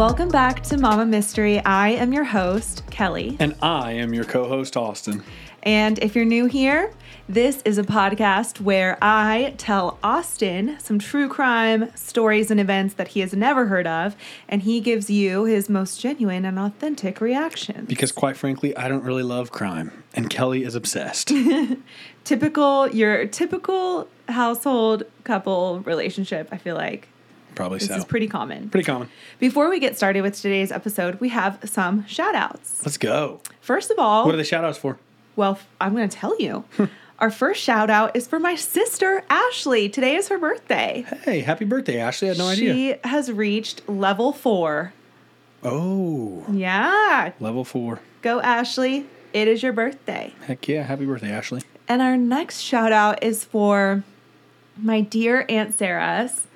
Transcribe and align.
Welcome 0.00 0.30
back 0.30 0.62
to 0.62 0.78
Mama 0.78 1.04
Mystery. 1.04 1.62
I 1.62 1.90
am 1.90 2.14
your 2.14 2.24
host, 2.24 2.84
Kelly. 2.90 3.36
And 3.38 3.54
I 3.60 3.92
am 3.92 4.14
your 4.14 4.24
co 4.24 4.48
host, 4.48 4.74
Austin. 4.74 5.22
And 5.62 5.98
if 5.98 6.16
you're 6.16 6.24
new 6.24 6.46
here, 6.46 6.94
this 7.28 7.60
is 7.66 7.76
a 7.76 7.82
podcast 7.82 8.62
where 8.62 8.96
I 9.02 9.52
tell 9.58 9.98
Austin 10.02 10.78
some 10.80 10.98
true 10.98 11.28
crime 11.28 11.94
stories 11.94 12.50
and 12.50 12.58
events 12.58 12.94
that 12.94 13.08
he 13.08 13.20
has 13.20 13.34
never 13.34 13.66
heard 13.66 13.86
of, 13.86 14.16
and 14.48 14.62
he 14.62 14.80
gives 14.80 15.10
you 15.10 15.44
his 15.44 15.68
most 15.68 16.00
genuine 16.00 16.46
and 16.46 16.58
authentic 16.58 17.20
reactions. 17.20 17.86
Because, 17.86 18.10
quite 18.10 18.38
frankly, 18.38 18.74
I 18.78 18.88
don't 18.88 19.04
really 19.04 19.22
love 19.22 19.50
crime, 19.50 19.92
and 20.14 20.30
Kelly 20.30 20.64
is 20.64 20.74
obsessed. 20.74 21.30
typical, 22.24 22.88
your 22.88 23.26
typical 23.26 24.08
household 24.30 25.02
couple 25.24 25.80
relationship, 25.80 26.48
I 26.50 26.56
feel 26.56 26.74
like. 26.74 27.06
Probably 27.54 27.78
This 27.78 27.88
so. 27.88 27.94
is 27.96 28.04
pretty 28.04 28.28
common. 28.28 28.68
Pretty 28.70 28.84
common. 28.84 29.08
Before 29.38 29.68
we 29.68 29.78
get 29.78 29.96
started 29.96 30.22
with 30.22 30.40
today's 30.40 30.70
episode, 30.72 31.20
we 31.20 31.28
have 31.30 31.58
some 31.64 32.06
shout 32.06 32.34
outs. 32.34 32.84
Let's 32.84 32.96
go. 32.98 33.40
First 33.60 33.90
of 33.90 33.98
all, 33.98 34.24
What 34.24 34.34
are 34.34 34.38
the 34.38 34.44
shout 34.44 34.64
outs 34.64 34.78
for? 34.78 34.98
Well, 35.36 35.58
I'm 35.80 35.94
going 35.94 36.08
to 36.08 36.16
tell 36.16 36.38
you. 36.40 36.64
Our 37.18 37.30
first 37.30 37.62
shout 37.62 37.90
out 37.90 38.16
is 38.16 38.26
for 38.26 38.38
my 38.38 38.54
sister, 38.54 39.22
Ashley. 39.28 39.88
Today 39.90 40.16
is 40.16 40.28
her 40.28 40.38
birthday. 40.38 41.04
Hey, 41.24 41.40
happy 41.40 41.66
birthday, 41.66 41.98
Ashley. 42.00 42.28
I 42.28 42.30
had 42.30 42.38
no 42.38 42.54
she 42.54 42.70
idea. 42.70 42.98
She 43.04 43.08
has 43.08 43.30
reached 43.30 43.86
level 43.88 44.32
four. 44.32 44.94
Oh, 45.62 46.44
Yeah. 46.50 47.32
level 47.40 47.64
four. 47.64 48.00
Go, 48.22 48.40
Ashley. 48.40 49.06
It 49.32 49.48
is 49.48 49.62
your 49.62 49.72
birthday. 49.74 50.32
Heck 50.46 50.66
yeah. 50.66 50.82
Happy 50.82 51.04
birthday, 51.04 51.30
Ashley. 51.30 51.60
And 51.86 52.00
our 52.02 52.16
next 52.16 52.60
shout 52.60 52.90
out 52.92 53.22
is 53.22 53.44
for 53.44 54.02
my 54.76 55.00
dear 55.02 55.44
Aunt 55.48 55.74
Sarah's 55.76 56.46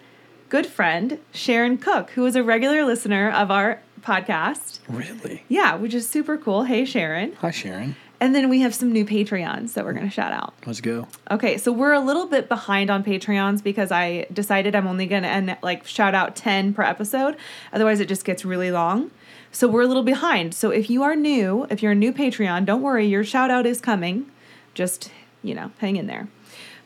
good 0.49 0.67
friend, 0.67 1.19
Sharon 1.33 1.79
Cook, 1.79 2.11
who 2.11 2.25
is 2.27 2.37
a 2.37 2.43
regular 2.43 2.85
listener 2.85 3.31
of 3.31 3.51
our 3.51 3.81
podcast. 4.01 4.81
Really? 4.89 5.45
Yeah, 5.49 5.77
which 5.77 5.95
is 5.95 6.09
super 6.09 6.37
cool. 6.37 6.65
Hey, 6.65 6.85
Sharon. 6.85 7.33
Hi, 7.35 7.51
Sharon. 7.51 7.97
And 8.21 8.35
then 8.35 8.49
we 8.49 8.61
have 8.61 8.75
some 8.75 8.93
new 8.93 9.05
Patreons 9.05 9.75
that 9.75 9.85
we're 9.85 9.93
going 9.93 10.07
to 10.07 10.11
shout 10.11 10.33
out. 10.33 10.55
Let's 10.65 10.81
go. 10.81 11.09
Okay, 11.31 11.59
so 11.59 11.73
we're 11.73 11.93
a 11.93 12.01
little 12.01 12.27
bit 12.27 12.49
behind 12.49 12.91
on 12.91 13.03
Patreons 13.05 13.63
because 13.63 13.91
I 13.91 14.27
decided 14.33 14.75
I'm 14.75 14.87
only 14.87 15.07
gonna 15.07 15.29
end 15.29 15.57
like 15.63 15.87
shout 15.87 16.15
out 16.15 16.37
10 16.37 16.73
per 16.75 16.83
episode. 16.83 17.37
Otherwise 17.73 18.01
it 18.01 18.09
just 18.09 18.25
gets 18.25 18.45
really 18.45 18.71
long. 18.71 19.11
So 19.53 19.69
we're 19.69 19.83
a 19.83 19.87
little 19.87 20.03
behind. 20.03 20.55
So 20.55 20.71
if 20.71 20.89
you 20.89 21.03
are 21.03 21.15
new, 21.15 21.67
if 21.71 21.83
you're 21.83 21.93
a 21.93 21.97
new 21.97 22.13
Patreon, 22.13 22.65
don't 22.65 22.83
worry, 22.83 23.07
your 23.07 23.25
shout 23.25 23.51
out 23.51 23.67
is 23.67 23.81
coming. 23.81 24.27
Just, 24.75 25.11
you 25.43 25.55
know, 25.55 25.73
hang 25.79 25.97
in 25.97 26.07
there. 26.07 26.29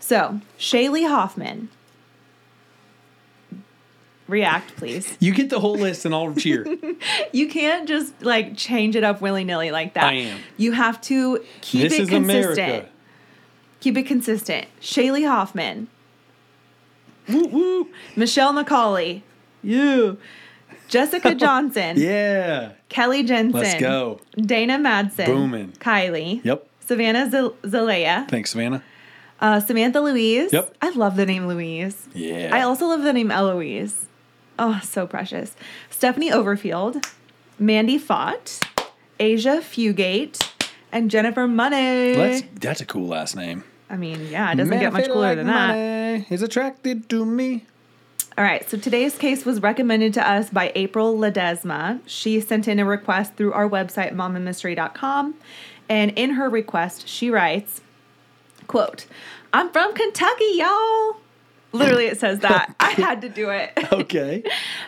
So, 0.01 0.41
Shaylee 0.59 1.09
Hoffman. 1.09 1.69
React, 4.29 4.77
please. 4.77 5.17
You 5.21 5.33
get 5.33 5.49
the 5.51 5.59
whole 5.59 5.77
list 5.77 6.05
and 6.05 6.15
I'll 6.15 6.35
cheer. 6.35 6.65
You 7.33 7.49
can't 7.49 7.87
just 7.89 8.13
like 8.23 8.57
change 8.57 8.95
it 8.97 9.05
up 9.05 9.21
willy 9.21 9.45
nilly 9.45 9.71
like 9.71 9.95
that. 9.95 10.05
I 10.05 10.13
am. 10.15 10.41
You 10.57 10.73
have 10.73 11.01
to 11.03 11.43
keep 11.61 11.83
this 11.83 11.93
it 11.95 12.03
is 12.03 12.09
consistent. 12.09 12.59
America. 12.59 12.89
Keep 13.81 13.97
it 13.99 14.03
consistent. 14.05 14.67
Shaylee 14.81 15.27
Hoffman. 15.27 15.89
Woo 17.29 17.47
woo. 17.47 17.89
Michelle 18.17 18.53
McCauley. 18.53 19.23
You. 19.63 20.19
Jessica 20.89 21.35
Johnson. 21.37 21.97
Yeah. 21.99 22.73
Kelly 22.89 23.23
Jensen. 23.23 23.61
Let's 23.61 23.81
go. 23.81 24.21
Dana 24.37 24.79
Madsen. 24.79 25.27
Booming. 25.27 25.73
Kylie. 25.73 26.43
Yep. 26.45 26.67
Savannah 26.81 27.31
Z- 27.31 27.69
Zalea. 27.69 28.29
Thanks, 28.29 28.51
Savannah. 28.53 28.83
Uh, 29.41 29.61
Samantha 29.61 30.01
Louise. 30.01 30.53
Yep. 30.53 30.75
I 30.83 30.91
love 30.91 31.17
the 31.17 31.27
name 31.27 31.47
Louise. 31.47 32.09
Yeah. 32.15 32.51
I 32.53 32.63
also 32.63 32.87
love 32.87 33.03
the 33.03 33.13
name 33.13 33.31
Eloise. 33.31 34.07
Oh, 34.59 34.81
so 34.83 35.07
precious. 35.07 35.55
Stephanie 35.91 36.31
Overfield. 36.31 37.05
Mandy 37.59 37.99
Fott. 37.99 38.63
Asia 39.21 39.61
Fugate. 39.63 40.51
And 40.91 41.11
Jennifer 41.11 41.47
Money. 41.47 42.17
Let's, 42.17 42.43
that's 42.55 42.81
a 42.81 42.87
cool 42.87 43.07
last 43.07 43.37
name. 43.37 43.65
I 43.91 43.97
mean, 43.97 44.29
yeah, 44.31 44.53
it 44.53 44.57
doesn't 44.57 44.71
Man, 44.71 44.81
get 44.81 44.93
much 44.93 45.07
cooler 45.07 45.21
like 45.21 45.37
than 45.37 45.47
that. 45.47 45.69
money 45.69 46.27
Is 46.31 46.43
attracted 46.43 47.09
to 47.11 47.25
me. 47.25 47.65
All 48.37 48.45
right, 48.45 48.69
so 48.69 48.77
today's 48.79 49.19
case 49.19 49.45
was 49.45 49.61
recommended 49.61 50.15
to 50.15 50.31
us 50.31 50.49
by 50.51 50.71
April 50.77 51.17
Ledesma. 51.17 52.01
She 52.07 52.41
sent 52.41 52.69
in 52.69 52.79
a 52.79 52.85
request 52.85 53.35
through 53.35 53.53
our 53.53 53.69
website, 53.69 54.15
mamamystery.com. 54.15 55.35
And 55.89 56.13
in 56.13 56.31
her 56.31 56.49
request, 56.49 57.09
she 57.09 57.31
writes, 57.31 57.81
quote, 58.69 59.07
I'm 59.53 59.71
from 59.71 59.95
Kentucky, 59.95 60.53
y'all. 60.55 61.17
Literally, 61.73 62.07
it 62.07 62.19
says 62.19 62.41
that. 62.41 62.75
I 62.81 62.91
had 62.91 63.21
to 63.23 63.29
do 63.29 63.51
it. 63.51 63.73
Okay. 63.93 64.43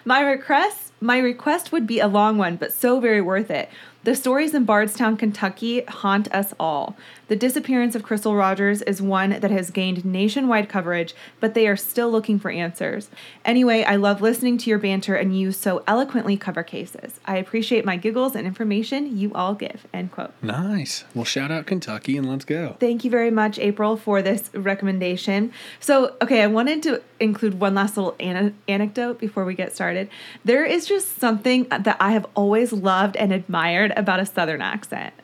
My 0.05 0.21
request, 0.21 0.93
my 1.01 1.19
request 1.19 1.73
would 1.73 1.87
be 1.87 2.01
a 2.01 2.07
long 2.07 2.39
one, 2.39 2.57
but 2.57 2.73
so 2.73 3.01
very 3.01 3.21
worth 3.21 3.51
it. 3.51 3.69
The 4.05 4.15
stories 4.15 4.55
in 4.55 4.65
Bardstown, 4.65 5.17
Kentucky 5.17 5.83
haunt 5.83 6.33
us 6.33 6.55
all. 6.61 6.97
The 7.31 7.37
disappearance 7.37 7.95
of 7.95 8.03
Crystal 8.03 8.35
Rogers 8.35 8.83
is 8.83 9.01
one 9.01 9.31
that 9.31 9.53
has 9.53 9.71
gained 9.71 10.05
nationwide 10.05 10.69
coverage, 10.69 11.15
but 11.39 11.55
they 11.55 11.69
are 11.69 11.77
still 11.77 12.11
looking 12.11 12.41
for 12.41 12.51
answers. 12.51 13.09
Anyway, 13.45 13.85
I 13.85 13.95
love 13.95 14.21
listening 14.21 14.59
to 14.59 14.69
your 14.69 14.81
banter 14.81 15.15
and 15.15 15.39
you 15.39 15.53
so 15.53 15.85
eloquently 15.87 16.37
cover 16.37 16.65
cases. 16.65 17.21
I 17.27 17.37
appreciate 17.37 17.85
my 17.85 17.97
giggles 17.97 18.35
and 18.35 18.49
information 18.49 19.17
you 19.17 19.33
all 19.33 19.55
give. 19.55 19.87
End 19.95 20.11
quote. 20.11 20.33
Nice. 20.43 21.05
Well, 21.15 21.25
shout 21.25 21.53
out 21.53 21.67
Kentucky 21.67 22.17
and 22.17 22.29
let's 22.29 22.45
go. 22.45 22.75
Thank 22.81 23.05
you 23.05 23.13
very 23.13 23.31
much, 23.31 23.61
April, 23.61 23.97
for 23.97 24.23
this 24.23 24.51
recommendation. 24.53 25.53
So, 25.79 26.17
okay, 26.21 26.43
I 26.43 26.49
wanted 26.49 26.83
to 26.83 27.01
include 27.21 27.61
one 27.61 27.77
last 27.77 27.97
little 27.97 28.17
ana- 28.19 28.55
anecdote 28.67 29.21
before 29.21 29.45
we 29.45 29.55
get 29.55 29.73
started. 29.73 30.11
There 30.45 30.65
is 30.65 30.85
just 30.85 31.21
something 31.21 31.69
that 31.69 31.97
I 32.01 32.11
have 32.11 32.27
always 32.35 32.73
loved 32.73 33.17
and 33.17 33.33
admired 33.33 33.93
about 33.97 34.19
a 34.19 34.27
Southern 34.27 34.63
accent. 34.63 35.15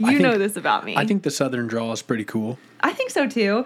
You 0.00 0.18
think- 0.18 0.20
know 0.22 0.38
this 0.38 0.56
about 0.56 0.84
me. 0.84 0.96
I 0.96 1.04
think 1.04 1.22
the 1.22 1.30
Southern 1.30 1.66
draw 1.66 1.92
is 1.92 2.02
pretty 2.02 2.24
cool. 2.24 2.58
I 2.80 2.92
think 2.92 3.10
so 3.10 3.28
too. 3.28 3.64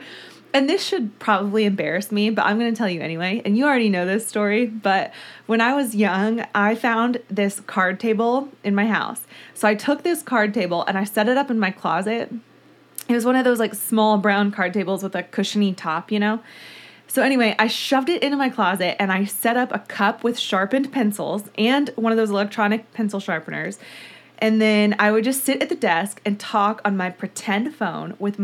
And 0.52 0.68
this 0.68 0.84
should 0.84 1.18
probably 1.18 1.64
embarrass 1.64 2.12
me, 2.12 2.30
but 2.30 2.44
I'm 2.46 2.60
going 2.60 2.72
to 2.72 2.78
tell 2.78 2.88
you 2.88 3.00
anyway. 3.00 3.42
And 3.44 3.58
you 3.58 3.64
already 3.64 3.88
know 3.88 4.06
this 4.06 4.24
story, 4.24 4.66
but 4.66 5.12
when 5.46 5.60
I 5.60 5.74
was 5.74 5.96
young, 5.96 6.46
I 6.54 6.76
found 6.76 7.20
this 7.28 7.58
card 7.58 7.98
table 7.98 8.48
in 8.62 8.72
my 8.72 8.86
house. 8.86 9.22
So 9.54 9.66
I 9.66 9.74
took 9.74 10.04
this 10.04 10.22
card 10.22 10.54
table 10.54 10.84
and 10.86 10.96
I 10.96 11.02
set 11.02 11.28
it 11.28 11.36
up 11.36 11.50
in 11.50 11.58
my 11.58 11.72
closet. 11.72 12.32
It 13.08 13.12
was 13.14 13.24
one 13.24 13.34
of 13.34 13.44
those 13.44 13.58
like 13.58 13.74
small 13.74 14.16
brown 14.16 14.52
card 14.52 14.72
tables 14.72 15.02
with 15.02 15.16
a 15.16 15.24
cushiony 15.24 15.72
top, 15.74 16.12
you 16.12 16.20
know? 16.20 16.38
So 17.08 17.22
anyway, 17.22 17.56
I 17.58 17.66
shoved 17.66 18.08
it 18.08 18.22
into 18.22 18.36
my 18.36 18.48
closet 18.48 19.00
and 19.02 19.10
I 19.10 19.24
set 19.24 19.56
up 19.56 19.72
a 19.72 19.80
cup 19.80 20.22
with 20.22 20.38
sharpened 20.38 20.92
pencils 20.92 21.44
and 21.58 21.90
one 21.96 22.12
of 22.12 22.16
those 22.16 22.30
electronic 22.30 22.92
pencil 22.92 23.18
sharpeners. 23.18 23.78
And 24.38 24.60
then 24.60 24.94
I 24.98 25.10
would 25.12 25.24
just 25.24 25.44
sit 25.44 25.62
at 25.62 25.68
the 25.68 25.74
desk 25.76 26.20
and 26.24 26.38
talk 26.38 26.80
on 26.84 26.96
my 26.96 27.10
pretend 27.10 27.74
phone 27.74 28.14
with 28.18 28.38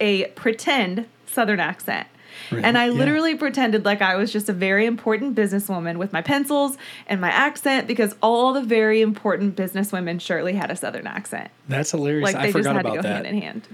a 0.00 0.26
pretend 0.28 1.06
Southern 1.26 1.60
accent. 1.60 2.06
And 2.50 2.76
I 2.76 2.86
Yeah. 2.86 2.92
literally 2.92 3.36
pretended 3.36 3.84
like 3.84 4.02
I 4.02 4.16
was 4.16 4.32
just 4.32 4.48
a 4.48 4.52
very 4.52 4.86
important 4.86 5.36
businesswoman 5.36 5.98
with 5.98 6.12
my 6.12 6.20
pencils 6.20 6.76
and 7.06 7.20
my 7.20 7.30
accent 7.30 7.86
because 7.86 8.16
all 8.20 8.52
the 8.52 8.62
very 8.62 9.00
important 9.02 9.54
businesswomen 9.54 10.20
surely 10.20 10.54
had 10.54 10.70
a 10.70 10.76
Southern 10.76 11.06
accent. 11.06 11.50
That's 11.68 11.92
hilarious. 11.92 12.24
Like 12.24 12.36
I 12.36 12.38
they 12.46 12.52
just 12.52 12.56
forgot 12.58 12.74
had 12.76 12.82
to 12.82 12.88
about 12.88 12.96
go 12.96 13.02
that. 13.02 13.14
hand 13.14 13.26
in 13.26 13.40
hand. 13.40 13.68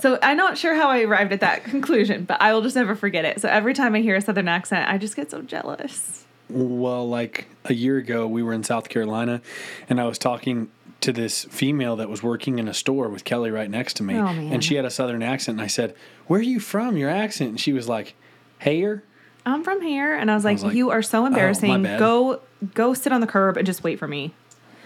So 0.00 0.18
I'm 0.22 0.38
not 0.38 0.56
sure 0.56 0.74
how 0.74 0.88
I 0.88 1.02
arrived 1.02 1.32
at 1.32 1.40
that 1.40 1.64
conclusion, 1.74 2.24
but 2.24 2.40
I 2.40 2.54
will 2.54 2.62
just 2.62 2.76
never 2.76 2.94
forget 2.94 3.24
it. 3.26 3.40
So 3.40 3.48
every 3.48 3.74
time 3.74 3.94
I 3.94 4.00
hear 4.00 4.16
a 4.16 4.20
Southern 4.22 4.48
accent, 4.48 4.88
I 4.88 4.96
just 4.96 5.14
get 5.16 5.30
so 5.30 5.42
jealous. 5.42 6.24
Well, 6.48 7.08
like 7.08 7.46
a 7.64 7.72
year 7.74 7.96
ago, 7.96 8.26
we 8.26 8.42
were 8.42 8.52
in 8.52 8.62
South 8.64 8.88
Carolina, 8.88 9.40
and 9.88 10.00
I 10.00 10.04
was 10.04 10.18
talking 10.18 10.70
to 11.00 11.12
this 11.12 11.44
female 11.44 11.96
that 11.96 12.08
was 12.08 12.22
working 12.22 12.58
in 12.58 12.68
a 12.68 12.74
store 12.74 13.08
with 13.08 13.24
Kelly 13.24 13.50
right 13.50 13.68
next 13.70 13.94
to 13.94 14.02
me, 14.02 14.14
Oh, 14.16 14.24
man. 14.24 14.52
and 14.52 14.62
she 14.64 14.76
had 14.76 14.84
a 14.84 14.90
Southern 14.90 15.22
accent. 15.22 15.56
And 15.58 15.64
I 15.64 15.66
said, 15.66 15.94
"Where 16.26 16.38
are 16.40 16.42
you 16.44 16.60
from? 16.60 16.96
Your 16.96 17.10
accent?" 17.10 17.50
And 17.50 17.60
she 17.60 17.72
was 17.72 17.88
like, 17.88 18.14
"Hayer." 18.60 19.02
I'm 19.44 19.64
from 19.64 19.80
here, 19.80 20.14
and 20.14 20.30
I 20.30 20.34
was 20.34 20.44
like, 20.44 20.54
was 20.56 20.64
like, 20.64 20.74
"You 20.74 20.90
are 20.90 21.02
so 21.02 21.18
oh, 21.18 21.22
my 21.22 21.28
embarrassing. 21.28 21.82
bad." 21.82 21.98
go, 21.98 22.40
go 22.74 22.94
sit 22.94 23.12
on 23.12 23.20
the 23.20 23.26
curb 23.26 23.56
and 23.56 23.66
just 23.66 23.82
wait 23.82 23.98
for 23.98 24.06
me." 24.06 24.32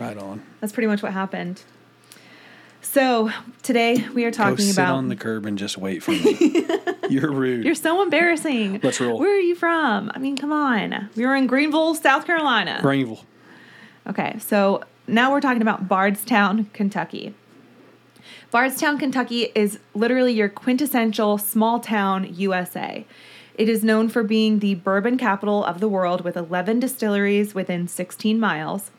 Right 0.01 0.17
on. 0.17 0.43
That's 0.61 0.73
pretty 0.73 0.87
much 0.87 1.03
what 1.03 1.13
happened. 1.13 1.63
So 2.91 3.31
today 3.63 4.07
we 4.15 4.25
are 4.25 4.31
Go 4.31 4.37
talking 4.37 4.65
sit 4.65 4.77
about. 4.77 4.95
on 4.95 5.09
the 5.09 5.17
curb 5.17 5.45
and 5.45 5.59
just 5.59 5.77
wait 5.77 6.03
for 6.03 6.13
me. 6.13 6.67
You're 7.11 7.31
rude. 7.31 7.65
You're 7.65 7.75
so 7.75 8.01
embarrassing. 8.01 8.81
Let's 8.83 9.01
roll. 9.01 9.19
Where 9.19 9.37
are 9.37 9.41
you 9.41 9.55
from? 9.55 10.11
I 10.15 10.19
mean, 10.19 10.37
come 10.37 10.51
on. 10.51 11.11
We 11.15 11.27
were 11.27 11.35
in 11.37 11.47
Greenville, 11.47 11.95
South 11.95 12.27
Carolina. 12.27 12.79
Greenville. 12.81 13.23
Okay, 14.07 14.39
so 14.39 14.83
now 15.07 15.31
we're 15.31 15.41
talking 15.41 15.61
about 15.63 15.89
Bardstown, 15.89 16.71
Kentucky. 16.73 17.35
Bardstown, 18.51 18.99
Kentucky 18.99 19.53
is 19.55 19.79
literally 19.93 20.33
your 20.33 20.49
quintessential 20.49 21.37
small 21.39 21.81
town 21.81 22.33
USA. 22.35 23.05
It 23.57 23.69
is 23.69 23.85
known 23.85 24.09
for 24.09 24.23
being 24.23 24.61
the 24.61 24.75
bourbon 24.77 25.19
capital 25.19 25.65
of 25.65 25.81
the 25.81 25.89
world 25.89 26.23
with 26.23 26.37
11 26.37 26.81
distilleries 26.81 27.55
within 27.55 27.89
16 27.89 28.39
miles. 28.41 28.91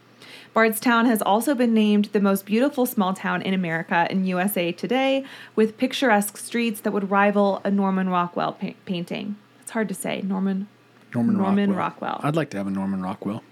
Bardstown 0.54 1.06
has 1.06 1.22
also 1.22 1.54
been 1.54 1.74
named 1.74 2.06
the 2.06 2.20
most 2.20 2.46
beautiful 2.46 2.86
small 2.86 3.14
town 3.14 3.42
in 3.42 3.54
America 3.54 4.08
in 4.10 4.26
USA 4.26 4.72
Today, 4.72 5.24
with 5.56 5.78
picturesque 5.78 6.38
streets 6.38 6.82
that 6.82 6.92
would 6.92 7.12
rival 7.12 7.62
a 7.64 7.72
Norman 7.72 8.10
Rockwell 8.10 8.54
pa- 8.54 8.72
painting. 8.86 9.36
It's 9.62 9.72
hard 9.72 9.88
to 9.90 9.94
say. 9.94 10.22
Norman 10.22 10.68
Norman, 11.14 11.38
Norman 11.38 11.74
Rockwell. 11.74 12.10
Rockwell. 12.12 12.28
I'd 12.28 12.36
like 12.36 12.50
to 12.52 12.58
have 12.58 12.68
a 12.68 12.72
Norman 12.72 13.02
Rockwell. 13.02 13.44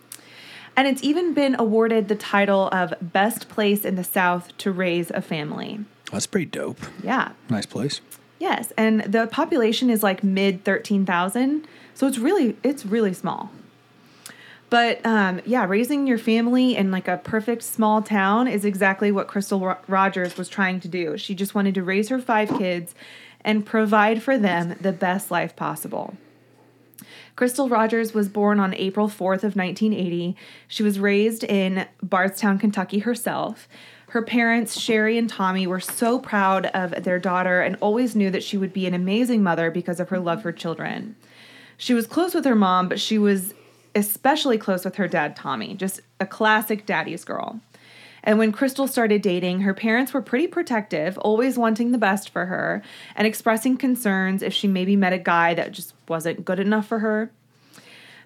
And 0.77 0.88
it's 0.88 1.03
even 1.03 1.33
been 1.33 1.56
awarded 1.57 2.09
the 2.09 2.15
title 2.15 2.68
of 2.71 2.94
Best 3.01 3.47
Place 3.47 3.86
in 3.86 3.95
the 3.95 4.03
South 4.03 4.56
to 4.57 4.71
Raise 4.71 5.09
a 5.12 5.21
Family. 5.21 5.80
That's 6.12 6.27
pretty 6.27 6.47
dope. 6.47 6.80
Yeah. 7.01 7.31
Nice 7.50 7.65
place. 7.65 8.01
Yes, 8.39 8.74
and 8.77 9.01
the 9.01 9.27
population 9.27 9.89
is 9.89 10.03
like 10.03 10.24
mid 10.24 10.65
13,000, 10.65 11.65
so 11.94 12.06
it's 12.07 12.18
really 12.18 12.57
it's 12.63 12.86
really 12.86 13.13
small. 13.13 13.50
But 14.75 15.06
um, 15.06 15.39
yeah, 15.45 15.66
raising 15.66 16.06
your 16.06 16.18
family 16.18 16.75
in 16.75 16.92
like 16.92 17.07
a 17.07 17.16
perfect 17.16 17.63
small 17.63 18.01
town 18.01 18.50
is 18.50 18.66
exactly 18.66 19.10
what 19.10 19.30
Crystal 19.30 19.77
Rogers 19.88 20.36
was 20.36 20.50
trying 20.50 20.81
to 20.81 20.89
do. 20.89 21.18
She 21.18 21.33
just 21.33 21.56
wanted 21.56 21.75
to 21.75 21.81
raise 21.81 22.10
her 22.10 22.19
five 22.19 22.50
kids 22.50 22.94
and 23.39 23.66
provide 23.66 24.22
for 24.22 24.38
them 24.38 24.75
the 24.81 24.92
best 24.92 25.31
life 25.31 25.56
possible. 25.56 26.18
Crystal 27.38 27.69
Rogers 27.69 28.13
was 28.13 28.27
born 28.27 28.60
on 28.60 28.74
April 28.74 29.07
4th 29.07 29.45
of 29.45 29.56
1980. 29.56 30.36
She 30.68 30.83
was 30.83 31.00
raised 31.00 31.45
in 31.45 31.88
Bardstown, 32.04 32.60
Kentucky 32.60 33.00
herself. 33.00 33.69
Her 34.10 34.24
parents, 34.24 34.78
Sherry 34.78 35.18
and 35.18 35.30
Tommy, 35.30 35.66
were 35.66 35.80
so 35.80 36.19
proud 36.19 36.66
of 36.66 37.06
their 37.06 37.18
daughter 37.18 37.62
and 37.62 37.78
always 37.80 38.13
knew 38.13 38.30
that 38.30 38.44
she 38.44 38.57
would 38.57 38.74
be 38.74 38.88
an 38.88 38.94
amazing 38.94 39.42
mother 39.42 39.71
because 39.71 40.01
of 40.01 40.10
her 40.10 40.19
love 40.19 40.42
for 40.42 40.51
children. 40.51 41.16
She 41.78 41.94
was 41.94 42.07
close 42.07 42.36
with 42.36 42.44
her 42.44 42.56
mom, 42.56 42.89
but 42.89 43.00
she 43.00 43.18
was 43.18 43.54
especially 43.95 44.57
close 44.57 44.83
with 44.83 44.95
her 44.95 45.07
dad, 45.07 45.36
Tommy, 45.36 45.74
just 45.74 46.01
a 46.19 46.25
classic 46.25 46.86
daddy's 46.86 47.24
girl. 47.24 47.62
And 48.24 48.39
when 48.39 48.51
Crystal 48.51 48.88
started 48.88 49.21
dating, 49.21 49.62
her 49.62 49.74
parents 49.74 50.12
were 50.12 50.21
pretty 50.21 50.47
protective, 50.47 51.18
always 51.19 51.57
wanting 51.57 51.92
the 51.92 51.97
best 51.97 52.30
for 52.30 52.47
her 52.47 52.81
and 53.15 53.27
expressing 53.27 53.77
concerns 53.77 54.42
if 54.42 54.51
she 54.51 54.68
maybe 54.68 54.95
met 54.95 55.13
a 55.13 55.19
guy 55.19 55.53
that 55.53 55.71
just 55.71 55.94
wasn't 56.07 56.44
good 56.44 56.59
enough 56.59 56.88
for 56.88 57.00
her. 57.00 57.30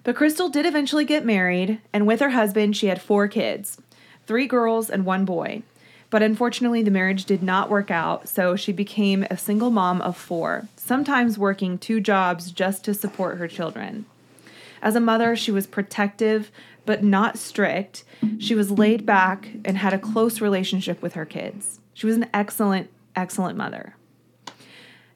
But 0.02 0.16
Crystal 0.16 0.48
did 0.48 0.64
eventually 0.64 1.04
get 1.04 1.26
married, 1.26 1.80
and 1.92 2.06
with 2.06 2.20
her 2.20 2.30
husband, 2.30 2.76
she 2.76 2.86
had 2.86 3.00
four 3.00 3.28
kids 3.28 3.78
three 4.26 4.46
girls 4.46 4.88
and 4.88 5.04
one 5.04 5.24
boy. 5.24 5.62
But 6.08 6.22
unfortunately, 6.22 6.82
the 6.82 6.90
marriage 6.90 7.24
did 7.24 7.42
not 7.42 7.68
work 7.68 7.90
out, 7.90 8.28
so 8.28 8.56
she 8.56 8.72
became 8.72 9.26
a 9.30 9.36
single 9.36 9.70
mom 9.70 10.00
of 10.02 10.16
four, 10.16 10.68
sometimes 10.76 11.38
working 11.38 11.78
two 11.78 12.00
jobs 12.00 12.50
just 12.50 12.84
to 12.84 12.94
support 12.94 13.38
her 13.38 13.48
children. 13.48 14.06
As 14.82 14.96
a 14.96 15.00
mother, 15.00 15.36
she 15.36 15.50
was 15.50 15.66
protective 15.66 16.50
but 16.86 17.04
not 17.04 17.38
strict. 17.38 18.04
She 18.38 18.54
was 18.54 18.70
laid 18.70 19.06
back 19.06 19.50
and 19.64 19.78
had 19.78 19.92
a 19.92 19.98
close 19.98 20.40
relationship 20.40 21.00
with 21.02 21.14
her 21.14 21.24
kids. 21.24 21.78
She 21.94 22.06
was 22.06 22.16
an 22.16 22.28
excellent, 22.34 22.90
excellent 23.14 23.56
mother. 23.56 23.94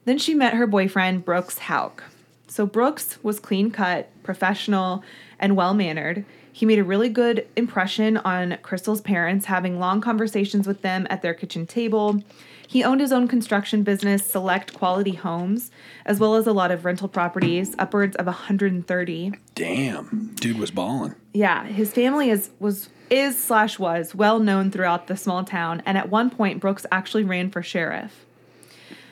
Then 0.05 0.17
she 0.17 0.33
met 0.33 0.53
her 0.53 0.67
boyfriend, 0.67 1.25
Brooks 1.25 1.57
Houck. 1.57 2.03
So 2.47 2.65
Brooks 2.65 3.21
was 3.23 3.39
clean 3.39 3.71
cut, 3.71 4.09
professional, 4.23 5.03
and 5.39 5.57
well 5.57 5.73
mannered. 5.73 6.23
He 6.51 6.65
made 6.65 6.79
a 6.79 6.83
really 6.83 7.09
good 7.09 7.45
impression 7.57 8.17
on 8.17 8.57
Crystal's 8.61 9.01
parents, 9.01 9.47
having 9.47 9.77
long 9.79 9.99
conversations 9.99 10.67
with 10.67 10.81
them 10.81 11.05
at 11.09 11.21
their 11.21 11.33
kitchen 11.33 11.67
table. 11.67 12.23
He 12.67 12.83
owned 12.83 13.01
his 13.01 13.11
own 13.11 13.27
construction 13.27 13.83
business, 13.83 14.25
Select 14.25 14.73
Quality 14.73 15.15
Homes, 15.15 15.71
as 16.05 16.19
well 16.19 16.35
as 16.35 16.47
a 16.47 16.53
lot 16.53 16.71
of 16.71 16.85
rental 16.85 17.07
properties, 17.07 17.75
upwards 17.77 18.15
of 18.15 18.25
130. 18.25 19.33
Damn, 19.53 20.35
dude 20.35 20.57
was 20.57 20.71
balling. 20.71 21.15
Yeah, 21.33 21.65
his 21.65 21.91
family 21.91 22.29
is 22.29 22.49
was 22.59 22.89
is 23.09 23.37
slash 23.37 23.77
was 23.77 24.15
well 24.15 24.39
known 24.39 24.71
throughout 24.71 25.07
the 25.07 25.17
small 25.17 25.43
town, 25.43 25.83
and 25.85 25.97
at 25.97 26.09
one 26.09 26.29
point 26.29 26.59
Brooks 26.59 26.85
actually 26.91 27.23
ran 27.23 27.51
for 27.51 27.61
sheriff. 27.61 28.25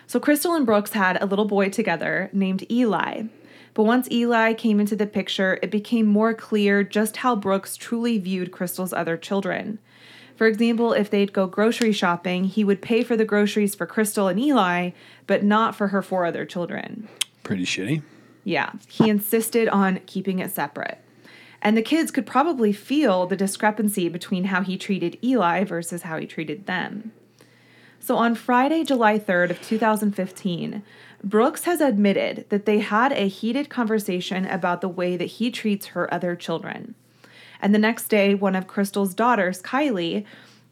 So 0.07 0.19
Crystal 0.19 0.53
and 0.53 0.65
Brooks 0.65 0.93
had 0.93 1.21
a 1.21 1.25
little 1.25 1.45
boy 1.45 1.69
together 1.69 2.29
named 2.33 2.69
Eli. 2.71 3.23
But 3.73 3.83
once 3.83 4.11
Eli 4.11 4.53
came 4.53 4.79
into 4.79 4.95
the 4.95 5.07
picture, 5.07 5.57
it 5.63 5.71
became 5.71 6.05
more 6.05 6.33
clear 6.33 6.83
just 6.83 7.17
how 7.17 7.35
Brooks 7.35 7.75
truly 7.75 8.19
viewed 8.19 8.51
Crystal's 8.51 8.93
other 8.93 9.17
children. 9.17 9.79
For 10.35 10.47
example, 10.47 10.93
if 10.93 11.09
they'd 11.09 11.33
go 11.33 11.47
grocery 11.47 11.91
shopping, 11.91 12.45
he 12.45 12.63
would 12.63 12.81
pay 12.81 13.03
for 13.03 13.15
the 13.15 13.25
groceries 13.25 13.75
for 13.75 13.85
Crystal 13.85 14.27
and 14.27 14.39
Eli, 14.39 14.91
but 15.27 15.43
not 15.43 15.75
for 15.75 15.89
her 15.89 16.01
four 16.01 16.25
other 16.25 16.45
children. 16.45 17.07
Pretty 17.43 17.65
shitty. 17.65 18.01
Yeah, 18.43 18.71
he 18.87 19.09
insisted 19.09 19.69
on 19.69 20.01
keeping 20.05 20.39
it 20.39 20.51
separate. 20.51 20.99
And 21.61 21.77
the 21.77 21.81
kids 21.81 22.11
could 22.11 22.25
probably 22.25 22.73
feel 22.73 23.25
the 23.25 23.37
discrepancy 23.37 24.09
between 24.09 24.45
how 24.45 24.61
he 24.61 24.77
treated 24.77 25.17
Eli 25.23 25.63
versus 25.63 26.01
how 26.01 26.17
he 26.17 26.25
treated 26.25 26.65
them. 26.65 27.13
So 28.01 28.17
on 28.17 28.35
Friday, 28.35 28.83
July 28.83 29.17
3rd 29.17 29.51
of 29.51 29.61
2015, 29.61 30.83
Brooks 31.23 31.63
has 31.63 31.79
admitted 31.79 32.45
that 32.49 32.65
they 32.65 32.79
had 32.79 33.13
a 33.13 33.29
heated 33.29 33.69
conversation 33.69 34.45
about 34.45 34.81
the 34.81 34.89
way 34.89 35.15
that 35.15 35.23
he 35.23 35.49
treats 35.49 35.87
her 35.87 36.13
other 36.13 36.35
children. 36.35 36.95
And 37.63 37.73
the 37.73 37.79
next 37.79 38.09
day, 38.09 38.35
one 38.35 38.55
of 38.55 38.67
Crystal's 38.67 39.15
daughters, 39.15 39.61
Kylie, 39.61 40.25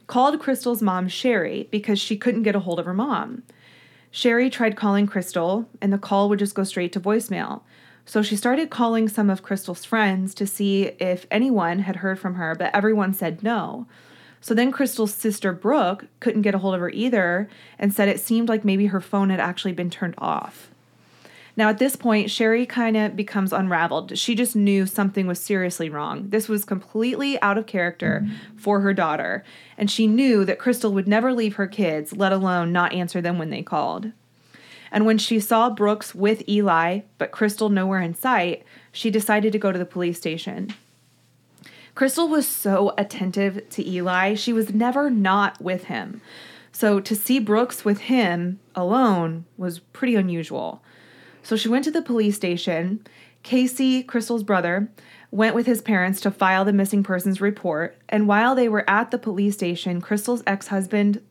called 0.08 0.42
Crystal's 0.42 0.82
mom, 0.82 1.08
Sherry, 1.08 1.70
because 1.72 1.98
she 1.98 2.18
couldn't 2.18 2.44
get 2.44 2.54
a 2.54 2.60
hold 2.60 2.80
of 2.80 2.86
her 2.86 2.94
mom. 2.94 3.44
Sherry 4.12 4.50
tried 4.50 4.76
calling 4.76 5.08
Crystal, 5.08 5.70
and 5.80 5.94
the 5.94 5.98
call 5.98 6.28
would 6.28 6.40
just 6.40 6.54
go 6.54 6.66
straight 6.66 6.92
to 6.92 7.00
voicemail. 7.00 7.62
So 8.06 8.22
she 8.22 8.36
started 8.36 8.70
calling 8.70 9.08
some 9.08 9.30
of 9.30 9.42
Crystal's 9.42 9.86
friends 9.86 10.36
to 10.36 10.46
see 10.46 10.88
if 11.00 11.26
anyone 11.32 11.80
had 11.80 11.98
heard 11.98 12.20
from 12.20 12.36
her, 12.36 12.56
but 12.56 12.76
everyone 12.76 13.14
said 13.14 13.42
no. 13.42 13.88
So 14.42 14.54
then 14.54 14.74
Crystal's 14.74 15.14
sister 15.14 15.54
Brooke 15.54 16.08
couldn't 16.20 16.42
get 16.42 16.56
a 16.56 16.58
hold 16.58 16.76
of 16.76 16.82
her 16.82 16.90
either 16.90 17.48
and 17.80 17.94
said 17.94 18.10
it 18.10 18.20
seemed 18.20 18.50
like 18.50 18.66
maybe 18.66 18.88
her 18.88 19.00
phone 19.00 19.30
had 19.30 19.40
actually 19.40 19.72
been 19.72 19.90
turned 19.90 20.16
off. 20.18 20.71
Now, 21.62 21.70
at 21.70 21.78
this 21.78 21.96
point, 21.96 22.32
Sherry 22.32 22.66
kind 22.66 22.98
of 22.98 23.16
becomes 23.16 23.54
unraveled. 23.54 24.18
She 24.18 24.34
just 24.34 24.56
knew 24.56 24.88
something 24.88 25.28
was 25.28 25.40
seriously 25.40 25.92
wrong. 25.92 26.28
This 26.30 26.50
was 26.50 26.66
completely 26.66 27.40
out 27.40 27.56
of 27.56 27.68
character 27.68 28.24
mm-hmm. 28.24 28.58
for 28.58 28.80
her 28.80 28.96
daughter, 28.96 29.44
and 29.78 29.92
she 29.92 30.08
knew 30.08 30.44
that 30.44 30.58
Crystal 30.58 30.92
would 30.92 31.08
never 31.08 31.32
leave 31.32 31.58
her 31.58 31.68
kids, 31.68 32.18
let 32.18 32.34
alone 32.34 32.72
not 32.72 32.94
answer 32.94 33.22
them 33.22 33.38
when 33.38 33.52
they 33.52 33.62
called. 33.62 34.12
And 34.92 35.06
when 35.06 35.20
she 35.20 35.40
saw 35.40 35.70
Brooks 35.70 36.16
with 36.16 36.50
Eli, 36.50 37.02
but 37.20 37.30
Crystal 37.30 37.70
nowhere 37.70 38.02
in 38.02 38.16
sight, 38.16 38.64
she 38.92 39.12
decided 39.12 39.52
to 39.52 39.60
go 39.60 39.72
to 39.72 39.78
the 39.78 39.86
police 39.86 40.18
station. 40.18 40.74
Crystal 41.94 42.28
was 42.28 42.48
so 42.48 42.96
attentive 42.98 43.70
to 43.70 43.88
Eli, 43.88 44.34
she 44.34 44.52
was 44.52 44.74
never 44.74 45.12
not 45.12 45.62
with 45.62 45.84
him. 45.84 46.22
So 46.72 47.00
to 47.02 47.16
see 47.16 47.38
Brooks 47.38 47.86
with 47.86 48.00
him 48.00 48.60
alone 48.74 49.46
was 49.58 49.78
pretty 49.78 50.16
unusual. 50.16 50.82
So 51.44 51.56
she 51.56 51.70
went 51.70 51.84
to 51.86 51.92
the 51.92 52.02
police 52.02 52.36
station. 52.36 53.06
Casey, 53.44 54.04
Crystal's 54.04 54.44
brother, 54.44 54.90
went 55.32 55.56
with 55.56 55.66
his 55.66 55.82
parents 55.82 56.22
to 56.22 56.32
file 56.32 56.66
the 56.66 56.74
missing 56.74 57.04
persons 57.04 57.42
report. 57.42 57.98
And 58.10 58.28
while 58.28 58.54
they 58.54 58.70
were 58.70 58.90
at 58.90 59.12
the 59.12 59.18
police 59.18 59.56
station, 59.56 60.02
Crystal's 60.02 60.44
ex-husband 60.46 61.22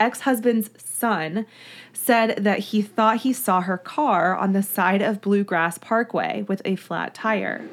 ex-husband's 0.00 0.70
son 0.82 1.46
said 1.92 2.36
that 2.44 2.58
he 2.58 2.82
thought 2.82 3.18
he 3.18 3.32
saw 3.32 3.60
her 3.60 3.78
car 3.78 4.34
on 4.36 4.52
the 4.52 4.62
side 4.62 5.00
of 5.00 5.20
Bluegrass 5.20 5.78
Parkway 5.78 6.42
with 6.48 6.60
a 6.64 6.74
flat 6.74 7.14
tire. 7.14 7.64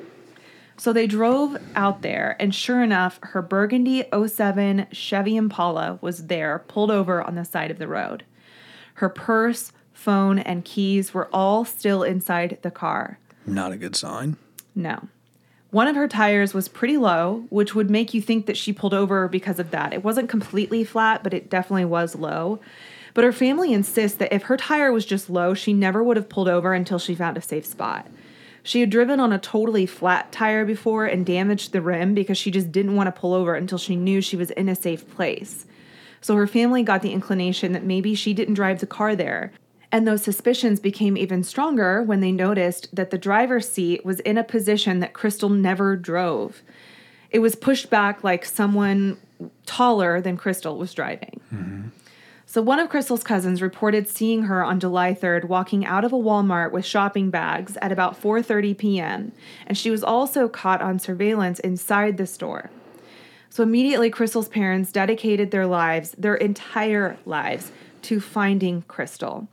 So 0.78 0.94
they 0.94 1.08
drove 1.08 1.58
out 1.76 2.04
there, 2.04 2.38
and 2.40 2.54
sure 2.54 2.84
enough, 2.84 3.20
her 3.22 3.42
burgundy 3.42 4.06
07 4.14 4.88
Chevy 4.92 5.36
Impala 5.38 5.98
was 6.02 6.28
there, 6.28 6.64
pulled 6.68 6.92
over 6.92 7.22
on 7.22 7.36
the 7.36 7.44
side 7.44 7.72
of 7.72 7.80
the 7.80 7.88
road. 7.88 8.24
Her 8.96 9.10
purse, 9.10 9.72
phone, 10.00 10.40
and 10.40 10.66
keys 10.66 11.14
were 11.14 11.30
all 11.34 11.66
still 11.66 12.04
inside 12.04 12.58
the 12.62 12.72
car. 12.72 13.20
Not 13.46 13.72
a 13.72 13.78
good 13.78 13.96
sign. 13.96 14.38
No. 14.74 15.08
One 15.72 15.88
of 15.88 15.96
her 15.96 16.08
tires 16.08 16.54
was 16.54 16.68
pretty 16.68 16.98
low, 16.98 17.46
which 17.50 17.76
would 17.76 17.92
make 17.92 18.14
you 18.14 18.22
think 18.22 18.48
that 18.48 18.58
she 18.58 18.74
pulled 18.74 18.94
over 18.94 19.28
because 19.28 19.60
of 19.60 19.70
that. 19.70 19.94
It 19.94 20.04
wasn't 20.04 20.30
completely 20.30 20.84
flat, 20.84 21.24
but 21.24 21.34
it 21.34 21.50
definitely 21.50 21.86
was 21.86 22.16
low. 22.16 22.60
But 23.14 23.24
her 23.24 23.32
family 23.32 23.74
insists 23.74 24.18
that 24.18 24.34
if 24.34 24.44
her 24.44 24.58
tire 24.58 24.92
was 24.92 25.06
just 25.06 25.30
low, 25.30 25.54
she 25.54 25.74
never 25.74 26.04
would 26.04 26.18
have 26.18 26.30
pulled 26.30 26.48
over 26.48 26.74
until 26.74 26.98
she 26.98 27.14
found 27.14 27.38
a 27.38 27.42
safe 27.42 27.66
spot. 27.66 28.08
She 28.64 28.80
had 28.80 28.90
driven 28.90 29.20
on 29.20 29.32
a 29.32 29.40
totally 29.40 29.86
flat 29.86 30.32
tire 30.32 30.66
before 30.66 31.06
and 31.06 31.26
damaged 31.26 31.72
the 31.72 31.82
rim 31.82 32.14
because 32.14 32.38
she 32.38 32.52
just 32.52 32.72
didn't 32.72 32.96
want 32.96 33.08
to 33.08 33.20
pull 33.20 33.34
over 33.34 33.56
until 33.56 33.78
she 33.78 33.96
knew 33.96 34.22
she 34.22 34.36
was 34.36 34.52
in 34.52 34.70
a 34.70 34.76
safe 34.76 35.10
place. 35.16 35.66
So 36.22 36.36
her 36.36 36.48
family 36.48 36.84
got 36.84 37.02
the 37.02 37.14
inclination 37.14 37.72
that 37.74 37.84
maybe 37.84 38.16
she 38.16 38.34
didn't 38.34 38.56
drive 38.56 38.80
the 38.80 38.88
car 38.88 39.16
there. 39.16 39.52
And 39.92 40.08
those 40.08 40.22
suspicions 40.22 40.80
became 40.80 41.18
even 41.18 41.44
stronger 41.44 42.04
when 42.04 42.20
they 42.20 42.32
noticed 42.32 42.94
that 42.96 43.10
the 43.10 43.18
driver's 43.18 43.68
seat 43.68 44.06
was 44.06 44.20
in 44.22 44.38
a 44.38 44.44
position 44.44 45.00
that 45.00 45.14
Crystal 45.14 45.50
never 45.50 45.96
drove. 45.96 46.62
It 47.32 47.40
was 47.40 47.56
pushed 47.56 47.90
back 47.90 48.24
like 48.24 48.46
someone 48.46 49.18
taller 49.66 50.22
than 50.22 50.38
Crystal 50.38 50.78
was 50.78 50.94
driving. 50.94 51.40
Mm-hmm. 51.54 51.88
So 52.46 52.64
one 52.64 52.80
of 52.80 52.90
Crystal's 52.90 53.24
cousins 53.24 53.62
reported 53.62 54.10
seeing 54.10 54.44
her 54.44 54.64
on 54.64 54.80
July 54.80 55.14
3rd 55.14 55.46
walking 55.46 55.86
out 55.86 56.04
of 56.04 56.12
a 56.12 56.18
Walmart 56.18 56.72
with 56.72 56.84
shopping 56.84 57.30
bags 57.30 57.78
at 57.80 57.92
about 57.92 58.20
4:30 58.20 58.76
p.m. 58.76 59.32
and 59.68 59.78
she 59.78 59.92
was 59.92 60.04
also 60.04 60.50
caught 60.50 60.82
on 60.82 60.98
surveillance 60.98 61.60
inside 61.60 62.18
the 62.18 62.26
store. 62.26 62.72
So 63.52 63.62
immediately 63.62 64.10
Crystal's 64.10 64.48
parents 64.48 64.92
dedicated 64.92 65.52
their 65.52 65.68
lives, 65.68 66.16
their 66.18 66.36
entire 66.36 67.18
lives 67.24 67.72
to 68.04 68.20
finding 68.20 68.82
Crystal. 68.84 69.48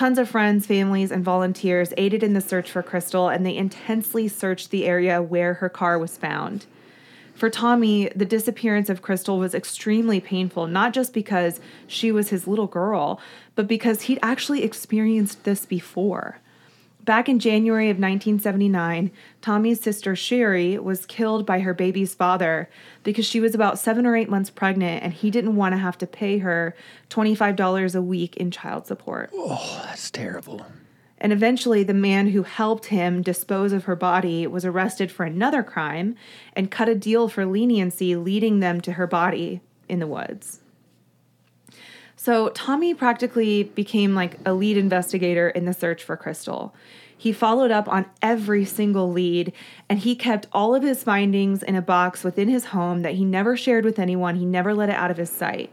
Tons 0.00 0.16
of 0.16 0.30
friends, 0.30 0.64
families, 0.64 1.12
and 1.12 1.22
volunteers 1.22 1.92
aided 1.98 2.22
in 2.22 2.32
the 2.32 2.40
search 2.40 2.70
for 2.70 2.82
Crystal 2.82 3.28
and 3.28 3.44
they 3.44 3.54
intensely 3.54 4.28
searched 4.28 4.70
the 4.70 4.86
area 4.86 5.20
where 5.20 5.52
her 5.52 5.68
car 5.68 5.98
was 5.98 6.16
found. 6.16 6.64
For 7.34 7.50
Tommy, 7.50 8.08
the 8.16 8.24
disappearance 8.24 8.88
of 8.88 9.02
Crystal 9.02 9.38
was 9.38 9.54
extremely 9.54 10.18
painful, 10.18 10.68
not 10.68 10.94
just 10.94 11.12
because 11.12 11.60
she 11.86 12.10
was 12.12 12.30
his 12.30 12.46
little 12.46 12.66
girl, 12.66 13.20
but 13.54 13.68
because 13.68 14.00
he'd 14.00 14.18
actually 14.22 14.64
experienced 14.64 15.44
this 15.44 15.66
before. 15.66 16.38
Back 17.04 17.28
in 17.28 17.38
January 17.38 17.86
of 17.86 17.96
1979, 17.96 19.10
Tommy's 19.40 19.80
sister 19.80 20.14
Sherry 20.14 20.78
was 20.78 21.06
killed 21.06 21.46
by 21.46 21.60
her 21.60 21.72
baby's 21.72 22.14
father 22.14 22.68
because 23.02 23.24
she 23.24 23.40
was 23.40 23.54
about 23.54 23.78
seven 23.78 24.04
or 24.04 24.16
eight 24.16 24.28
months 24.28 24.50
pregnant 24.50 25.02
and 25.02 25.12
he 25.12 25.30
didn't 25.30 25.56
want 25.56 25.72
to 25.72 25.78
have 25.78 25.96
to 25.98 26.06
pay 26.06 26.38
her 26.38 26.74
$25 27.08 27.94
a 27.94 28.02
week 28.02 28.36
in 28.36 28.50
child 28.50 28.86
support. 28.86 29.30
Oh, 29.32 29.82
that's 29.84 30.10
terrible. 30.10 30.66
And 31.18 31.32
eventually, 31.32 31.82
the 31.82 31.94
man 31.94 32.28
who 32.28 32.42
helped 32.42 32.86
him 32.86 33.22
dispose 33.22 33.72
of 33.72 33.84
her 33.84 33.96
body 33.96 34.46
was 34.46 34.64
arrested 34.64 35.12
for 35.12 35.24
another 35.24 35.62
crime 35.62 36.16
and 36.54 36.70
cut 36.70 36.88
a 36.88 36.94
deal 36.94 37.28
for 37.28 37.44
leniency, 37.44 38.16
leading 38.16 38.60
them 38.60 38.80
to 38.82 38.92
her 38.92 39.06
body 39.06 39.60
in 39.88 39.98
the 39.98 40.06
woods. 40.06 40.59
So, 42.22 42.50
Tommy 42.50 42.92
practically 42.92 43.62
became 43.62 44.14
like 44.14 44.36
a 44.44 44.52
lead 44.52 44.76
investigator 44.76 45.48
in 45.48 45.64
the 45.64 45.72
search 45.72 46.04
for 46.04 46.18
Crystal. 46.18 46.74
He 47.16 47.32
followed 47.32 47.70
up 47.70 47.88
on 47.88 48.04
every 48.20 48.66
single 48.66 49.10
lead 49.10 49.54
and 49.88 50.00
he 50.00 50.14
kept 50.14 50.46
all 50.52 50.74
of 50.74 50.82
his 50.82 51.02
findings 51.02 51.62
in 51.62 51.76
a 51.76 51.80
box 51.80 52.22
within 52.22 52.50
his 52.50 52.66
home 52.66 53.00
that 53.00 53.14
he 53.14 53.24
never 53.24 53.56
shared 53.56 53.86
with 53.86 53.98
anyone. 53.98 54.36
He 54.36 54.44
never 54.44 54.74
let 54.74 54.90
it 54.90 54.96
out 54.96 55.10
of 55.10 55.16
his 55.16 55.30
sight. 55.30 55.72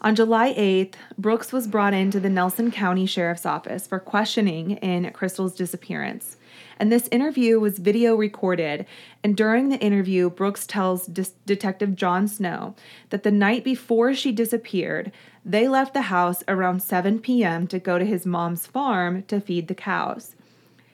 On 0.00 0.14
July 0.14 0.54
8th, 0.54 0.94
Brooks 1.18 1.52
was 1.52 1.66
brought 1.66 1.92
into 1.92 2.18
the 2.18 2.30
Nelson 2.30 2.70
County 2.70 3.04
Sheriff's 3.04 3.44
Office 3.44 3.86
for 3.86 3.98
questioning 3.98 4.78
in 4.78 5.10
Crystal's 5.12 5.54
disappearance. 5.54 6.38
And 6.78 6.92
this 6.92 7.08
interview 7.10 7.58
was 7.58 7.78
video 7.78 8.14
recorded. 8.14 8.86
And 9.24 9.36
during 9.36 9.68
the 9.68 9.78
interview, 9.78 10.30
Brooks 10.30 10.66
tells 10.66 11.06
De- 11.06 11.26
Detective 11.44 11.96
John 11.96 12.28
Snow 12.28 12.74
that 13.10 13.24
the 13.24 13.32
night 13.32 13.64
before 13.64 14.14
she 14.14 14.30
disappeared, 14.32 15.12
they 15.44 15.66
left 15.66 15.92
the 15.92 16.02
house 16.02 16.44
around 16.46 16.82
7 16.82 17.18
p.m. 17.18 17.66
to 17.66 17.78
go 17.78 17.98
to 17.98 18.04
his 18.04 18.24
mom's 18.24 18.66
farm 18.66 19.24
to 19.24 19.40
feed 19.40 19.66
the 19.66 19.74
cows. 19.74 20.36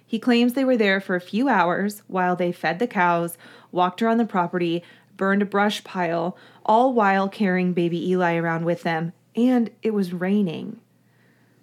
He 0.06 0.18
claims 0.18 0.52
they 0.52 0.64
were 0.64 0.76
there 0.76 1.00
for 1.00 1.16
a 1.16 1.20
few 1.20 1.48
hours 1.48 2.02
while 2.06 2.36
they 2.36 2.52
fed 2.52 2.78
the 2.78 2.86
cows, 2.86 3.36
walked 3.72 4.00
around 4.00 4.18
the 4.18 4.24
property, 4.24 4.82
burned 5.16 5.42
a 5.42 5.46
brush 5.46 5.84
pile, 5.84 6.36
all 6.64 6.92
while 6.92 7.28
carrying 7.28 7.72
baby 7.72 8.10
Eli 8.10 8.36
around 8.36 8.64
with 8.64 8.82
them, 8.84 9.12
and 9.36 9.70
it 9.82 9.92
was 9.92 10.12
raining. 10.12 10.80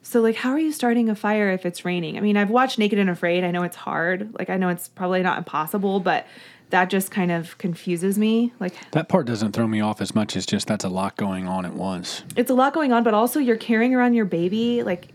So, 0.03 0.19
like, 0.21 0.35
how 0.35 0.49
are 0.51 0.59
you 0.59 0.71
starting 0.71 1.09
a 1.09 1.15
fire 1.15 1.51
if 1.51 1.65
it's 1.65 1.85
raining? 1.85 2.17
I 2.17 2.21
mean, 2.21 2.35
I've 2.37 2.49
watched 2.49 2.79
Naked 2.79 2.97
and 2.99 3.09
Afraid. 3.09 3.43
I 3.43 3.51
know 3.51 3.63
it's 3.63 3.75
hard. 3.75 4.33
Like, 4.37 4.49
I 4.49 4.57
know 4.57 4.69
it's 4.69 4.87
probably 4.87 5.21
not 5.21 5.37
impossible, 5.37 5.99
but 5.99 6.25
that 6.71 6.89
just 6.89 7.11
kind 7.11 7.31
of 7.31 7.57
confuses 7.57 8.17
me. 8.17 8.51
Like, 8.59 8.73
That 8.91 9.09
part 9.09 9.27
doesn't 9.27 9.51
throw 9.51 9.67
me 9.67 9.79
off 9.81 10.01
as 10.01 10.15
much 10.15 10.35
as 10.35 10.45
just 10.45 10.67
that's 10.67 10.83
a 10.85 10.89
lot 10.89 11.17
going 11.17 11.47
on 11.47 11.65
at 11.65 11.73
once. 11.73 12.23
it's 12.35 12.49
a 12.49 12.53
lot 12.53 12.73
going 12.73 12.91
on, 12.91 13.03
but 13.03 13.13
also 13.13 13.39
you're 13.39 13.57
carrying 13.57 13.93
around 13.93 14.13
your 14.15 14.25
baby, 14.25 14.81
like, 14.83 15.09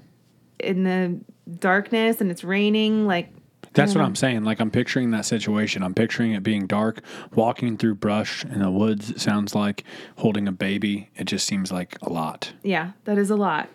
in 0.61 0.85
the 0.85 1.19
darkness 1.59 2.21
and 2.21 2.31
it's 2.31 2.45
raining. 2.45 3.07
Like, 3.07 3.31
That's 3.73 3.95
what 3.95 4.05
I'm 4.05 4.14
saying. 4.16 4.45
Like 4.45 4.61
I'm 4.61 4.71
picturing 4.71 5.11
that 5.11 5.26
situation. 5.26 5.83
I'm 5.83 5.95
picturing 5.95 6.33
it 6.33 6.43
being 6.43 6.66
dark, 6.66 7.00
walking 7.35 7.76
through 7.76 7.97
brush 7.97 8.45
in 8.45 8.61
the 8.61 8.71
woods. 8.71 9.11
It 9.11 9.21
sounds 9.21 9.55
like 9.55 9.85
holding 10.16 10.49
a 10.49 10.52
baby. 10.52 11.11
It 11.16 11.25
just 11.25 11.47
seems 11.47 11.71
like 11.71 11.99
a 12.02 12.09
lot. 12.11 12.52
yeah, 12.62 12.93
that 13.05 13.19
is 13.19 13.28
a 13.31 13.37
lot. 13.37 13.69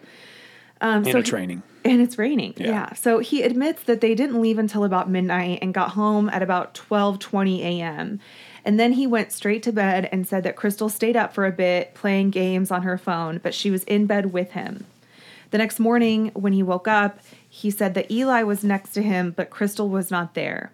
Um, 0.82 1.04
And 1.04 1.08
so 1.08 1.18
it's 1.20 1.32
raining. 1.32 1.64
And 1.86 2.02
it's 2.02 2.18
raining. 2.18 2.54
Yeah. 2.58 2.68
Yeah. 2.68 2.94
So 2.94 3.20
he 3.20 3.44
admits 3.44 3.84
that 3.84 4.02
they 4.02 4.14
didn't 4.14 4.42
leave 4.42 4.60
until 4.60 4.84
about 4.84 5.10
midnight 5.10 5.60
and 5.62 5.74
got 5.74 5.92
home 5.92 6.30
at 6.30 6.42
about 6.42 6.74
12:20 6.74 7.62
a.m. 7.62 8.20
And 8.64 8.80
then 8.80 8.94
he 8.94 9.08
went 9.08 9.32
straight 9.32 9.64
to 9.64 9.72
bed 9.72 10.08
and 10.12 10.28
said 10.28 10.44
that 10.44 10.56
Crystal 10.56 10.90
stayed 10.90 11.16
up 11.16 11.34
for 11.34 11.46
a 11.46 11.52
bit 11.52 11.96
playing 11.96 12.30
games 12.30 12.70
on 12.70 12.84
her 12.84 12.98
phone, 12.98 13.40
but 13.42 13.56
she 13.56 13.72
was 13.72 13.84
in 13.86 14.06
bed 14.06 14.34
with 14.34 14.52
him. 14.52 14.86
The 15.50 15.58
next 15.58 15.80
morning 15.80 16.32
when 16.34 16.54
he 16.54 16.64
woke 16.64 16.88
up, 16.88 17.20
he 17.50 17.72
said 17.72 17.94
that 17.96 18.12
Eli 18.12 18.44
was 18.44 18.64
next 18.64 18.92
to 18.94 19.02
him, 19.02 19.34
but 19.36 19.50
Crystal 19.50 19.90
was 19.90 20.12
not 20.12 20.36
there. 20.36 20.72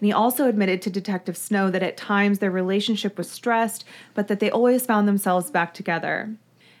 And 0.00 0.06
he 0.06 0.12
also 0.12 0.48
admitted 0.48 0.82
to 0.82 0.90
Detective 0.90 1.36
Snow 1.36 1.70
that 1.70 1.82
at 1.82 1.96
times 1.96 2.38
their 2.38 2.50
relationship 2.50 3.16
was 3.16 3.30
stressed, 3.30 3.84
but 4.14 4.28
that 4.28 4.40
they 4.40 4.50
always 4.50 4.84
found 4.84 5.06
themselves 5.06 5.50
back 5.50 5.72
together. 5.74 6.30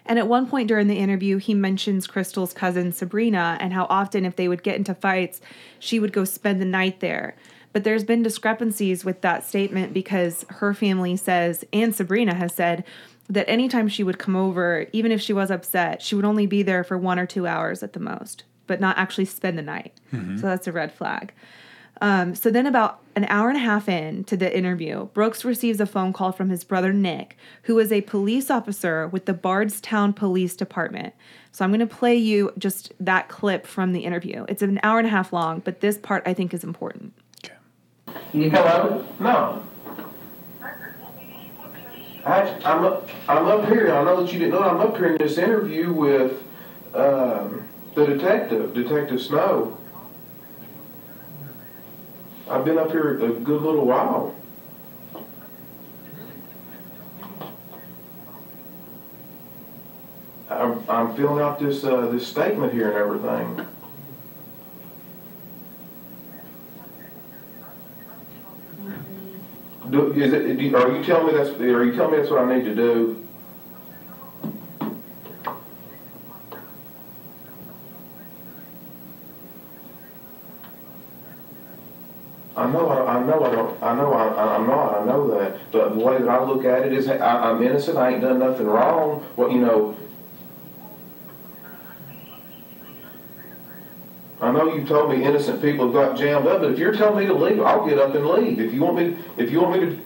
And 0.06 0.18
at 0.18 0.28
one 0.28 0.48
point 0.48 0.68
during 0.68 0.86
the 0.86 0.98
interview, 0.98 1.36
he 1.38 1.52
mentions 1.52 2.06
Crystal's 2.06 2.52
cousin 2.52 2.92
Sabrina 2.92 3.58
and 3.60 3.72
how 3.72 3.86
often, 3.90 4.24
if 4.24 4.36
they 4.36 4.48
would 4.48 4.62
get 4.62 4.76
into 4.76 4.94
fights, 4.94 5.40
she 5.78 5.98
would 5.98 6.12
go 6.12 6.24
spend 6.24 6.60
the 6.60 6.66
night 6.66 7.00
there. 7.00 7.36
But 7.72 7.84
there's 7.84 8.04
been 8.04 8.22
discrepancies 8.22 9.04
with 9.04 9.20
that 9.20 9.44
statement 9.44 9.92
because 9.92 10.46
her 10.48 10.72
family 10.72 11.16
says, 11.16 11.64
and 11.72 11.94
Sabrina 11.94 12.34
has 12.34 12.54
said, 12.54 12.84
that 13.28 13.50
anytime 13.50 13.88
she 13.88 14.04
would 14.04 14.18
come 14.18 14.36
over, 14.36 14.86
even 14.92 15.10
if 15.10 15.20
she 15.20 15.32
was 15.32 15.50
upset, 15.50 16.00
she 16.00 16.14
would 16.14 16.24
only 16.24 16.46
be 16.46 16.62
there 16.62 16.84
for 16.84 16.96
one 16.96 17.18
or 17.18 17.26
two 17.26 17.46
hours 17.46 17.82
at 17.82 17.92
the 17.92 18.00
most, 18.00 18.44
but 18.66 18.80
not 18.80 18.96
actually 18.96 19.24
spend 19.24 19.58
the 19.58 19.62
night. 19.62 19.92
Mm-hmm. 20.12 20.36
So 20.36 20.46
that's 20.46 20.68
a 20.68 20.72
red 20.72 20.92
flag. 20.92 21.32
Um, 22.00 22.34
so 22.34 22.50
then, 22.50 22.66
about 22.66 23.00
an 23.14 23.24
hour 23.28 23.48
and 23.48 23.56
a 23.56 23.60
half 23.60 23.88
in 23.88 24.24
to 24.24 24.36
the 24.36 24.54
interview, 24.54 25.06
Brooks 25.14 25.44
receives 25.44 25.80
a 25.80 25.86
phone 25.86 26.12
call 26.12 26.32
from 26.32 26.50
his 26.50 26.62
brother 26.62 26.92
Nick, 26.92 27.36
who 27.62 27.78
is 27.78 27.90
a 27.90 28.02
police 28.02 28.50
officer 28.50 29.08
with 29.08 29.24
the 29.24 29.32
Bardstown 29.32 30.12
Police 30.12 30.54
Department. 30.54 31.14
So 31.52 31.64
I'm 31.64 31.70
going 31.70 31.80
to 31.80 31.86
play 31.86 32.14
you 32.14 32.52
just 32.58 32.92
that 33.00 33.28
clip 33.28 33.66
from 33.66 33.92
the 33.92 34.00
interview. 34.00 34.44
It's 34.48 34.60
an 34.60 34.78
hour 34.82 34.98
and 34.98 35.06
a 35.06 35.10
half 35.10 35.32
long, 35.32 35.60
but 35.60 35.80
this 35.80 35.96
part 35.96 36.22
I 36.26 36.34
think 36.34 36.52
is 36.52 36.64
important. 36.64 37.14
Okay. 37.42 37.54
Hello? 38.50 39.06
No. 39.18 39.62
I, 42.26 42.42
I'm 42.64 42.84
up, 42.84 43.08
I'm 43.28 43.46
up 43.46 43.68
here. 43.68 43.94
I 43.94 44.04
know 44.04 44.22
that 44.22 44.32
you 44.32 44.40
didn't 44.40 44.54
know. 44.54 44.62
I'm 44.62 44.80
up 44.80 44.96
here 44.96 45.12
in 45.12 45.18
this 45.18 45.38
interview 45.38 45.92
with 45.92 46.42
um, 46.92 47.66
the 47.94 48.04
detective, 48.04 48.74
Detective 48.74 49.22
Snow. 49.22 49.78
I've 52.48 52.64
been 52.64 52.78
up 52.78 52.92
here 52.92 53.14
a 53.14 53.32
good 53.32 53.62
little 53.62 53.84
while. 53.84 54.34
I'm, 60.48 60.88
I'm 60.88 61.16
filling 61.16 61.42
out 61.42 61.58
this 61.58 61.82
uh, 61.84 62.06
this 62.06 62.26
statement 62.26 62.72
here 62.72 62.88
and 62.88 62.96
everything. 62.96 63.66
Do, 69.90 70.12
is 70.12 70.32
it, 70.32 70.56
do, 70.56 70.76
are 70.76 70.96
you 70.96 71.04
telling 71.04 71.26
me 71.26 71.32
that's, 71.32 71.50
are 71.60 71.84
you 71.84 71.94
telling 71.94 72.12
me 72.12 72.18
that's 72.18 72.30
what 72.30 72.42
I 72.42 72.56
need 72.56 72.64
to 72.64 72.74
do? 72.74 73.25
I 82.66 82.72
know, 82.72 82.88
I, 82.88 83.14
I 83.14 83.24
know 83.24 83.44
I 83.44 83.50
don't, 83.52 83.82
I 83.82 83.94
know 83.94 84.12
I, 84.12 84.26
I- 84.26 84.56
I'm 84.56 84.66
not, 84.66 85.00
I 85.00 85.04
know 85.04 85.38
that, 85.38 85.56
but 85.70 85.90
the 85.94 86.04
way 86.04 86.18
that 86.18 86.28
I 86.28 86.42
look 86.42 86.64
at 86.64 86.84
it 86.84 86.92
is, 86.92 87.06
I, 87.06 87.16
I'm 87.16 87.62
innocent, 87.62 87.96
I 87.96 88.10
ain't 88.10 88.22
done 88.22 88.40
nothing 88.40 88.66
wrong, 88.66 89.20
what, 89.36 89.52
you 89.52 89.60
know. 89.60 89.96
I 94.40 94.50
know 94.50 94.74
you 94.74 94.84
told 94.84 95.10
me 95.12 95.22
innocent 95.22 95.62
people 95.62 95.86
have 95.86 95.94
got 95.94 96.18
jammed 96.18 96.48
up, 96.48 96.60
but 96.60 96.72
if 96.72 96.78
you're 96.78 96.92
telling 96.92 97.18
me 97.20 97.26
to 97.26 97.34
leave, 97.34 97.60
I'll 97.62 97.86
get 97.86 97.98
up 98.00 98.16
and 98.16 98.26
leave. 98.26 98.58
If 98.58 98.74
you 98.74 98.80
want 98.82 98.96
me, 98.96 99.16
if 99.36 99.48
you 99.52 99.60
want 99.60 99.80
me 99.80 99.86
to, 99.86 100.00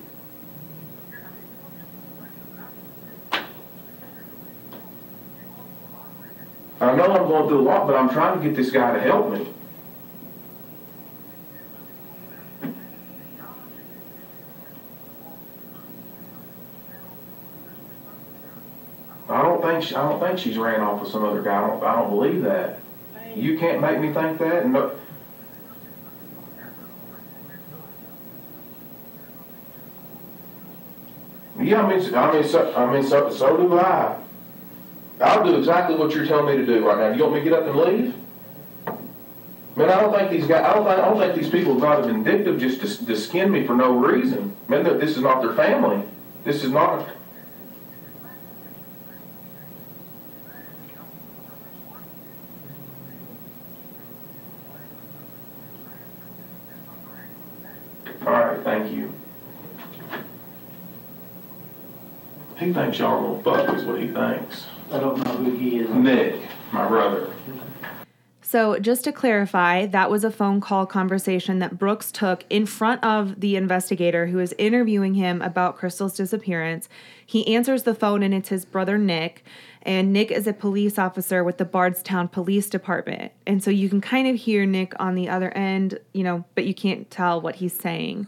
I 6.83 6.95
know 6.95 7.05
I'm 7.07 7.27
going 7.27 7.49
through 7.49 7.61
a 7.61 7.63
lot, 7.63 7.87
but 7.87 7.97
I'm 7.97 8.11
trying 8.11 8.39
to 8.39 8.47
get 8.47 8.55
this 8.55 8.71
guy 8.71 8.93
to 8.93 9.01
help 9.01 9.33
me. 9.33 9.51
I 19.31 19.43
don't 19.43 19.63
think, 19.81 19.91
she- 19.91 19.97
I 19.97 20.09
don't 20.09 20.21
think 20.21 20.39
she's 20.39 20.59
ran 20.59 20.81
off 20.81 21.01
with 21.01 21.11
some 21.11 21.25
other 21.25 21.43
guy. 21.43 21.57
I 21.57 21.67
don't, 21.67 21.83
I 21.83 21.97
don't 21.97 22.11
believe 22.11 22.43
that. 22.43 22.81
You 23.35 23.59
can't 23.59 23.81
make 23.81 24.01
me 24.01 24.13
think 24.13 24.39
that, 24.39 24.67
no. 24.67 24.93
Yeah, 31.59 31.83
I 31.83 31.97
mean, 31.97 32.15
I 32.15 32.33
mean, 32.33 32.45
so, 32.45 32.75
I 32.75 32.93
mean, 32.93 33.03
so, 33.03 33.31
so 33.31 33.57
do 33.57 33.79
I. 33.79 34.17
I'll 35.21 35.45
do 35.45 35.57
exactly 35.57 35.95
what 35.97 36.15
you're 36.15 36.27
telling 36.27 36.47
me 36.47 36.57
to 36.57 36.67
do 36.67 36.87
right 36.87 36.97
now. 36.97 37.15
You 37.15 37.23
want 37.23 37.35
me 37.35 37.41
to 37.41 37.45
get 37.45 37.53
up 37.53 37.67
and 37.67 37.77
leave? 37.77 38.15
Man, 39.77 39.91
I 39.91 40.01
don't 40.01 40.13
think 40.17 40.31
these 40.31 40.47
guys, 40.47 40.65
I 40.65 40.75
don't 40.75 40.85
think, 40.85 40.99
I 40.99 41.05
don't 41.05 41.19
think 41.19 41.35
these 41.35 41.51
people 41.51 41.77
are 41.85 41.97
not 41.97 42.07
vindictive 42.07 42.59
just 42.59 42.81
to, 42.81 43.07
to 43.07 43.17
skin 43.17 43.53
me 43.53 43.67
for 43.67 43.77
no 43.77 43.93
reason. 43.97 44.57
Man, 44.69 44.85
this 44.85 45.17
is 45.17 45.23
not 45.23 45.43
their 45.43 45.55
family. 45.55 46.03
This 46.45 46.65
is 46.65 46.71
not, 46.71 47.07
all 58.27 58.33
right, 58.33 58.63
thank 58.63 58.93
you. 58.93 59.13
He 62.71 62.75
thinks 62.75 63.01
y'all 63.01 63.19
are 63.19 63.43
gonna 63.43 63.67
fuck 63.67 63.77
is 63.77 63.85
what 63.85 63.99
he 64.01 64.07
thinks. 64.07 64.67
I 64.93 65.01
don't 65.01 65.19
know 65.25 65.33
who 65.33 65.51
he 65.57 65.81
is. 65.81 65.91
Nick, 65.91 66.41
my 66.71 66.87
brother. 66.87 67.29
So, 68.51 68.81
just 68.81 69.05
to 69.05 69.13
clarify, 69.13 69.87
that 69.87 70.11
was 70.11 70.25
a 70.25 70.31
phone 70.33 70.61
call 70.61 70.85
conversation 70.85 71.61
that 71.61 71.79
Brooks 71.79 72.11
took 72.11 72.45
in 72.51 72.67
front 72.67 73.05
of 73.05 73.39
the 73.39 73.55
investigator 73.55 74.27
who 74.27 74.41
is 74.41 74.53
interviewing 74.59 75.15
him 75.15 75.41
about 75.41 75.77
Crystal's 75.77 76.17
disappearance. 76.17 76.89
He 77.25 77.55
answers 77.55 77.85
the 77.85 77.95
phone 77.95 78.25
and 78.25 78.35
it's 78.35 78.49
his 78.49 78.65
brother 78.65 78.99
Nick. 78.99 79.45
And 79.83 80.13
Nick 80.13 80.33
is 80.33 80.49
a 80.49 80.53
police 80.53 80.99
officer 80.99 81.45
with 81.45 81.59
the 81.59 81.65
Bardstown 81.65 82.27
Police 82.27 82.69
Department. 82.69 83.31
And 83.47 83.63
so 83.63 83.71
you 83.71 83.89
can 83.89 84.01
kind 84.01 84.27
of 84.27 84.35
hear 84.35 84.67
Nick 84.67 84.95
on 84.99 85.15
the 85.15 85.29
other 85.29 85.53
end, 85.53 86.01
you 86.13 86.25
know, 86.25 86.45
but 86.57 86.67
you 86.67 86.75
can't 86.75 87.09
tell 87.09 87.41
what 87.41 87.55
he's 87.55 87.73
saying. 87.73 88.27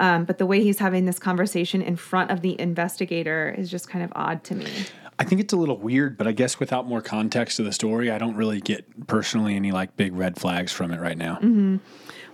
Um, 0.00 0.26
but 0.26 0.36
the 0.36 0.44
way 0.44 0.62
he's 0.62 0.80
having 0.80 1.06
this 1.06 1.18
conversation 1.18 1.80
in 1.80 1.96
front 1.96 2.30
of 2.30 2.42
the 2.42 2.60
investigator 2.60 3.54
is 3.56 3.70
just 3.70 3.88
kind 3.88 4.04
of 4.04 4.12
odd 4.14 4.44
to 4.44 4.54
me. 4.54 4.70
I 5.18 5.24
think 5.24 5.40
it's 5.40 5.52
a 5.52 5.56
little 5.56 5.78
weird, 5.78 6.16
but 6.16 6.26
I 6.26 6.32
guess 6.32 6.58
without 6.58 6.86
more 6.86 7.02
context 7.02 7.58
to 7.58 7.62
the 7.62 7.72
story, 7.72 8.10
I 8.10 8.18
don't 8.18 8.34
really 8.34 8.60
get 8.60 9.06
personally 9.06 9.54
any 9.54 9.70
like 9.70 9.96
big 9.96 10.14
red 10.14 10.38
flags 10.38 10.72
from 10.72 10.90
it 10.90 11.00
right 11.00 11.18
now. 11.18 11.34
Mm-hmm. 11.36 11.76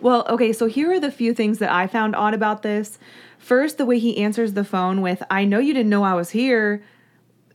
Well, 0.01 0.25
okay, 0.29 0.53
so 0.53 0.67
here 0.67 0.93
are 0.93 1.01
the 1.01 1.11
few 1.11 1.35
things 1.35 1.59
that 1.59 1.73
I 1.73 1.87
found 1.87 2.15
odd 2.15 2.35
about 2.35 2.63
this. 2.63 2.99
First, 3.39 3.79
the 3.79 3.87
way 3.87 3.99
he 3.99 4.19
answers 4.19 4.53
the 4.53 4.65
phone 4.65 5.01
with, 5.01 5.23
I 5.31 5.45
know 5.45 5.59
you 5.59 5.75
didn't 5.75 5.91
know 5.91 6.05
I 6.05 6.15
was 6.15 6.31
here, 6.31 6.85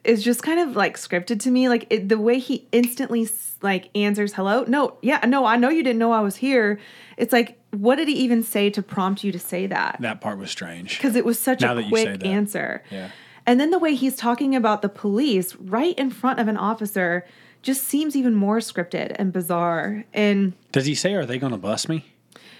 is 0.03 0.23
just 0.23 0.43
kind 0.43 0.59
of 0.59 0.75
like 0.75 0.97
scripted 0.97 1.39
to 1.41 1.51
me. 1.51 1.69
Like 1.69 1.87
it, 1.89 2.09
the 2.09 2.19
way 2.19 2.39
he 2.39 2.67
instantly 2.71 3.27
like 3.61 3.89
answers, 3.95 4.33
hello? 4.33 4.65
No, 4.67 4.97
yeah, 5.01 5.23
no, 5.25 5.45
I 5.45 5.55
know 5.55 5.69
you 5.69 5.83
didn't 5.83 5.99
know 5.99 6.11
I 6.11 6.19
was 6.19 6.35
here. 6.35 6.79
It's 7.15 7.31
like, 7.31 7.57
what 7.71 7.95
did 7.95 8.09
he 8.09 8.15
even 8.15 8.43
say 8.43 8.69
to 8.71 8.83
prompt 8.83 9.23
you 9.23 9.31
to 9.31 9.39
say 9.39 9.67
that? 9.67 9.97
That 10.01 10.19
part 10.19 10.37
was 10.37 10.51
strange. 10.51 10.97
Because 10.97 11.15
it 11.15 11.23
was 11.23 11.39
such 11.39 11.61
Now 11.61 11.71
a 11.71 11.75
that 11.75 11.85
you 11.85 11.95
say 11.95 12.17
quick 12.17 12.25
answer. 12.25 12.83
Yeah. 12.91 13.09
And 13.45 13.59
then 13.59 13.71
the 13.71 13.79
way 13.79 13.93
he's 13.95 14.15
talking 14.15 14.55
about 14.55 14.81
the 14.81 14.89
police 14.89 15.55
right 15.55 15.97
in 15.99 16.09
front 16.09 16.39
of 16.39 16.47
an 16.47 16.57
officer 16.57 17.25
just 17.61 17.83
seems 17.83 18.15
even 18.15 18.33
more 18.35 18.59
scripted 18.59 19.15
and 19.17 19.31
bizarre. 19.33 20.05
And 20.13 20.53
Does 20.71 20.85
he 20.85 20.95
say, 20.95 21.13
"Are 21.13 21.25
they 21.25 21.37
going 21.39 21.51
to 21.51 21.57
bust 21.57 21.89
me"? 21.89 22.05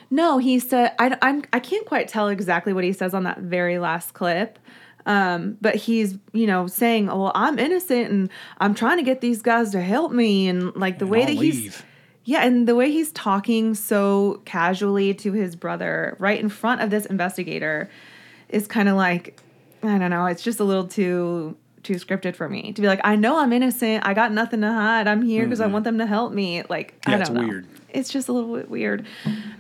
no, 0.10 0.38
he 0.38 0.60
said 0.60 0.94
I 1.00 1.18
I'm 1.22 1.44
I 1.54 1.60
can't 1.60 1.86
quite 1.86 2.08
tell 2.08 2.28
exactly 2.28 2.72
what 2.74 2.84
he 2.84 2.94
says 2.94 3.14
on 3.14 3.24
that 3.24 3.40
very 3.40 3.80
last 3.80 4.14
clip. 4.14 4.60
Um, 5.06 5.58
but 5.60 5.76
he's, 5.76 6.18
you 6.32 6.48
know, 6.48 6.68
saying, 6.68 7.10
"Oh, 7.10 7.24
well, 7.24 7.32
I'm 7.36 7.60
innocent 7.60 8.10
and 8.10 8.30
I'm 8.60 8.74
trying 8.74 8.98
to 8.98 9.04
get 9.04 9.20
these 9.20 9.42
guys 9.42 9.72
to 9.72 9.82
help 9.82 10.12
me." 10.14 10.48
And 10.48 10.74
like 10.76 11.00
the 11.00 11.06
And 11.06 11.12
way 11.12 11.22
I'll 11.22 11.28
that 11.28 11.34
he's 11.34 11.84
yeah, 12.26 12.46
and 12.46 12.66
the 12.70 12.76
way 12.76 12.90
he's 12.90 13.12
talking 13.12 13.74
so 13.76 14.42
casually 14.46 15.14
to 15.16 15.34
his 15.34 15.58
brother 15.58 16.16
right 16.20 16.40
in 16.40 16.48
front 16.48 16.80
of 16.80 16.90
this 16.90 17.06
investigator 17.06 17.90
is 18.48 18.66
kind 18.66 18.88
of 18.88 18.96
like 18.96 19.42
I 19.84 19.98
don't 19.98 20.10
know, 20.10 20.26
it's 20.26 20.44
just 20.44 20.60
a 20.60 20.64
little 20.64 20.88
too 20.88 21.58
too 21.84 21.96
scripted 21.96 22.36
for 22.36 22.48
me 22.48 22.72
to 22.72 22.82
be 22.82 22.88
like, 22.88 23.02
I 23.04 23.18
know 23.18 23.38
I'm 23.38 23.52
innocent. 23.52 24.06
I 24.06 24.14
got 24.14 24.32
nothing 24.32 24.62
to 24.62 24.72
hide. 24.72 25.06
I'm 25.06 25.22
here 25.22 25.44
because 25.44 25.60
I 25.60 25.68
want 25.68 25.84
them 25.84 25.98
to 25.98 26.06
help 26.06 26.32
me. 26.32 26.64
Like, 26.70 26.94
I 27.06 27.12
don't 27.12 27.22
it's 27.22 27.30
know. 27.30 27.46
weird. 27.46 27.68
It's 27.90 28.10
just 28.10 28.30
a 28.30 28.32
little 28.32 28.56
bit 28.56 28.70
weird. 28.70 29.06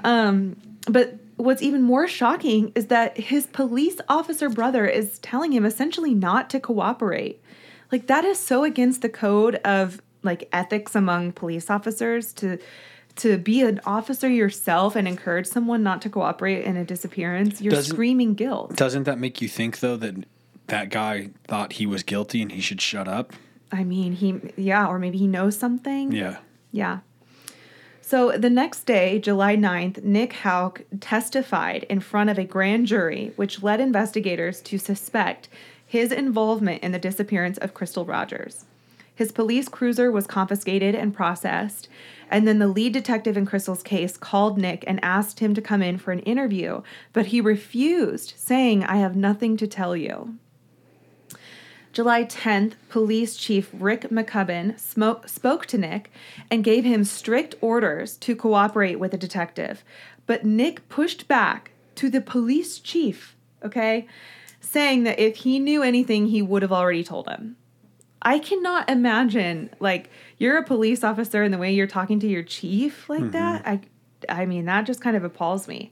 Um, 0.05 0.55
but 0.87 1.15
what's 1.35 1.61
even 1.61 1.81
more 1.81 2.07
shocking 2.07 2.71
is 2.75 2.87
that 2.87 3.17
his 3.17 3.47
police 3.47 3.99
officer 4.07 4.49
brother 4.49 4.85
is 4.85 5.19
telling 5.19 5.51
him 5.51 5.65
essentially 5.65 6.13
not 6.13 6.49
to 6.51 6.59
cooperate. 6.59 7.41
Like 7.91 8.07
that 8.07 8.25
is 8.25 8.39
so 8.39 8.63
against 8.63 9.01
the 9.01 9.09
code 9.09 9.55
of 9.65 10.01
like 10.23 10.47
ethics 10.53 10.95
among 10.95 11.33
police 11.33 11.69
officers 11.69 12.33
to 12.33 12.57
to 13.17 13.37
be 13.37 13.61
an 13.61 13.79
officer 13.85 14.27
yourself 14.27 14.95
and 14.95 15.07
encourage 15.07 15.45
someone 15.45 15.83
not 15.83 16.01
to 16.01 16.09
cooperate 16.09 16.63
in 16.65 16.77
a 16.77 16.83
disappearance. 16.83 17.61
You're 17.61 17.71
Doesn't- 17.71 17.93
screaming 17.93 18.33
guilt. 18.33 18.75
Doesn't 18.75 19.03
that 19.03 19.19
make 19.19 19.41
you 19.41 19.47
think 19.47 19.79
though 19.79 19.97
that 19.97 20.15
that 20.67 20.89
guy 20.89 21.29
thought 21.47 21.73
he 21.73 21.85
was 21.85 22.03
guilty 22.03 22.41
and 22.41 22.51
he 22.51 22.61
should 22.61 22.81
shut 22.81 23.07
up? 23.07 23.33
I 23.71 23.83
mean, 23.83 24.13
he 24.13 24.39
yeah, 24.55 24.87
or 24.87 24.99
maybe 24.99 25.17
he 25.17 25.27
knows 25.27 25.57
something. 25.57 26.11
Yeah. 26.11 26.37
Yeah. 26.71 26.99
So 28.01 28.31
the 28.37 28.49
next 28.49 28.85
day, 28.85 29.17
July 29.19 29.55
9th, 29.55 30.03
Nick 30.03 30.33
Houck 30.33 30.83
testified 30.99 31.83
in 31.89 31.99
front 32.01 32.29
of 32.29 32.37
a 32.37 32.43
grand 32.43 32.85
jury, 32.87 33.31
which 33.37 33.63
led 33.63 33.79
investigators 33.79 34.61
to 34.63 34.77
suspect 34.77 35.47
his 35.85 36.11
involvement 36.11 36.83
in 36.83 36.91
the 36.91 36.99
disappearance 36.99 37.57
of 37.59 37.73
Crystal 37.73 38.05
Rogers. 38.05 38.65
His 39.15 39.31
police 39.31 39.69
cruiser 39.69 40.11
was 40.11 40.27
confiscated 40.27 40.95
and 40.95 41.13
processed, 41.13 41.87
and 42.33 42.47
then 42.47 42.57
the 42.57 42.67
lead 42.67 42.93
detective 42.93 43.37
in 43.37 43.45
Crystal's 43.45 43.83
case 43.83 44.17
called 44.17 44.57
Nick 44.57 44.83
and 44.87 44.99
asked 45.03 45.39
him 45.39 45.53
to 45.53 45.61
come 45.61 45.83
in 45.83 45.99
for 45.99 46.11
an 46.11 46.19
interview, 46.21 46.81
but 47.13 47.27
he 47.27 47.39
refused, 47.39 48.33
saying, 48.35 48.83
I 48.83 48.97
have 48.97 49.15
nothing 49.15 49.55
to 49.57 49.67
tell 49.67 49.95
you. 49.95 50.39
July 51.91 52.23
10th, 52.23 52.73
Police 52.89 53.37
Chief 53.37 53.69
Rick 53.71 54.09
McCubbin 54.09 54.73
smo- 54.79 55.29
spoke 55.29 55.67
to 55.67 55.77
Nick 55.77 56.09
and 56.49 56.63
gave 56.63 56.83
him 56.83 57.03
strict 57.03 57.53
orders 57.61 58.17
to 58.17 58.35
cooperate 58.35 58.95
with 58.99 59.11
the 59.11 59.17
detective. 59.17 59.83
But 60.25 60.43
Nick 60.43 60.89
pushed 60.89 61.27
back 61.27 61.69
to 61.95 62.09
the 62.09 62.19
police 62.19 62.79
chief, 62.79 63.35
okay, 63.63 64.07
saying 64.59 65.03
that 65.03 65.19
if 65.19 65.35
he 65.37 65.59
knew 65.59 65.83
anything, 65.83 66.27
he 66.27 66.41
would 66.41 66.63
have 66.63 66.71
already 66.71 67.03
told 67.03 67.27
him. 67.27 67.57
I 68.23 68.39
cannot 68.39 68.89
imagine, 68.89 69.69
like, 69.79 70.09
you're 70.37 70.57
a 70.57 70.63
police 70.63 71.03
officer 71.03 71.43
and 71.43 71.53
the 71.53 71.57
way 71.57 71.73
you're 71.73 71.87
talking 71.87 72.19
to 72.21 72.27
your 72.27 72.43
chief 72.43 73.09
like 73.09 73.31
that. 73.31 73.67
I, 73.67 73.81
I 74.29 74.45
mean, 74.45 74.65
that 74.65 74.85
just 74.85 75.01
kind 75.01 75.15
of 75.15 75.23
appalls 75.23 75.67
me. 75.67 75.91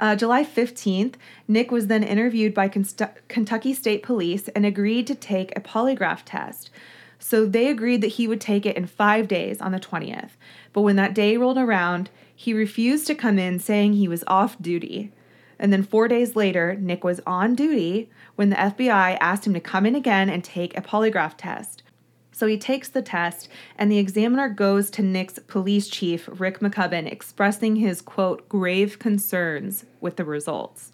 Uh, 0.00 0.16
July 0.16 0.44
15th, 0.44 1.14
Nick 1.46 1.70
was 1.70 1.86
then 1.86 2.02
interviewed 2.02 2.54
by 2.54 2.68
Constu- 2.68 3.14
Kentucky 3.28 3.74
State 3.74 4.02
Police 4.02 4.48
and 4.48 4.66
agreed 4.66 5.06
to 5.06 5.14
take 5.14 5.56
a 5.56 5.60
polygraph 5.60 6.22
test. 6.24 6.70
So 7.18 7.46
they 7.46 7.68
agreed 7.68 8.00
that 8.00 8.08
he 8.08 8.26
would 8.26 8.40
take 8.40 8.66
it 8.66 8.76
in 8.76 8.86
five 8.86 9.28
days 9.28 9.60
on 9.60 9.72
the 9.72 9.80
20th. 9.80 10.30
But 10.72 10.82
when 10.82 10.96
that 10.96 11.14
day 11.14 11.36
rolled 11.36 11.58
around, 11.58 12.10
he 12.34 12.52
refused 12.52 13.06
to 13.06 13.14
come 13.14 13.38
in, 13.38 13.58
saying 13.58 13.94
he 13.94 14.08
was 14.08 14.24
off 14.26 14.60
duty. 14.60 15.12
And 15.58 15.72
then 15.72 15.84
four 15.84 16.08
days 16.08 16.34
later, 16.34 16.74
Nick 16.74 17.04
was 17.04 17.20
on 17.26 17.54
duty 17.54 18.10
when 18.36 18.50
the 18.50 18.56
FBI 18.56 19.16
asked 19.20 19.46
him 19.46 19.54
to 19.54 19.60
come 19.60 19.86
in 19.86 19.94
again 19.94 20.28
and 20.28 20.42
take 20.42 20.76
a 20.76 20.82
polygraph 20.82 21.34
test. 21.36 21.82
So 22.32 22.48
he 22.48 22.58
takes 22.58 22.88
the 22.88 23.02
test, 23.02 23.48
and 23.78 23.90
the 23.90 23.98
examiner 23.98 24.48
goes 24.48 24.90
to 24.90 25.02
Nick's 25.02 25.38
police 25.38 25.88
chief, 25.88 26.28
Rick 26.32 26.58
McCubbin, 26.58 27.10
expressing 27.10 27.76
his 27.76 28.02
quote, 28.02 28.48
grave 28.48 28.98
concerns 28.98 29.84
with 30.00 30.16
the 30.16 30.24
results. 30.24 30.90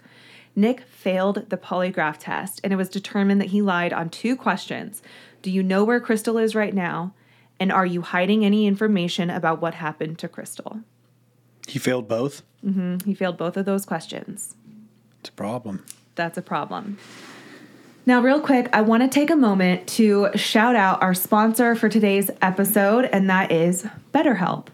Nick 0.55 0.83
failed 0.83 1.48
the 1.48 1.57
polygraph 1.57 2.18
test, 2.18 2.61
and 2.62 2.74
it 2.74 2.76
was 2.76 2.90
determined 2.90 3.40
that 3.40 3.48
he 3.48 3.62
lied 3.62 3.92
on 3.92 4.11
two 4.11 4.37
questions 4.37 5.03
Do 5.40 5.50
you 5.50 5.62
know 5.62 5.83
where 5.85 6.00
Crystal 6.00 6.37
is 6.37 6.55
right 6.55 6.74
now? 6.74 7.14
And 7.59 7.72
are 7.72 7.87
you 7.87 8.03
hiding 8.03 8.44
any 8.44 8.66
information 8.66 9.31
about 9.31 9.62
what 9.62 9.74
happened 9.74 10.18
to 10.18 10.29
Crystal? 10.29 10.81
He 11.66 11.79
failed 11.79 12.09
both. 12.09 12.42
Mm-hmm. 12.64 13.09
He 13.09 13.14
failed 13.14 13.38
both 13.38 13.57
of 13.57 13.64
those 13.64 13.87
questions. 13.87 14.57
It's 15.20 15.31
a 15.31 15.33
problem. 15.33 15.85
That's 16.20 16.38
a 16.38 16.42
problem. 16.42 16.98
Now, 18.04 18.20
real 18.20 18.40
quick, 18.40 18.68
I 18.72 18.83
want 18.83 19.02
to 19.02 19.09
take 19.09 19.30
a 19.30 19.37
moment 19.37 19.87
to 19.88 20.28
shout 20.35 20.76
out 20.76 21.02
our 21.02 21.14
sponsor 21.14 21.74
for 21.74 21.88
today's 21.88 22.30
episode, 22.42 23.06
and 23.06 23.30
that 23.30 23.50
is 23.50 23.87
BetterHelp. 24.12 24.66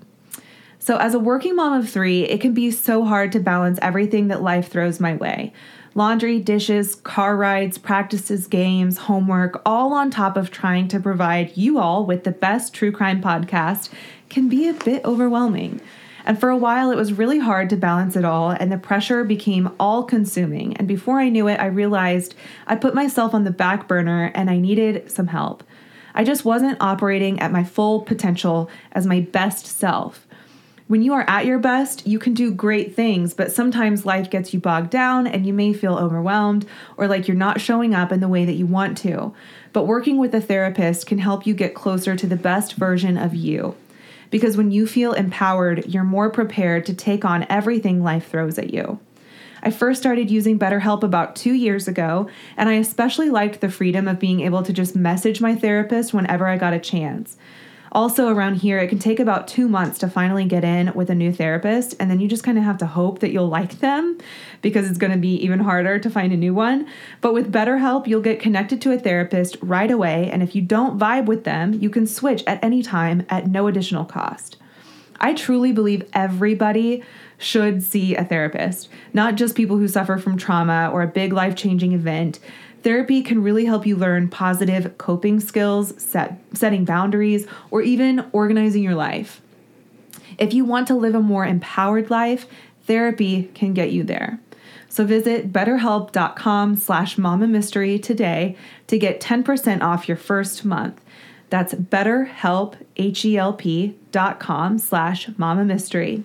So, 0.78 0.96
as 0.96 1.14
a 1.14 1.18
working 1.18 1.56
mom 1.56 1.80
of 1.80 1.88
three, 1.88 2.24
it 2.24 2.40
can 2.40 2.52
be 2.52 2.70
so 2.70 3.04
hard 3.04 3.32
to 3.32 3.40
balance 3.40 3.78
everything 3.82 4.28
that 4.28 4.42
life 4.42 4.68
throws 4.70 5.00
my 5.00 5.14
way 5.14 5.52
laundry, 5.94 6.38
dishes, 6.38 6.94
car 6.96 7.36
rides, 7.36 7.78
practices, 7.78 8.46
games, 8.46 8.98
homework, 8.98 9.62
all 9.64 9.94
on 9.94 10.10
top 10.10 10.36
of 10.36 10.50
trying 10.50 10.88
to 10.88 11.00
provide 11.00 11.56
you 11.56 11.78
all 11.78 12.04
with 12.04 12.24
the 12.24 12.30
best 12.30 12.74
true 12.74 12.92
crime 12.92 13.22
podcast 13.22 13.88
can 14.28 14.48
be 14.48 14.68
a 14.68 14.74
bit 14.74 15.04
overwhelming. 15.04 15.80
And 16.26 16.38
for 16.38 16.50
a 16.50 16.56
while, 16.56 16.90
it 16.90 16.96
was 16.96 17.12
really 17.12 17.38
hard 17.38 17.70
to 17.70 17.76
balance 17.76 18.16
it 18.16 18.24
all, 18.24 18.50
and 18.50 18.72
the 18.72 18.78
pressure 18.78 19.22
became 19.22 19.70
all 19.78 20.02
consuming. 20.02 20.76
And 20.76 20.88
before 20.88 21.20
I 21.20 21.28
knew 21.28 21.46
it, 21.46 21.60
I 21.60 21.66
realized 21.66 22.34
I 22.66 22.74
put 22.74 22.96
myself 22.96 23.32
on 23.32 23.44
the 23.44 23.52
back 23.52 23.86
burner 23.86 24.32
and 24.34 24.50
I 24.50 24.58
needed 24.58 25.08
some 25.08 25.28
help. 25.28 25.62
I 26.16 26.24
just 26.24 26.44
wasn't 26.44 26.80
operating 26.80 27.38
at 27.38 27.52
my 27.52 27.62
full 27.62 28.00
potential 28.00 28.68
as 28.90 29.06
my 29.06 29.20
best 29.20 29.66
self. 29.66 30.26
When 30.88 31.02
you 31.02 31.14
are 31.14 31.28
at 31.28 31.46
your 31.46 31.58
best, 31.58 32.06
you 32.06 32.18
can 32.18 32.32
do 32.32 32.52
great 32.52 32.94
things, 32.94 33.34
but 33.34 33.52
sometimes 33.52 34.06
life 34.06 34.30
gets 34.30 34.54
you 34.54 34.60
bogged 34.60 34.90
down 34.90 35.26
and 35.26 35.44
you 35.46 35.52
may 35.52 35.72
feel 35.72 35.96
overwhelmed 35.96 36.64
or 36.96 37.06
like 37.06 37.28
you're 37.28 37.36
not 37.36 37.60
showing 37.60 37.94
up 37.94 38.12
in 38.12 38.20
the 38.20 38.28
way 38.28 38.44
that 38.44 38.52
you 38.52 38.66
want 38.66 38.96
to. 38.98 39.32
But 39.72 39.86
working 39.86 40.16
with 40.16 40.34
a 40.34 40.40
therapist 40.40 41.06
can 41.06 41.18
help 41.18 41.46
you 41.46 41.54
get 41.54 41.74
closer 41.74 42.16
to 42.16 42.26
the 42.26 42.36
best 42.36 42.74
version 42.74 43.16
of 43.18 43.34
you. 43.34 43.76
Because 44.30 44.56
when 44.56 44.70
you 44.70 44.86
feel 44.86 45.12
empowered, 45.12 45.86
you're 45.86 46.04
more 46.04 46.30
prepared 46.30 46.86
to 46.86 46.94
take 46.94 47.24
on 47.24 47.46
everything 47.48 48.02
life 48.02 48.28
throws 48.28 48.58
at 48.58 48.72
you. 48.72 48.98
I 49.62 49.70
first 49.70 50.00
started 50.00 50.30
using 50.30 50.58
BetterHelp 50.58 51.02
about 51.02 51.34
two 51.34 51.52
years 51.52 51.88
ago, 51.88 52.28
and 52.56 52.68
I 52.68 52.74
especially 52.74 53.30
liked 53.30 53.60
the 53.60 53.70
freedom 53.70 54.06
of 54.06 54.18
being 54.18 54.40
able 54.40 54.62
to 54.62 54.72
just 54.72 54.94
message 54.94 55.40
my 55.40 55.54
therapist 55.54 56.14
whenever 56.14 56.46
I 56.46 56.56
got 56.56 56.72
a 56.72 56.78
chance. 56.78 57.36
Also, 57.96 58.28
around 58.28 58.56
here, 58.56 58.78
it 58.78 58.88
can 58.88 58.98
take 58.98 59.18
about 59.18 59.48
two 59.48 59.66
months 59.66 59.98
to 59.98 60.06
finally 60.06 60.44
get 60.44 60.62
in 60.62 60.92
with 60.92 61.08
a 61.08 61.14
new 61.14 61.32
therapist, 61.32 61.94
and 61.98 62.10
then 62.10 62.20
you 62.20 62.28
just 62.28 62.44
kind 62.44 62.58
of 62.58 62.64
have 62.64 62.76
to 62.76 62.84
hope 62.84 63.20
that 63.20 63.30
you'll 63.30 63.48
like 63.48 63.80
them 63.80 64.18
because 64.60 64.86
it's 64.86 64.98
going 64.98 65.12
to 65.12 65.18
be 65.18 65.34
even 65.36 65.60
harder 65.60 65.98
to 65.98 66.10
find 66.10 66.30
a 66.30 66.36
new 66.36 66.52
one. 66.52 66.86
But 67.22 67.32
with 67.32 67.50
BetterHelp, 67.50 68.06
you'll 68.06 68.20
get 68.20 68.38
connected 68.38 68.82
to 68.82 68.92
a 68.92 68.98
therapist 68.98 69.56
right 69.62 69.90
away, 69.90 70.30
and 70.30 70.42
if 70.42 70.54
you 70.54 70.60
don't 70.60 70.98
vibe 70.98 71.24
with 71.24 71.44
them, 71.44 71.72
you 71.72 71.88
can 71.88 72.06
switch 72.06 72.44
at 72.46 72.62
any 72.62 72.82
time 72.82 73.24
at 73.30 73.46
no 73.46 73.66
additional 73.66 74.04
cost. 74.04 74.58
I 75.18 75.32
truly 75.32 75.72
believe 75.72 76.06
everybody 76.12 77.02
should 77.38 77.82
see 77.82 78.14
a 78.14 78.26
therapist, 78.26 78.90
not 79.14 79.36
just 79.36 79.54
people 79.54 79.78
who 79.78 79.88
suffer 79.88 80.18
from 80.18 80.36
trauma 80.36 80.90
or 80.92 81.00
a 81.00 81.06
big 81.06 81.32
life 81.32 81.56
changing 81.56 81.92
event. 81.92 82.40
Therapy 82.82 83.22
can 83.22 83.42
really 83.42 83.64
help 83.64 83.86
you 83.86 83.96
learn 83.96 84.28
positive 84.28 84.96
coping 84.98 85.40
skills, 85.40 86.00
set, 86.00 86.40
setting 86.52 86.84
boundaries, 86.84 87.46
or 87.70 87.82
even 87.82 88.24
organizing 88.32 88.82
your 88.82 88.94
life. 88.94 89.40
If 90.38 90.54
you 90.54 90.64
want 90.64 90.86
to 90.88 90.94
live 90.94 91.14
a 91.14 91.20
more 91.20 91.44
empowered 91.46 92.10
life, 92.10 92.46
therapy 92.84 93.50
can 93.54 93.74
get 93.74 93.92
you 93.92 94.04
there. 94.04 94.38
So 94.88 95.04
visit 95.04 95.52
betterhelp.com 95.52 96.76
slash 96.76 97.18
mystery 97.18 97.98
today 97.98 98.56
to 98.86 98.98
get 98.98 99.20
10% 99.20 99.82
off 99.82 100.08
your 100.08 100.16
first 100.16 100.64
month. 100.64 101.00
That's 101.50 101.74
betterhelp, 101.74 102.76
H-E-L-P 102.96 103.96
dot 104.10 104.40
com 104.40 104.78
slash 104.78 105.28
mystery. 105.38 106.24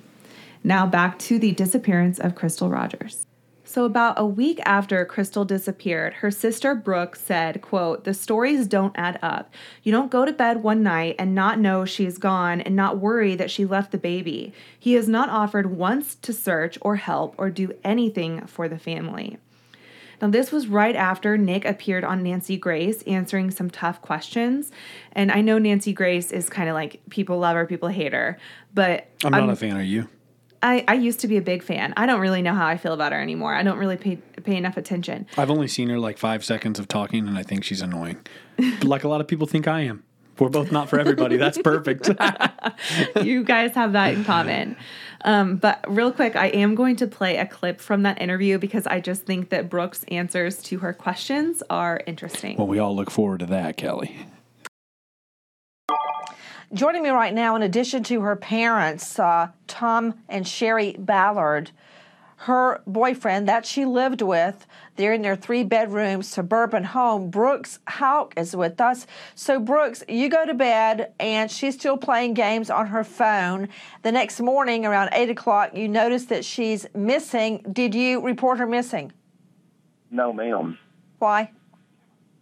Now 0.63 0.85
back 0.85 1.19
to 1.19 1.37
the 1.37 1.51
disappearance 1.51 2.19
of 2.19 2.35
Crystal 2.35 2.69
Rogers. 2.69 3.25
So 3.71 3.85
about 3.85 4.19
a 4.19 4.25
week 4.25 4.59
after 4.65 5.05
Crystal 5.05 5.45
disappeared, 5.45 6.15
her 6.15 6.29
sister 6.29 6.75
Brooke 6.75 7.15
said, 7.15 7.61
quote, 7.61 8.03
"The 8.03 8.13
stories 8.13 8.67
don't 8.67 8.93
add 8.97 9.17
up. 9.21 9.49
You 9.81 9.93
don't 9.93 10.11
go 10.11 10.25
to 10.25 10.33
bed 10.33 10.61
one 10.61 10.83
night 10.83 11.15
and 11.17 11.33
not 11.33 11.57
know 11.57 11.85
she's 11.85 12.17
gone 12.17 12.59
and 12.59 12.75
not 12.75 12.97
worry 12.97 13.33
that 13.35 13.49
she 13.49 13.63
left 13.63 13.93
the 13.93 13.97
baby. 13.97 14.51
He 14.77 14.95
has 14.95 15.07
not 15.07 15.29
offered 15.29 15.77
once 15.77 16.15
to 16.15 16.33
search 16.33 16.77
or 16.81 16.97
help 16.97 17.33
or 17.37 17.49
do 17.49 17.71
anything 17.81 18.45
for 18.45 18.67
the 18.67 18.77
family." 18.77 19.37
Now, 20.21 20.27
this 20.27 20.51
was 20.51 20.67
right 20.67 20.97
after 20.97 21.37
Nick 21.37 21.63
appeared 21.63 22.03
on 22.03 22.23
Nancy 22.23 22.57
Grace 22.57 23.03
answering 23.03 23.51
some 23.51 23.69
tough 23.69 24.01
questions. 24.01 24.69
And 25.13 25.31
I 25.31 25.39
know 25.39 25.57
Nancy 25.57 25.93
Grace 25.93 26.33
is 26.33 26.49
kind 26.49 26.67
of 26.67 26.75
like 26.75 26.99
people 27.09 27.39
love 27.39 27.55
her, 27.55 27.65
people 27.65 27.87
hate 27.87 28.11
her. 28.11 28.37
But 28.73 29.07
I'm 29.23 29.31
not 29.31 29.49
a 29.49 29.55
fan 29.55 29.77
of 29.77 29.85
you. 29.85 30.09
I, 30.63 30.83
I 30.87 30.93
used 30.93 31.19
to 31.21 31.27
be 31.27 31.37
a 31.37 31.41
big 31.41 31.63
fan. 31.63 31.93
I 31.97 32.05
don't 32.05 32.19
really 32.19 32.41
know 32.41 32.53
how 32.53 32.67
I 32.67 32.77
feel 32.77 32.93
about 32.93 33.11
her 33.11 33.21
anymore. 33.21 33.55
I 33.55 33.63
don't 33.63 33.77
really 33.77 33.97
pay 33.97 34.17
pay 34.43 34.55
enough 34.55 34.77
attention. 34.77 35.27
I've 35.37 35.51
only 35.51 35.67
seen 35.67 35.89
her 35.89 35.99
like 35.99 36.17
five 36.17 36.43
seconds 36.43 36.79
of 36.79 36.87
talking, 36.87 37.27
and 37.27 37.37
I 37.37 37.43
think 37.43 37.63
she's 37.63 37.81
annoying. 37.81 38.17
like 38.83 39.03
a 39.03 39.07
lot 39.07 39.21
of 39.21 39.27
people 39.27 39.47
think 39.47 39.67
I 39.67 39.81
am. 39.81 40.03
We're 40.39 40.49
both 40.49 40.71
not 40.71 40.89
for 40.89 40.99
everybody. 40.99 41.37
That's 41.37 41.59
perfect. 41.59 42.09
you 43.21 43.43
guys 43.43 43.75
have 43.75 43.93
that 43.93 44.13
in 44.15 44.23
common. 44.23 44.75
Um, 45.23 45.57
but 45.57 45.85
real 45.87 46.11
quick, 46.11 46.35
I 46.35 46.47
am 46.47 46.73
going 46.73 46.95
to 46.95 47.07
play 47.07 47.37
a 47.37 47.45
clip 47.45 47.79
from 47.79 48.03
that 48.03 48.19
interview 48.19 48.57
because 48.57 48.87
I 48.87 49.01
just 49.01 49.23
think 49.23 49.49
that 49.49 49.69
Brooke's 49.69 50.03
answers 50.05 50.63
to 50.63 50.79
her 50.79 50.93
questions 50.93 51.61
are 51.69 52.01
interesting. 52.07 52.57
well, 52.57 52.65
we 52.65 52.79
all 52.79 52.95
look 52.95 53.11
forward 53.11 53.41
to 53.41 53.45
that, 53.47 53.77
Kelly. 53.77 54.15
Joining 56.73 57.03
me 57.03 57.09
right 57.09 57.33
now, 57.33 57.57
in 57.57 57.63
addition 57.63 58.01
to 58.03 58.21
her 58.21 58.37
parents, 58.37 59.19
uh, 59.19 59.49
Tom 59.67 60.13
and 60.29 60.47
Sherry 60.47 60.95
Ballard, 60.97 61.71
her 62.37 62.81
boyfriend 62.87 63.49
that 63.49 63.65
she 63.65 63.83
lived 63.83 64.21
with, 64.21 64.65
they're 64.95 65.11
in 65.11 65.21
their 65.21 65.35
three 65.35 65.65
bedroom 65.65 66.23
suburban 66.23 66.85
home. 66.85 67.29
Brooks 67.29 67.79
Houck 67.87 68.33
is 68.37 68.55
with 68.55 68.79
us. 68.79 69.05
So, 69.35 69.59
Brooks, 69.59 70.01
you 70.07 70.29
go 70.29 70.45
to 70.45 70.53
bed 70.53 71.11
and 71.19 71.51
she's 71.51 71.75
still 71.75 71.97
playing 71.97 72.35
games 72.35 72.69
on 72.69 72.87
her 72.87 73.03
phone. 73.03 73.67
The 74.03 74.13
next 74.13 74.39
morning, 74.39 74.85
around 74.85 75.09
8 75.11 75.29
o'clock, 75.29 75.75
you 75.75 75.89
notice 75.89 76.25
that 76.27 76.45
she's 76.45 76.87
missing. 76.95 77.65
Did 77.73 77.93
you 77.93 78.21
report 78.21 78.59
her 78.59 78.65
missing? 78.65 79.11
No, 80.09 80.31
ma'am. 80.31 80.77
Why? 81.19 81.51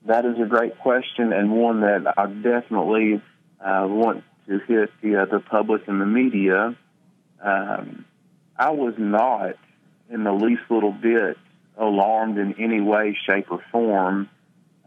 That 0.06 0.24
is 0.26 0.36
a 0.39 0.46
great 0.46 0.78
question 0.78 1.34
and 1.34 1.52
one 1.52 1.82
that 1.82 2.13
I 2.15 2.28
definitely 2.28 3.24
uh, 3.63 3.86
want 3.88 4.24
to 4.48 4.60
hit 4.60 4.91
the 5.02 5.22
uh, 5.22 5.26
the 5.26 5.39
public 5.39 5.88
and 5.88 6.02
the 6.02 6.06
media. 6.06 6.76
Um, 7.41 8.06
I 8.58 8.72
was 8.72 8.95
not 8.98 9.56
in 10.10 10.24
the 10.24 10.34
least 10.34 10.63
little 10.69 10.91
bit 10.91 11.38
alarmed 11.78 12.38
in 12.38 12.56
any 12.60 12.82
way, 12.82 13.17
shape, 13.26 13.52
or 13.52 13.63
form. 13.72 14.30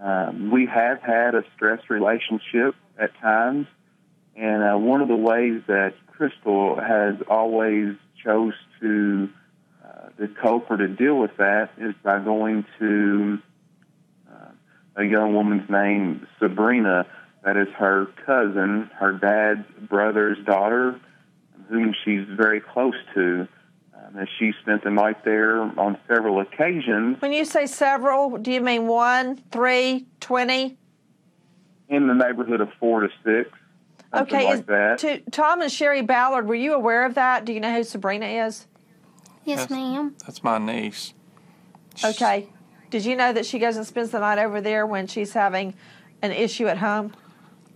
Um, 0.01 0.51
we 0.51 0.67
have 0.67 1.01
had 1.01 1.35
a 1.35 1.45
stress 1.55 1.81
relationship 1.89 2.75
at 2.99 3.17
times, 3.21 3.67
and 4.37 4.63
uh, 4.63 4.77
one 4.77 5.01
of 5.01 5.09
the 5.09 5.17
ways 5.17 5.63
that 5.69 5.95
Crystal 6.09 6.79
has 6.79 7.15
always 7.29 7.95
chose 8.23 8.55
to 8.81 9.29
uh, 9.85 10.09
to 10.19 10.29
cope 10.29 10.71
or 10.71 10.77
to 10.77 10.89
deal 10.89 11.19
with 11.19 11.37
that 11.39 11.71
is 11.79 11.95
by 12.03 12.19
going 12.19 12.65
to 12.79 13.39
uh, 14.31 14.51
a 14.97 15.05
young 15.05 15.35
woman's 15.35 15.69
name, 15.71 16.27
Sabrina. 16.39 17.07
That 17.45 17.57
is 17.57 17.69
her 17.77 18.07
cousin, 18.25 18.91
her 18.99 19.13
dad's 19.13 19.67
brother's 19.89 20.39
daughter, 20.45 21.01
whom 21.69 21.95
she's 22.05 22.27
very 22.29 22.61
close 22.61 22.95
to. 23.15 23.49
Um, 23.95 24.17
and 24.19 24.29
she 24.39 24.53
spent 24.63 24.85
the 24.85 24.91
night 24.91 25.25
there 25.25 25.61
on 25.61 25.99
several 26.07 26.41
occasions 26.41 27.21
When 27.21 27.33
you 27.33 27.45
say 27.45 27.67
several, 27.67 28.39
do 28.39 28.53
you 28.53 28.61
mean 28.61 28.87
one, 28.87 29.37
three, 29.51 30.07
twenty? 30.21 30.79
in 31.93 32.07
the 32.07 32.15
neighborhood 32.15 32.61
of 32.63 32.71
four 32.81 33.01
to 33.03 33.09
six. 33.25 33.51
Okay, 34.15 34.45
like 34.45 34.61
is, 34.61 34.67
that. 34.67 34.99
to 35.01 35.21
Tom 35.31 35.61
and 35.61 35.71
Sherry 35.71 36.03
Ballard, 36.03 36.47
were 36.49 36.55
you 36.55 36.75
aware 36.75 37.05
of 37.05 37.15
that? 37.15 37.45
Do 37.45 37.53
you 37.53 37.61
know 37.61 37.73
who 37.73 37.85
Sabrina 37.85 38.27
is? 38.27 38.67
Yes, 39.45 39.69
ma'am. 39.69 40.15
That's 40.25 40.43
my 40.43 40.59
niece. 40.59 41.13
Okay. 42.05 42.49
Did 42.91 43.05
you 43.05 43.17
know 43.17 43.33
that 43.33 43.45
she 43.47 43.59
goes 43.59 43.77
and 43.77 43.87
spends 43.87 44.11
the 44.11 44.21
night 44.21 44.39
over 44.39 44.61
there 44.61 44.87
when 44.87 45.07
she's 45.07 45.33
having 45.33 45.75
an 46.23 46.31
issue 46.31 46.67
at 46.67 46.79
home? 46.79 47.13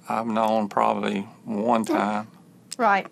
I've 0.09 0.27
known 0.27 0.69
probably 0.69 1.21
one 1.45 1.85
time. 1.85 2.29
Right. 2.79 3.07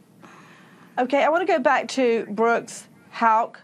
Okay, 0.98 1.24
I 1.24 1.28
want 1.28 1.46
to 1.46 1.52
go 1.52 1.58
back 1.58 1.88
to 1.88 2.26
Brooks 2.30 2.86
Houck, 3.10 3.60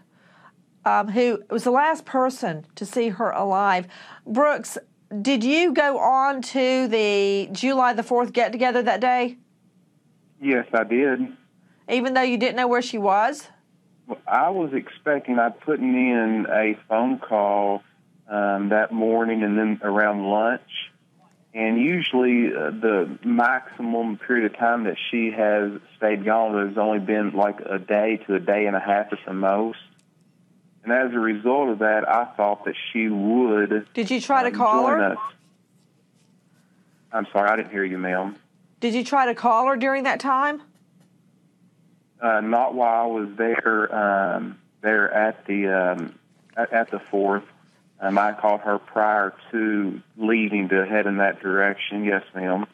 um, 0.83 1.07
who 1.07 1.41
was 1.49 1.63
the 1.63 1.71
last 1.71 2.05
person 2.05 2.65
to 2.75 2.85
see 2.85 3.09
her 3.09 3.29
alive. 3.29 3.87
Brooks, 4.25 4.77
did 5.21 5.43
you 5.43 5.73
go 5.73 5.97
on 5.97 6.41
to 6.41 6.87
the 6.87 7.49
July 7.51 7.93
the 7.93 8.01
4th 8.01 8.33
get 8.33 8.51
together 8.51 8.81
that 8.81 8.99
day, 8.99 9.37
yes, 10.41 10.65
I 10.73 10.83
did. 10.83 11.19
even 11.89 12.13
though 12.13 12.21
you 12.21 12.37
didn't 12.37 12.55
know 12.55 12.67
where 12.67 12.81
she 12.81 12.97
was? 12.97 13.47
I 14.27 14.49
was 14.49 14.73
expecting, 14.73 15.39
I'd 15.39 15.59
putting 15.61 15.93
in 15.93 16.45
a 16.49 16.77
phone 16.89 17.19
call 17.19 17.81
um, 18.29 18.69
that 18.69 18.91
morning 18.91 19.43
and 19.43 19.57
then 19.57 19.79
around 19.83 20.25
lunch. 20.25 20.61
And 21.53 21.77
usually 21.81 22.47
uh, 22.47 22.71
the 22.71 23.17
maximum 23.25 24.17
period 24.17 24.51
of 24.51 24.57
time 24.57 24.85
that 24.85 24.95
she 25.09 25.31
has 25.31 25.81
stayed 25.97 26.23
gone 26.23 26.67
has 26.67 26.77
only 26.77 26.99
been 26.99 27.33
like 27.33 27.59
a 27.59 27.77
day 27.77 28.17
to 28.27 28.35
a 28.35 28.39
day 28.39 28.67
and 28.67 28.75
a 28.75 28.79
half 28.79 29.11
at 29.11 29.19
the 29.25 29.33
most. 29.33 29.79
And 30.83 30.93
as 30.93 31.13
a 31.13 31.19
result 31.19 31.69
of 31.69 31.79
that, 31.79 32.07
I 32.07 32.25
thought 32.37 32.65
that 32.65 32.75
she 32.91 33.09
would 33.09 33.87
Did 33.93 34.09
you 34.09 34.21
try 34.21 34.43
to 34.43 34.49
um, 34.49 34.55
call 34.55 34.87
her? 34.87 35.11
us. 35.11 35.17
I'm 37.11 37.27
sorry, 37.33 37.49
I 37.49 37.57
didn't 37.57 37.71
hear 37.71 37.83
you, 37.83 37.97
ma'am. 37.97 38.37
Did 38.79 38.93
you 38.93 39.03
try 39.03 39.25
to 39.25 39.35
call 39.35 39.67
her 39.67 39.75
during 39.75 40.03
that 40.03 40.21
time? 40.21 40.61
Uh, 42.21 42.39
not 42.39 42.73
while 42.73 43.03
I 43.03 43.05
was 43.07 43.29
there. 43.35 43.93
Um, 43.93 44.57
there 44.81 45.11
at 45.13 45.45
the 45.45 45.67
um, 45.67 46.19
at, 46.55 46.71
at 46.73 46.91
the 46.91 46.99
fourth. 47.11 47.43
Um, 48.01 48.17
I 48.17 48.33
called 48.33 48.61
her 48.61 48.79
prior 48.79 49.33
to 49.51 50.01
leaving 50.17 50.69
to 50.69 50.85
head 50.85 51.05
in 51.05 51.17
that 51.17 51.39
direction. 51.39 52.03
Yes, 52.03 52.23
ma'am. 52.33 52.65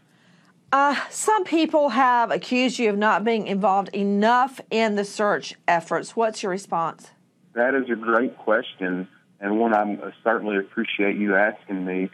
Uh, 0.71 0.95
some 1.09 1.43
people 1.43 1.89
have 1.89 2.31
accused 2.31 2.79
you 2.79 2.89
of 2.89 2.97
not 2.97 3.25
being 3.25 3.47
involved 3.47 3.89
enough 3.89 4.61
in 4.71 4.95
the 4.95 5.03
search 5.03 5.55
efforts. 5.67 6.15
What's 6.15 6.43
your 6.43 6.51
response? 6.51 7.11
That 7.53 7.75
is 7.75 7.89
a 7.89 7.95
great 7.95 8.37
question, 8.37 9.07
and 9.41 9.59
one 9.59 9.73
I 9.73 10.13
certainly 10.23 10.57
appreciate 10.57 11.17
you 11.17 11.35
asking 11.35 11.85
me. 11.85 12.09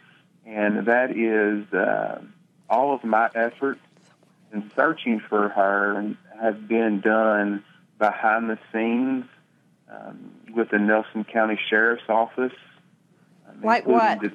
And 0.46 0.88
that 0.88 1.12
is 1.12 1.72
uh, 1.74 2.22
all 2.70 2.96
of 2.96 3.04
my 3.04 3.30
efforts 3.36 3.80
in 4.52 4.72
searching 4.76 5.20
for 5.20 5.50
her 5.50 6.16
have 6.42 6.68
been 6.68 7.00
done 7.00 7.64
behind 8.00 8.50
the 8.50 8.60
scenes 8.72 9.26
um, 9.90 10.32
with 10.56 10.70
the 10.70 10.80
Nelson 10.80 11.24
County 11.24 11.60
Sheriff's 11.70 12.10
Office. 12.10 12.54
Like 13.62 13.86
what? 13.86 14.22
De- 14.22 14.32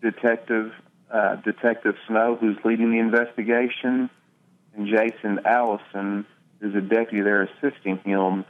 Detective 0.00 0.72
uh, 1.10 1.36
Detective 1.36 1.94
Snow, 2.06 2.36
who's 2.36 2.56
leading 2.64 2.90
the 2.90 2.98
investigation, 2.98 4.10
and 4.76 4.86
Jason 4.86 5.40
Allison, 5.44 6.26
who's 6.60 6.74
a 6.74 6.80
deputy 6.80 7.22
there 7.22 7.42
assisting 7.42 7.98
him, 7.98 8.44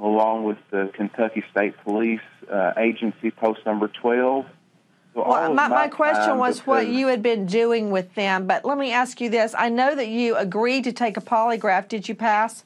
along 0.00 0.44
with 0.44 0.58
the 0.70 0.90
Kentucky 0.94 1.44
State 1.50 1.74
Police 1.84 2.20
uh, 2.50 2.72
Agency 2.78 3.30
Post 3.30 3.60
Number 3.66 3.88
12, 3.88 4.46
So 5.14 5.22
Well, 5.22 5.50
of 5.50 5.54
my, 5.54 5.68
my 5.68 5.88
question 5.88 6.38
was 6.38 6.60
what 6.60 6.88
you 6.88 7.08
had 7.08 7.22
been 7.22 7.44
doing 7.44 7.90
with 7.90 8.14
them, 8.14 8.46
but 8.46 8.64
let 8.64 8.78
me 8.78 8.92
ask 8.92 9.20
you 9.20 9.28
this. 9.28 9.54
I 9.56 9.68
know 9.68 9.94
that 9.94 10.08
you 10.08 10.36
agreed 10.36 10.84
to 10.84 10.92
take 10.92 11.16
a 11.18 11.20
polygraph. 11.20 11.86
Did 11.86 12.08
you 12.08 12.14
pass? 12.14 12.64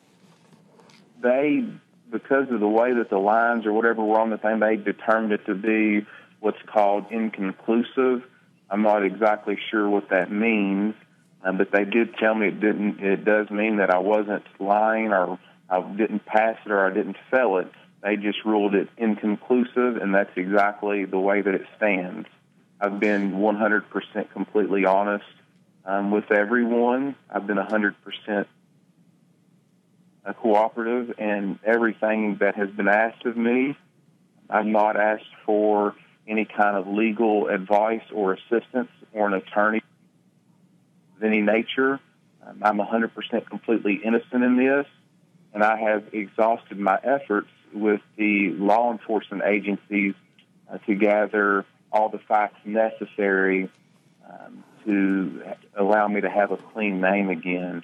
they 1.25 1.65
because 2.13 2.49
of 2.51 2.61
the 2.61 2.69
way 2.69 2.95
that 2.95 3.11
the 3.11 3.19
lines 3.19 3.67
or 3.67 3.73
whatever 3.73 4.05
were 4.05 4.21
on 4.21 4.31
the 4.31 4.39
thing, 4.39 4.61
they 4.61 4.77
determined 4.77 5.33
it 5.33 5.45
to 5.47 5.55
be 5.55 6.07
what's 6.45 6.63
called 6.67 7.07
inconclusive. 7.11 8.23
I'm 8.71 8.83
not 8.83 9.03
exactly 9.03 9.59
sure 9.71 9.89
what 9.89 10.11
that 10.11 10.31
means, 10.31 10.95
um, 11.43 11.57
but 11.57 11.71
they 11.73 11.85
did 11.85 12.15
tell 12.17 12.35
me 12.35 12.49
it 12.49 12.61
didn't. 12.61 13.01
It 13.01 13.25
does 13.25 13.51
mean 13.51 13.79
that 13.79 13.91
I 13.91 13.99
wasn't 13.99 14.45
lying 14.61 15.09
or 15.09 15.39
I 15.71 15.81
didn't 15.81 16.27
pass 16.27 16.59
it 16.67 16.71
or 16.71 16.85
I 16.87 16.93
didn't 16.93 17.17
fail 17.31 17.57
it. 17.59 17.73
They 18.03 18.17
just 18.17 18.45
ruled 18.45 18.75
it 18.75 18.91
inconclusive, 18.99 19.97
and 19.97 20.15
that's 20.15 20.37
exactly 20.37 21.07
the 21.07 21.19
way 21.19 21.41
that 21.41 21.55
it 21.55 21.67
stands. 21.79 22.29
I've 22.79 23.01
been 23.01 23.33
100% 23.33 24.31
completely 24.31 24.85
honest 24.85 25.25
um, 25.87 26.11
with 26.11 26.31
everyone. 26.31 27.17
I've 27.31 27.47
been 27.47 27.57
100% 27.57 27.95
uh, 30.27 30.33
cooperative 30.35 31.15
and 31.17 31.59
everything 31.65 32.37
that 32.41 32.57
has 32.57 32.69
been 32.69 32.89
asked 32.89 33.25
of 33.25 33.39
me. 33.39 33.79
I've 34.51 34.67
not 34.67 35.01
asked 35.01 35.25
for 35.47 35.95
any 36.27 36.45
kind 36.45 36.77
of 36.77 36.87
legal 36.87 37.49
advice 37.49 38.03
or 38.13 38.35
assistance 38.35 38.91
or 39.13 39.27
an 39.27 39.35
attorney 39.35 39.83
of 41.17 41.23
any 41.23 41.41
nature. 41.41 42.01
Um, 42.47 42.63
I'm 42.63 42.79
100% 42.79 43.47
completely 43.47 44.01
innocent 44.05 44.43
in 44.43 44.57
this, 44.57 44.87
and 45.53 45.63
I 45.63 45.79
have 45.79 46.05
exhausted 46.13 46.79
my 46.79 46.99
efforts 47.03 47.49
with 47.73 48.01
the 48.17 48.51
law 48.51 48.93
enforcement 48.93 49.43
agencies 49.45 50.15
uh, 50.71 50.79
to 50.87 50.95
gather 50.95 51.65
all 51.93 52.09
the 52.09 52.19
facts 52.19 52.59
necessary 52.65 53.71
um, 54.29 54.65
to 54.85 55.43
allow 55.77 56.09
me 56.09 56.21
to 56.21 56.31
have 56.31 56.51
a 56.51 56.57
clean 56.57 57.01
name 57.01 57.31
again 57.31 57.83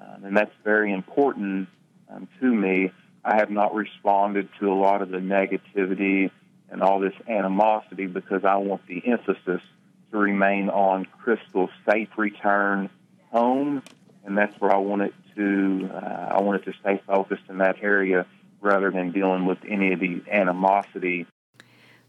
um, 0.00 0.24
and 0.24 0.36
that's 0.36 0.54
very 0.64 0.92
important 0.92 1.68
um, 2.10 2.28
to 2.40 2.46
me. 2.46 2.92
I 3.24 3.36
have 3.36 3.50
not 3.50 3.74
responded 3.74 4.48
to 4.60 4.72
a 4.72 4.74
lot 4.74 5.02
of 5.02 5.10
the 5.10 5.18
negativity 5.18 6.30
and 6.70 6.82
all 6.82 7.00
this 7.00 7.14
animosity 7.28 8.06
because 8.06 8.44
I 8.44 8.56
want 8.56 8.86
the 8.86 9.02
emphasis 9.06 9.62
to 10.10 10.16
remain 10.16 10.68
on 10.68 11.06
Crystal's 11.22 11.70
safe 11.88 12.08
return 12.16 12.90
home, 13.30 13.82
and 14.24 14.36
that's 14.36 14.58
where 14.60 14.72
I 14.72 14.78
want 14.78 15.02
it 15.02 15.14
to. 15.36 15.90
Uh, 15.92 16.34
I 16.36 16.42
want 16.42 16.62
it 16.62 16.70
to 16.70 16.78
stay 16.80 17.00
focused 17.06 17.44
in 17.48 17.58
that 17.58 17.76
area 17.82 18.26
rather 18.60 18.90
than 18.90 19.12
dealing 19.12 19.46
with 19.46 19.58
any 19.68 19.92
of 19.92 20.00
the 20.00 20.22
animosity 20.30 21.26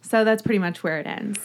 So 0.02 0.24
that's 0.24 0.42
pretty 0.42 0.60
much 0.60 0.84
where 0.84 1.00
it 1.00 1.06
ends. 1.06 1.40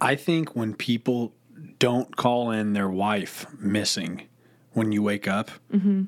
I 0.00 0.14
think 0.16 0.54
when 0.54 0.74
people 0.74 1.32
don't 1.78 2.16
call 2.16 2.50
in 2.50 2.72
their 2.72 2.88
wife 2.88 3.46
missing 3.58 4.28
when 4.72 4.92
you 4.92 5.02
wake 5.02 5.26
up, 5.26 5.50
mm-hmm. 5.72 6.04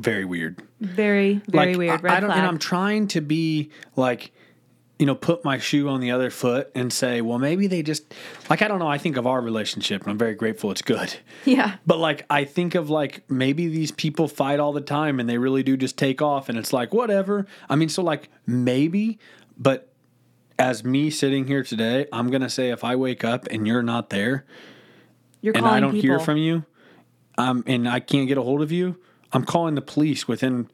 very 0.00 0.24
weird. 0.24 0.62
Very, 0.80 1.40
very 1.48 1.74
like, 1.74 1.78
weird. 1.78 1.90
I, 1.90 1.96
Red 1.96 2.12
I 2.12 2.20
don't, 2.20 2.28
flag. 2.28 2.38
and 2.38 2.46
I'm 2.46 2.58
trying 2.58 3.06
to 3.08 3.20
be 3.20 3.70
like, 3.96 4.32
you 5.00 5.06
know, 5.06 5.14
put 5.14 5.42
my 5.46 5.56
shoe 5.56 5.88
on 5.88 6.00
the 6.00 6.10
other 6.10 6.28
foot 6.28 6.70
and 6.74 6.92
say, 6.92 7.22
well, 7.22 7.38
maybe 7.38 7.66
they 7.66 7.82
just 7.82 8.14
like 8.50 8.60
I 8.60 8.68
don't 8.68 8.78
know. 8.78 8.86
I 8.86 8.98
think 8.98 9.16
of 9.16 9.26
our 9.26 9.40
relationship, 9.40 10.02
and 10.02 10.10
I'm 10.10 10.18
very 10.18 10.34
grateful 10.34 10.70
it's 10.70 10.82
good. 10.82 11.16
yeah. 11.46 11.76
But 11.86 11.98
like, 11.98 12.26
I 12.28 12.44
think 12.44 12.74
of 12.74 12.90
like 12.90 13.24
maybe 13.30 13.66
these 13.68 13.92
people 13.92 14.28
fight 14.28 14.60
all 14.60 14.74
the 14.74 14.82
time, 14.82 15.18
and 15.18 15.26
they 15.26 15.38
really 15.38 15.62
do 15.62 15.78
just 15.78 15.96
take 15.96 16.20
off, 16.20 16.50
and 16.50 16.58
it's 16.58 16.74
like 16.74 16.92
whatever. 16.92 17.46
I 17.70 17.76
mean, 17.76 17.88
so 17.88 18.02
like 18.02 18.28
maybe, 18.46 19.18
but 19.56 19.90
as 20.58 20.84
me 20.84 21.08
sitting 21.08 21.46
here 21.46 21.62
today, 21.62 22.06
I'm 22.12 22.30
gonna 22.30 22.50
say 22.50 22.68
if 22.68 22.84
I 22.84 22.94
wake 22.94 23.24
up 23.24 23.46
and 23.50 23.66
you're 23.66 23.82
not 23.82 24.10
there, 24.10 24.44
You're 25.40 25.56
and 25.56 25.66
I 25.66 25.80
don't 25.80 25.92
people. 25.92 26.02
hear 26.10 26.18
from 26.18 26.36
you, 26.36 26.66
um, 27.38 27.64
and 27.66 27.88
I 27.88 28.00
can't 28.00 28.28
get 28.28 28.36
a 28.36 28.42
hold 28.42 28.60
of 28.60 28.70
you, 28.70 29.00
I'm 29.32 29.46
calling 29.46 29.76
the 29.76 29.82
police 29.82 30.28
within. 30.28 30.70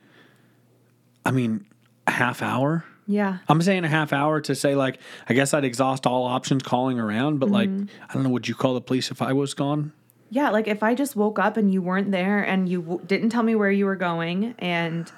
I 1.24 1.30
mean, 1.30 1.64
a 2.08 2.10
half 2.10 2.42
hour. 2.42 2.84
Yeah. 3.06 3.38
I'm 3.48 3.62
saying 3.62 3.84
a 3.84 3.88
half 3.88 4.12
hour 4.12 4.40
to 4.40 4.54
say 4.54 4.74
like 4.74 4.98
I 5.28 5.34
guess 5.34 5.54
I'd 5.54 5.64
exhaust 5.64 6.06
all 6.06 6.24
options 6.24 6.62
calling 6.62 6.98
around, 6.98 7.38
but 7.38 7.50
like 7.50 7.68
Mm-hmm. 7.68 7.86
I 8.10 8.14
don't 8.14 8.22
know. 8.24 8.30
Would 8.30 8.48
you 8.48 8.54
call 8.54 8.74
the 8.74 8.80
police 8.80 9.10
if 9.10 9.22
I 9.22 9.32
was 9.32 9.54
gone? 9.54 9.92
Yeah, 10.30 10.50
like 10.50 10.66
if 10.66 10.82
I 10.82 10.94
just 10.96 11.14
woke 11.14 11.38
up 11.38 11.56
and 11.56 11.72
you 11.72 11.80
weren't 11.80 12.10
there 12.10 12.42
and 12.42 12.68
you 12.68 12.82
w- 12.82 13.00
didn't 13.06 13.30
tell 13.30 13.44
me 13.44 13.54
where 13.54 13.70
you 13.70 13.86
were 13.86 13.94
going 13.96 14.56
and 14.58 15.10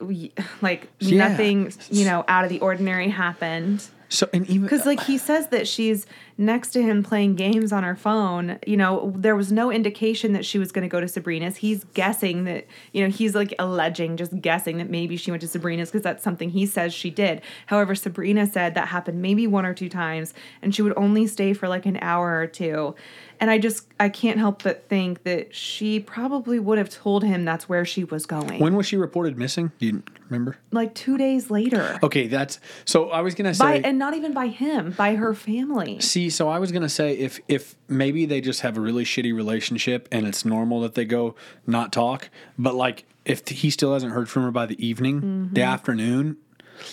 we, 0.00 0.32
like 0.62 0.88
Yeah. 0.98 1.28
nothing, 1.28 1.72
you 1.90 2.06
know, 2.06 2.24
out 2.26 2.44
of 2.44 2.50
the 2.50 2.60
ordinary 2.60 3.08
happened. 3.08 3.84
So 4.12 4.28
and 4.34 4.46
even 4.46 4.62
Because 4.62 4.84
like 4.84 5.02
he 5.04 5.16
says 5.16 5.48
that 5.48 5.66
she's 5.66 6.06
next 6.36 6.70
to 6.72 6.82
him 6.82 7.02
playing 7.02 7.34
games 7.34 7.72
on 7.72 7.82
her 7.82 7.96
phone. 7.96 8.58
You 8.66 8.76
know, 8.76 9.12
there 9.16 9.34
was 9.34 9.50
no 9.50 9.70
indication 9.72 10.34
that 10.34 10.44
she 10.44 10.58
was 10.58 10.70
going 10.70 10.82
to 10.82 10.88
go 10.88 11.00
to 11.00 11.08
Sabrina's. 11.08 11.56
He's 11.56 11.84
guessing 11.94 12.44
that 12.44 12.66
you 12.92 13.02
know 13.02 13.08
he's 13.08 13.34
like 13.34 13.54
alleging, 13.58 14.18
just 14.18 14.38
guessing 14.42 14.76
that 14.76 14.90
maybe 14.90 15.16
she 15.16 15.30
went 15.30 15.40
to 15.40 15.48
Sabrina's 15.48 15.90
because 15.90 16.02
that's 16.02 16.22
something 16.22 16.50
he 16.50 16.66
says 16.66 16.92
she 16.92 17.08
did. 17.08 17.40
However, 17.66 17.94
Sabrina 17.94 18.46
said 18.46 18.74
that 18.74 18.88
happened 18.88 19.22
maybe 19.22 19.46
one 19.46 19.64
or 19.64 19.72
two 19.72 19.88
times, 19.88 20.34
and 20.60 20.74
she 20.74 20.82
would 20.82 20.96
only 20.96 21.26
stay 21.26 21.54
for 21.54 21.66
like 21.66 21.86
an 21.86 21.98
hour 22.02 22.38
or 22.38 22.46
two. 22.46 22.94
And 23.42 23.50
I 23.50 23.58
just 23.58 23.88
I 23.98 24.08
can't 24.08 24.38
help 24.38 24.62
but 24.62 24.88
think 24.88 25.24
that 25.24 25.52
she 25.52 25.98
probably 25.98 26.60
would 26.60 26.78
have 26.78 26.88
told 26.88 27.24
him 27.24 27.44
that's 27.44 27.68
where 27.68 27.84
she 27.84 28.04
was 28.04 28.24
going. 28.24 28.60
when 28.60 28.76
was 28.76 28.86
she 28.86 28.96
reported 28.96 29.36
missing? 29.36 29.72
Do 29.80 29.86
you 29.86 30.02
remember? 30.28 30.58
like 30.70 30.94
two 30.94 31.18
days 31.18 31.50
later. 31.50 31.98
Okay, 32.04 32.28
that's 32.28 32.60
so. 32.84 33.10
I 33.10 33.20
was 33.20 33.34
gonna 33.34 33.48
By, 33.50 33.80
say. 33.80 33.82
and 33.82 33.98
not 33.98 34.14
even 34.14 34.32
by 34.32 34.46
him, 34.46 34.92
by 34.92 35.16
her 35.16 35.34
family. 35.34 35.98
See, 35.98 36.30
so 36.30 36.48
I 36.48 36.60
was 36.60 36.70
gonna 36.70 36.88
say 36.88 37.14
if 37.14 37.40
if 37.48 37.74
maybe 37.88 38.26
they 38.26 38.40
just 38.40 38.60
have 38.60 38.78
a 38.78 38.80
really 38.80 39.04
shitty 39.04 39.34
relationship 39.34 40.06
and 40.12 40.24
it's 40.24 40.44
normal 40.44 40.80
that 40.82 40.94
they 40.94 41.04
go 41.04 41.34
not 41.66 41.92
talk, 41.92 42.30
but 42.56 42.76
like 42.76 43.06
if 43.24 43.48
he 43.48 43.70
still 43.70 43.92
hasn't 43.92 44.12
heard 44.12 44.28
from 44.30 44.44
her 44.44 44.52
by 44.52 44.66
the 44.66 44.86
evening, 44.86 45.20
the 45.20 45.26
mm-hmm. 45.26 45.68
afternoon, 45.68 46.36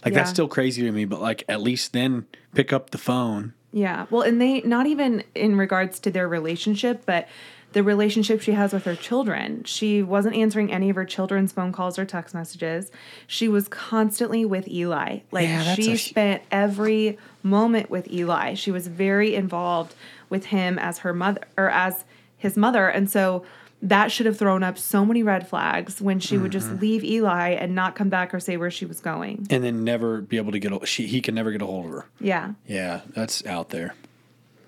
like 0.03 0.15
that's 0.15 0.31
still 0.31 0.47
crazy 0.47 0.81
to 0.81 0.91
me. 0.91 1.05
But 1.05 1.21
like 1.21 1.43
at 1.47 1.61
least 1.61 1.93
then 1.93 2.25
pick 2.55 2.73
up 2.73 2.89
the 2.89 2.97
phone. 2.97 3.53
Yeah. 3.71 4.07
Well, 4.09 4.21
and 4.23 4.41
they 4.41 4.61
not 4.61 4.87
even 4.87 5.23
in 5.35 5.57
regards 5.57 5.99
to 6.01 6.11
their 6.11 6.27
relationship, 6.27 7.03
but 7.05 7.27
the 7.71 7.83
relationship 7.83 8.41
she 8.41 8.53
has 8.53 8.73
with 8.73 8.85
her 8.85 8.95
children. 8.95 9.63
She 9.63 10.01
wasn't 10.01 10.35
answering 10.35 10.71
any 10.71 10.89
of 10.89 10.95
her 10.95 11.05
children's 11.05 11.51
phone 11.51 11.71
calls 11.71 11.99
or 11.99 12.05
text 12.05 12.33
messages. 12.33 12.91
She 13.27 13.47
was 13.47 13.67
constantly 13.67 14.43
with 14.43 14.67
Eli. 14.67 15.19
Like 15.31 15.47
Yeah, 15.47 15.75
she 15.75 15.95
spent 15.97 16.41
every 16.51 17.19
moment 17.43 17.89
with 17.91 18.11
Eli. 18.11 18.55
She 18.55 18.71
was 18.71 18.87
very 18.87 19.35
involved 19.35 19.93
with 20.29 20.45
him 20.45 20.79
as 20.79 20.99
her 20.99 21.13
mother 21.13 21.41
or 21.57 21.69
as 21.69 22.05
his 22.37 22.57
mother. 22.57 22.87
And 22.87 23.09
so 23.09 23.45
that 23.81 24.11
should 24.11 24.25
have 24.25 24.37
thrown 24.37 24.61
up 24.63 24.77
so 24.77 25.05
many 25.05 25.23
red 25.23 25.47
flags 25.47 26.01
when 26.01 26.19
she 26.19 26.37
would 26.37 26.51
Mm-hmm. 26.51 26.69
just 26.69 26.81
leave 26.81 27.03
Eli 27.03 27.51
and 27.51 27.73
not 27.75 27.95
come 27.95 28.09
back 28.09 28.33
or 28.33 28.39
say 28.39 28.57
where 28.57 28.71
she 28.71 28.85
was 28.85 28.99
going. 28.99 29.47
and 29.49 29.63
then 29.63 29.83
never 29.83 30.19
be 30.21 30.37
able 30.37 30.51
to 30.51 30.59
get 30.59 30.71
a, 30.71 30.85
she 30.85 31.07
he 31.07 31.21
can 31.21 31.35
never 31.35 31.51
get 31.51 31.61
a 31.61 31.65
hold 31.65 31.85
of 31.85 31.91
her. 31.91 32.05
Yeah. 32.19 32.53
Yeah, 32.67 33.01
that's 33.13 33.45
out 33.45 33.69
there. 33.69 33.95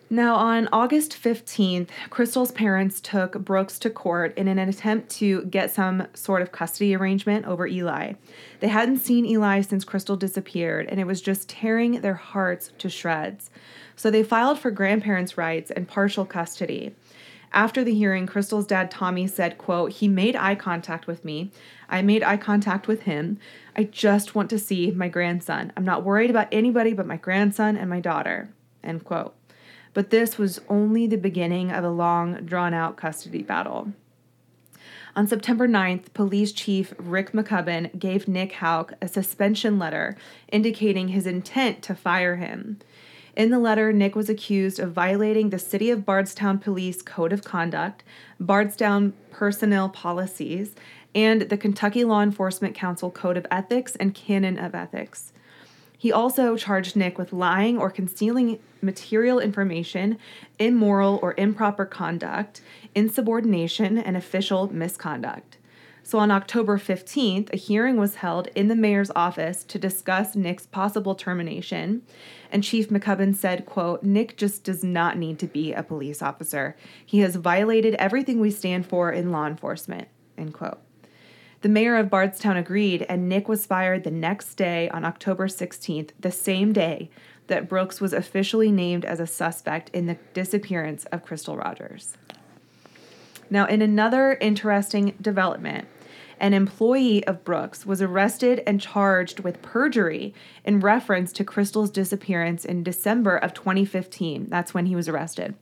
Now, 0.10 0.36
on 0.36 0.68
August 0.74 1.12
15th, 1.14 1.88
Crystal's 2.10 2.52
parents 2.52 3.00
took 3.00 3.40
Brooks 3.46 3.80
to 3.80 3.90
court 3.90 4.38
in 4.38 4.50
an 4.50 4.60
attempt 4.60 5.10
to 5.20 5.44
get 5.46 5.72
some 5.72 6.06
sort 6.14 6.42
of 6.42 6.52
custody 6.52 6.94
arrangement 6.94 7.46
over 7.48 7.66
Eli. 7.66 8.14
They 8.60 8.68
hadn't 8.68 9.00
seen 9.00 9.26
Eli 9.26 9.62
since 9.62 9.86
Crystal 9.86 10.18
disappeared, 10.18 10.88
and 10.90 11.00
it 11.00 11.08
was 11.08 11.22
just 11.22 11.48
tearing 11.48 12.02
their 12.02 12.16
hearts 12.16 12.72
to 12.80 12.90
shreds. 12.90 13.50
So 13.96 14.12
they 14.12 14.22
filed 14.24 14.60
for 14.60 14.70
grandparents' 14.70 15.38
rights 15.38 15.72
and 15.72 15.88
partial 15.88 16.26
custody. 16.26 16.94
After 17.54 17.84
the 17.84 17.94
hearing, 17.94 18.28
Crystal's 18.28 18.66
dad 18.66 18.90
Tommy 18.90 19.28
said, 19.28 19.58
quote, 19.58 19.92
"He 19.94 20.08
made 20.08 20.36
eye 20.36 20.56
contact 20.56 21.06
with 21.06 21.26
me. 21.26 21.52
I 21.90 22.02
made 22.02 22.24
eye 22.24 22.38
contact 22.38 22.88
with 22.88 23.02
him. 23.02 23.40
I 23.76 23.84
just 23.84 24.36
want 24.36 24.50
to 24.52 24.60
see 24.60 24.92
my 24.92 25.10
grandson. 25.10 25.74
I'm 25.76 25.84
not 25.84 26.06
worried 26.06 26.30
about 26.30 26.48
anybody 26.52 26.94
but 26.94 27.08
my 27.08 27.18
grandson 27.18 27.76
and 27.76 27.90
my 27.90 28.00
daughter." 28.00 28.50
End 28.84 29.04
quote. 29.04 29.36
But 29.94 30.10
this 30.10 30.38
was 30.38 30.62
only 30.70 31.08
the 31.08 31.18
beginning 31.18 31.72
of 31.72 31.84
a 31.84 31.90
long, 31.90 32.46
drawn 32.46 32.74
out 32.74 32.96
custody 32.96 33.44
battle. 33.44 33.92
On 35.14 35.28
September 35.28 35.68
9th, 35.68 36.14
police 36.14 36.54
chief 36.54 36.94
Rick 36.98 37.34
McCubbin 37.34 38.00
gave 38.00 38.30
Nick 38.30 38.54
Houck 38.54 38.94
a 39.02 39.10
suspension 39.10 39.78
letter 39.78 40.16
indicating 40.50 41.10
his 41.10 41.28
intent 41.28 41.82
to 41.82 41.96
fire 41.96 42.38
him. 42.38 42.80
In 43.36 43.50
the 43.50 43.60
letter, 43.60 43.94
Nick 43.94 44.16
was 44.16 44.30
accused 44.30 44.80
of 44.80 44.92
violating 44.92 45.50
the 45.50 45.60
City 45.60 45.90
of 45.90 46.06
Bardstown 46.06 46.60
Police 46.60 47.02
Code 47.02 47.32
of 47.32 47.44
Conduct, 47.44 48.04
Bardstown 48.40 49.14
personnel 49.32 49.88
policies, 49.88 50.76
and 51.16 51.44
the 51.44 51.58
Kentucky 51.58 52.04
Law 52.04 52.22
Enforcement 52.22 52.76
Council 52.76 53.10
Code 53.10 53.38
of 53.38 53.48
Ethics 53.50 53.96
and 53.96 54.14
Canon 54.14 54.58
of 54.58 54.76
Ethics. 54.76 55.32
He 55.98 56.12
also 56.12 56.58
charged 56.58 56.96
Nick 56.96 57.18
with 57.18 57.32
lying 57.32 57.78
or 57.78 57.90
concealing 57.90 58.60
material 58.82 59.40
information, 59.40 60.18
immoral 60.60 61.20
or 61.22 61.34
improper 61.38 61.86
conduct, 61.86 62.62
insubordination, 62.96 63.98
and 63.98 64.18
official 64.18 64.74
misconduct. 64.74 65.58
So 66.04 66.20
on 66.20 66.32
October 66.32 66.78
15th, 66.78 67.54
a 67.54 67.58
hearing 67.58 67.98
was 67.98 68.16
held 68.16 68.48
in 68.56 68.68
the 68.68 68.76
mayor's 68.76 69.12
office 69.16 69.64
to 69.66 69.80
discuss 69.80 70.36
Nick's 70.36 70.66
possible 70.66 71.16
termination. 71.16 72.02
And 72.52 72.64
Chief 72.64 72.90
McCubbin 72.90 73.36
said, 73.36 73.66
quote, 73.66 74.04
Nick 74.04 74.36
just 74.36 74.64
does 74.64 74.84
not 74.84 75.18
need 75.18 75.40
to 75.40 75.48
be 75.48 75.74
a 75.74 75.84
police 75.84 76.22
officer. 76.22 76.76
He 77.06 77.20
has 77.20 77.36
violated 77.36 77.96
everything 77.96 78.40
we 78.40 78.52
stand 78.52 78.88
for 78.88 79.12
in 79.12 79.32
law 79.32 79.46
enforcement, 79.46 80.08
end 80.38 80.54
quote. 80.54 80.80
The 81.62 81.70
mayor 81.70 81.96
of 81.96 82.10
Bardstown 82.10 82.58
agreed, 82.58 83.06
and 83.08 83.30
Nick 83.30 83.48
was 83.48 83.68
fired 83.68 84.04
the 84.04 84.12
next 84.12 84.56
day 84.56 84.90
on 84.90 85.06
October 85.06 85.48
16th, 85.48 86.10
the 86.20 86.32
same 86.32 86.74
day 86.74 87.12
that 87.48 87.70
Brooks 87.70 88.02
was 88.02 88.14
officially 88.14 88.72
named 88.72 89.06
as 89.06 89.20
a 89.20 89.28
suspect 89.28 89.90
in 89.90 90.08
the 90.08 90.18
disappearance 90.34 91.06
of 91.06 91.24
Crystal 91.24 91.56
Rogers. 91.56 92.18
Now, 93.52 93.66
in 93.66 93.82
another 93.82 94.38
interesting 94.42 95.14
development, 95.22 95.88
an 96.42 96.56
employee 96.56 97.26
of 97.28 97.46
Brooks 97.46 97.86
was 97.86 98.02
arrested 98.02 98.64
and 98.66 98.82
charged 98.82 99.42
with 99.42 99.62
perjury 99.62 100.34
in 100.66 100.80
reference 100.80 101.32
to 101.34 101.44
Crystal's 101.44 101.92
disappearance 101.92 102.66
in 102.66 102.84
December 102.84 103.38
of 103.38 103.54
2015. 103.54 104.48
That's 104.50 104.74
when 104.74 104.88
he 104.88 104.96
was 104.96 105.08
arrested. 105.08 105.54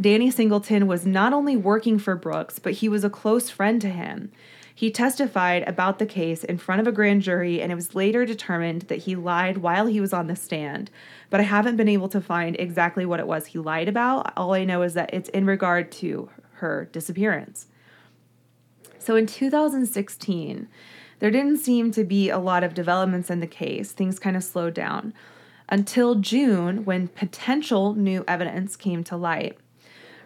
Danny 0.00 0.30
Singleton 0.30 0.86
was 0.86 1.04
not 1.04 1.32
only 1.34 1.56
working 1.56 1.98
for 1.98 2.16
Brooks, 2.16 2.58
but 2.58 2.74
he 2.74 2.88
was 2.88 3.04
a 3.04 3.10
close 3.10 3.50
friend 3.50 3.80
to 3.82 3.90
him. 3.90 4.32
He 4.74 4.90
testified 4.90 5.68
about 5.68 5.98
the 5.98 6.06
case 6.06 6.42
in 6.42 6.56
front 6.56 6.80
of 6.80 6.86
a 6.86 6.92
grand 6.92 7.22
jury, 7.22 7.60
and 7.60 7.70
it 7.70 7.74
was 7.74 7.94
later 7.94 8.24
determined 8.24 8.82
that 8.82 9.00
he 9.00 9.14
lied 9.14 9.58
while 9.58 9.86
he 9.86 10.00
was 10.00 10.12
on 10.12 10.28
the 10.28 10.36
stand. 10.36 10.90
But 11.30 11.40
I 11.40 11.44
haven't 11.44 11.76
been 11.76 11.88
able 11.88 12.08
to 12.10 12.20
find 12.20 12.56
exactly 12.58 13.04
what 13.04 13.20
it 13.20 13.26
was 13.26 13.46
he 13.46 13.58
lied 13.58 13.88
about. 13.88 14.32
All 14.36 14.54
I 14.54 14.64
know 14.64 14.82
is 14.82 14.94
that 14.94 15.10
it's 15.12 15.28
in 15.30 15.46
regard 15.46 15.92
to 15.92 16.30
her 16.52 16.88
disappearance. 16.92 17.66
So 19.08 19.16
in 19.16 19.24
2016, 19.24 20.68
there 21.18 21.30
didn't 21.30 21.56
seem 21.56 21.92
to 21.92 22.04
be 22.04 22.28
a 22.28 22.36
lot 22.36 22.62
of 22.62 22.74
developments 22.74 23.30
in 23.30 23.40
the 23.40 23.46
case. 23.46 23.90
Things 23.90 24.18
kind 24.18 24.36
of 24.36 24.44
slowed 24.44 24.74
down 24.74 25.14
until 25.66 26.16
June 26.16 26.84
when 26.84 27.08
potential 27.08 27.94
new 27.94 28.22
evidence 28.28 28.76
came 28.76 29.02
to 29.04 29.16
light. 29.16 29.56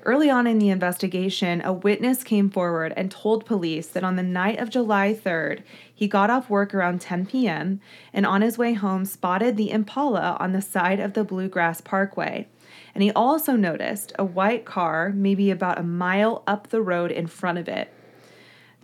Early 0.03 0.29
on 0.31 0.49
in 0.49 0.59
the 0.59 0.71
investigation, 0.71 1.63
a 1.65 1.73
witness 1.73 2.25
came 2.25 2.51
forward 2.51 2.93
and 2.97 3.09
told 3.09 3.47
police 3.47 3.87
that 3.87 4.03
on 4.03 4.17
the 4.17 4.23
night 4.25 4.59
of 4.59 4.69
July 4.69 5.15
3rd, 5.15 5.63
he 5.95 6.09
got 6.09 6.29
off 6.29 6.51
work 6.51 6.75
around 6.75 7.01
10 7.01 7.27
p.m. 7.27 7.81
and 8.13 8.27
on 8.27 8.43
his 8.43 8.59
way 8.59 8.73
home 8.73 9.05
spotted 9.05 9.57
the 9.57 9.71
Impala 9.71 10.37
on 10.41 10.51
the 10.51 10.61
side 10.61 10.99
of 10.99 11.13
the 11.13 11.23
Bluegrass 11.23 11.81
Parkway. 11.81 12.49
And 12.97 13.05
he 13.05 13.13
also 13.13 13.55
noticed 13.55 14.13
a 14.19 14.25
white 14.25 14.65
car 14.65 15.13
maybe 15.15 15.53
about 15.53 15.79
a 15.79 15.85
mile 15.85 16.43
up 16.49 16.71
the 16.71 16.83
road 16.83 17.13
in 17.13 17.29
front 17.29 17.59
of 17.59 17.69
it. 17.69 17.89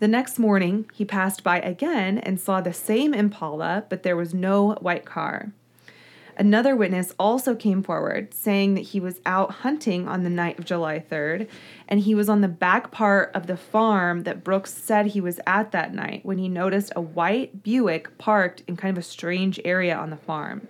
The 0.00 0.08
next 0.08 0.38
morning, 0.38 0.88
he 0.94 1.04
passed 1.04 1.42
by 1.42 1.58
again 1.58 2.18
and 2.18 2.40
saw 2.40 2.60
the 2.60 2.72
same 2.72 3.12
Impala, 3.12 3.84
but 3.88 4.04
there 4.04 4.16
was 4.16 4.32
no 4.32 4.74
white 4.74 5.04
car. 5.04 5.52
Another 6.36 6.76
witness 6.76 7.12
also 7.18 7.56
came 7.56 7.82
forward 7.82 8.32
saying 8.32 8.74
that 8.74 8.82
he 8.82 9.00
was 9.00 9.20
out 9.26 9.50
hunting 9.50 10.06
on 10.06 10.22
the 10.22 10.30
night 10.30 10.56
of 10.56 10.64
July 10.64 11.00
3rd 11.00 11.48
and 11.88 11.98
he 11.98 12.14
was 12.14 12.28
on 12.28 12.42
the 12.42 12.48
back 12.48 12.92
part 12.92 13.32
of 13.34 13.48
the 13.48 13.56
farm 13.56 14.22
that 14.22 14.44
Brooks 14.44 14.72
said 14.72 15.06
he 15.06 15.20
was 15.20 15.40
at 15.48 15.72
that 15.72 15.92
night 15.92 16.24
when 16.24 16.38
he 16.38 16.48
noticed 16.48 16.92
a 16.94 17.00
white 17.00 17.64
Buick 17.64 18.16
parked 18.18 18.62
in 18.68 18.76
kind 18.76 18.96
of 18.96 19.02
a 19.02 19.06
strange 19.06 19.58
area 19.64 19.96
on 19.96 20.10
the 20.10 20.16
farm. 20.16 20.68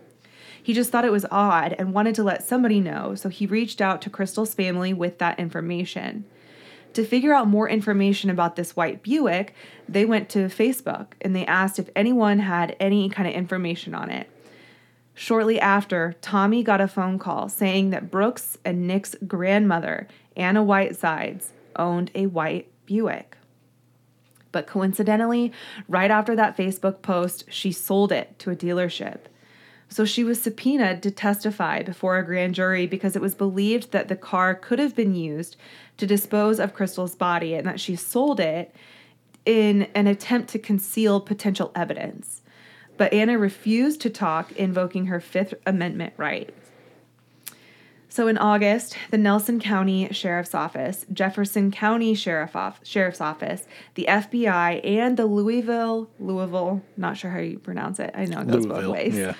He 0.62 0.72
just 0.72 0.90
thought 0.90 1.04
it 1.04 1.12
was 1.12 1.26
odd 1.30 1.74
and 1.78 1.92
wanted 1.92 2.14
to 2.14 2.22
let 2.22 2.42
somebody 2.42 2.80
know, 2.80 3.14
so 3.14 3.28
he 3.28 3.44
reached 3.44 3.82
out 3.82 4.00
to 4.02 4.10
Crystal's 4.10 4.54
family 4.54 4.94
with 4.94 5.18
that 5.18 5.38
information. 5.38 6.24
To 6.98 7.04
figure 7.04 7.32
out 7.32 7.46
more 7.46 7.68
information 7.68 8.28
about 8.28 8.56
this 8.56 8.74
white 8.74 9.04
Buick, 9.04 9.54
they 9.88 10.04
went 10.04 10.28
to 10.30 10.48
Facebook 10.48 11.12
and 11.20 11.32
they 11.32 11.46
asked 11.46 11.78
if 11.78 11.88
anyone 11.94 12.40
had 12.40 12.74
any 12.80 13.08
kind 13.08 13.28
of 13.28 13.34
information 13.36 13.94
on 13.94 14.10
it. 14.10 14.28
Shortly 15.14 15.60
after, 15.60 16.16
Tommy 16.20 16.64
got 16.64 16.80
a 16.80 16.88
phone 16.88 17.20
call 17.20 17.48
saying 17.48 17.90
that 17.90 18.10
Brooks 18.10 18.58
and 18.64 18.88
Nick's 18.88 19.14
grandmother, 19.28 20.08
Anna 20.36 20.60
Whitesides, 20.64 21.52
owned 21.76 22.10
a 22.16 22.26
white 22.26 22.68
Buick. 22.84 23.36
But 24.50 24.66
coincidentally, 24.66 25.52
right 25.86 26.10
after 26.10 26.34
that 26.34 26.56
Facebook 26.56 27.00
post, 27.00 27.44
she 27.48 27.70
sold 27.70 28.10
it 28.10 28.36
to 28.40 28.50
a 28.50 28.56
dealership. 28.56 29.20
So 29.88 30.04
she 30.04 30.24
was 30.24 30.42
subpoenaed 30.42 31.02
to 31.04 31.10
testify 31.10 31.82
before 31.82 32.18
a 32.18 32.24
grand 32.24 32.54
jury 32.54 32.86
because 32.86 33.16
it 33.16 33.22
was 33.22 33.34
believed 33.34 33.92
that 33.92 34.08
the 34.08 34.16
car 34.16 34.54
could 34.54 34.78
have 34.78 34.94
been 34.94 35.14
used 35.14 35.56
to 35.98 36.06
dispose 36.06 36.58
of 36.58 36.74
Crystal's 36.74 37.14
body 37.14 37.54
and 37.54 37.66
that 37.66 37.78
she 37.78 37.94
sold 37.94 38.40
it 38.40 38.74
in 39.44 39.82
an 39.94 40.06
attempt 40.06 40.48
to 40.50 40.58
conceal 40.58 41.20
potential 41.20 41.70
evidence 41.74 42.42
but 42.98 43.12
Anna 43.12 43.38
refused 43.38 44.00
to 44.02 44.10
talk, 44.10 44.52
invoking 44.52 45.06
her 45.06 45.20
Fifth 45.20 45.54
Amendment 45.64 46.12
right. 46.18 46.52
So 48.10 48.26
in 48.26 48.36
August, 48.36 48.96
the 49.10 49.18
Nelson 49.18 49.60
County 49.60 50.08
Sheriff's 50.12 50.54
Office, 50.54 51.06
Jefferson 51.12 51.70
County 51.70 52.14
Sheriff 52.14 52.56
Off- 52.56 52.80
Sheriff's 52.82 53.20
Office, 53.20 53.66
the 53.94 54.06
FBI, 54.08 54.84
and 54.84 55.16
the 55.16 55.26
Louisville, 55.26 56.10
Louisville, 56.18 56.82
not 56.96 57.16
sure 57.16 57.30
how 57.30 57.38
you 57.38 57.58
pronounce 57.58 58.00
it. 58.00 58.10
I 58.14 58.24
know 58.24 58.40
it 58.40 58.48
goes 58.48 58.66
both 58.66 58.86
ways. 58.88 59.14
yeah. 59.16 59.34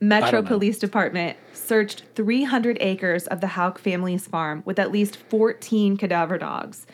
Metro. 0.00 0.42
Police 0.42 0.78
Department 0.78 1.36
searched 1.52 2.04
300 2.14 2.78
acres 2.80 3.26
of 3.26 3.40
the 3.40 3.48
Houck 3.48 3.78
family's 3.78 4.26
farm 4.26 4.62
with 4.64 4.78
at 4.78 4.90
least 4.90 5.16
14 5.16 5.98
cadaver 5.98 6.38
dogs. 6.38 6.86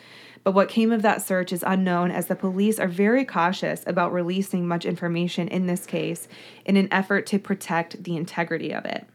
But 0.43 0.51
what 0.51 0.69
came 0.69 0.91
of 0.91 1.01
that 1.01 1.21
search 1.21 1.51
is 1.51 1.63
unknown 1.65 2.11
as 2.11 2.27
the 2.27 2.35
police 2.35 2.79
are 2.79 2.87
very 2.87 3.25
cautious 3.25 3.83
about 3.87 4.13
releasing 4.13 4.67
much 4.67 4.85
information 4.85 5.47
in 5.47 5.67
this 5.67 5.85
case 5.85 6.27
in 6.65 6.77
an 6.77 6.87
effort 6.91 7.25
to 7.27 7.39
protect 7.39 8.03
the 8.03 8.15
integrity 8.15 8.73
of 8.73 8.85
it. 8.85 9.07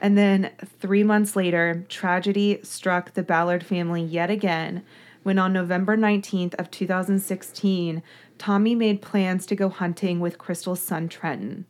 And 0.00 0.16
then 0.16 0.50
3 0.80 1.02
months 1.02 1.36
later, 1.36 1.84
tragedy 1.88 2.60
struck 2.62 3.14
the 3.14 3.22
Ballard 3.22 3.64
family 3.64 4.02
yet 4.02 4.30
again 4.30 4.82
when 5.22 5.38
on 5.38 5.52
November 5.52 5.96
19th 5.96 6.54
of 6.54 6.70
2016, 6.70 8.02
Tommy 8.38 8.74
made 8.74 9.02
plans 9.02 9.44
to 9.44 9.54
go 9.54 9.68
hunting 9.68 10.20
with 10.20 10.38
Crystal's 10.38 10.80
son 10.80 11.08
Trenton. 11.08 11.66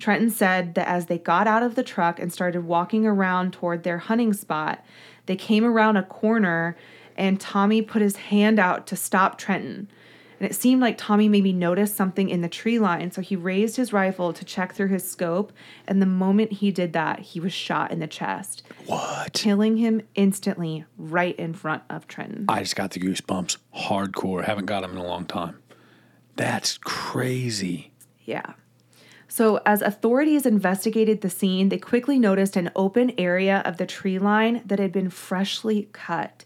Trenton 0.00 0.30
said 0.30 0.74
that 0.74 0.88
as 0.88 1.06
they 1.06 1.18
got 1.18 1.46
out 1.46 1.62
of 1.62 1.74
the 1.74 1.82
truck 1.82 2.18
and 2.18 2.32
started 2.32 2.64
walking 2.64 3.06
around 3.06 3.52
toward 3.52 3.82
their 3.82 3.98
hunting 3.98 4.32
spot, 4.32 4.84
they 5.26 5.36
came 5.36 5.64
around 5.64 5.96
a 5.96 6.02
corner 6.02 6.76
and 7.16 7.40
Tommy 7.40 7.82
put 7.82 8.02
his 8.02 8.16
hand 8.16 8.58
out 8.58 8.86
to 8.88 8.96
stop 8.96 9.38
Trenton. 9.38 9.88
And 10.40 10.48
it 10.50 10.54
seemed 10.54 10.80
like 10.80 10.96
Tommy 10.96 11.28
maybe 11.28 11.52
noticed 11.52 11.94
something 11.96 12.30
in 12.30 12.40
the 12.40 12.48
tree 12.48 12.78
line, 12.78 13.10
so 13.10 13.20
he 13.20 13.36
raised 13.36 13.76
his 13.76 13.92
rifle 13.92 14.32
to 14.32 14.42
check 14.42 14.74
through 14.74 14.88
his 14.88 15.08
scope. 15.08 15.52
And 15.86 16.00
the 16.00 16.06
moment 16.06 16.52
he 16.52 16.70
did 16.70 16.94
that, 16.94 17.20
he 17.20 17.40
was 17.40 17.52
shot 17.52 17.90
in 17.92 17.98
the 17.98 18.06
chest, 18.06 18.62
What? 18.86 19.34
killing 19.34 19.76
him 19.76 20.00
instantly 20.14 20.86
right 20.96 21.36
in 21.38 21.52
front 21.52 21.82
of 21.90 22.08
Trenton. 22.08 22.46
I 22.48 22.60
just 22.60 22.74
got 22.74 22.92
the 22.92 23.00
goosebumps. 23.00 23.58
Hardcore. 23.76 24.42
Haven't 24.44 24.64
got 24.64 24.80
them 24.80 24.92
in 24.92 24.96
a 24.96 25.06
long 25.06 25.26
time. 25.26 25.58
That's 26.36 26.78
crazy. 26.78 27.92
Yeah. 28.24 28.54
So, 29.30 29.60
as 29.64 29.80
authorities 29.80 30.44
investigated 30.44 31.20
the 31.20 31.30
scene, 31.30 31.68
they 31.68 31.78
quickly 31.78 32.18
noticed 32.18 32.56
an 32.56 32.72
open 32.74 33.12
area 33.16 33.62
of 33.64 33.76
the 33.76 33.86
tree 33.86 34.18
line 34.18 34.60
that 34.66 34.80
had 34.80 34.90
been 34.90 35.08
freshly 35.08 35.88
cut. 35.92 36.44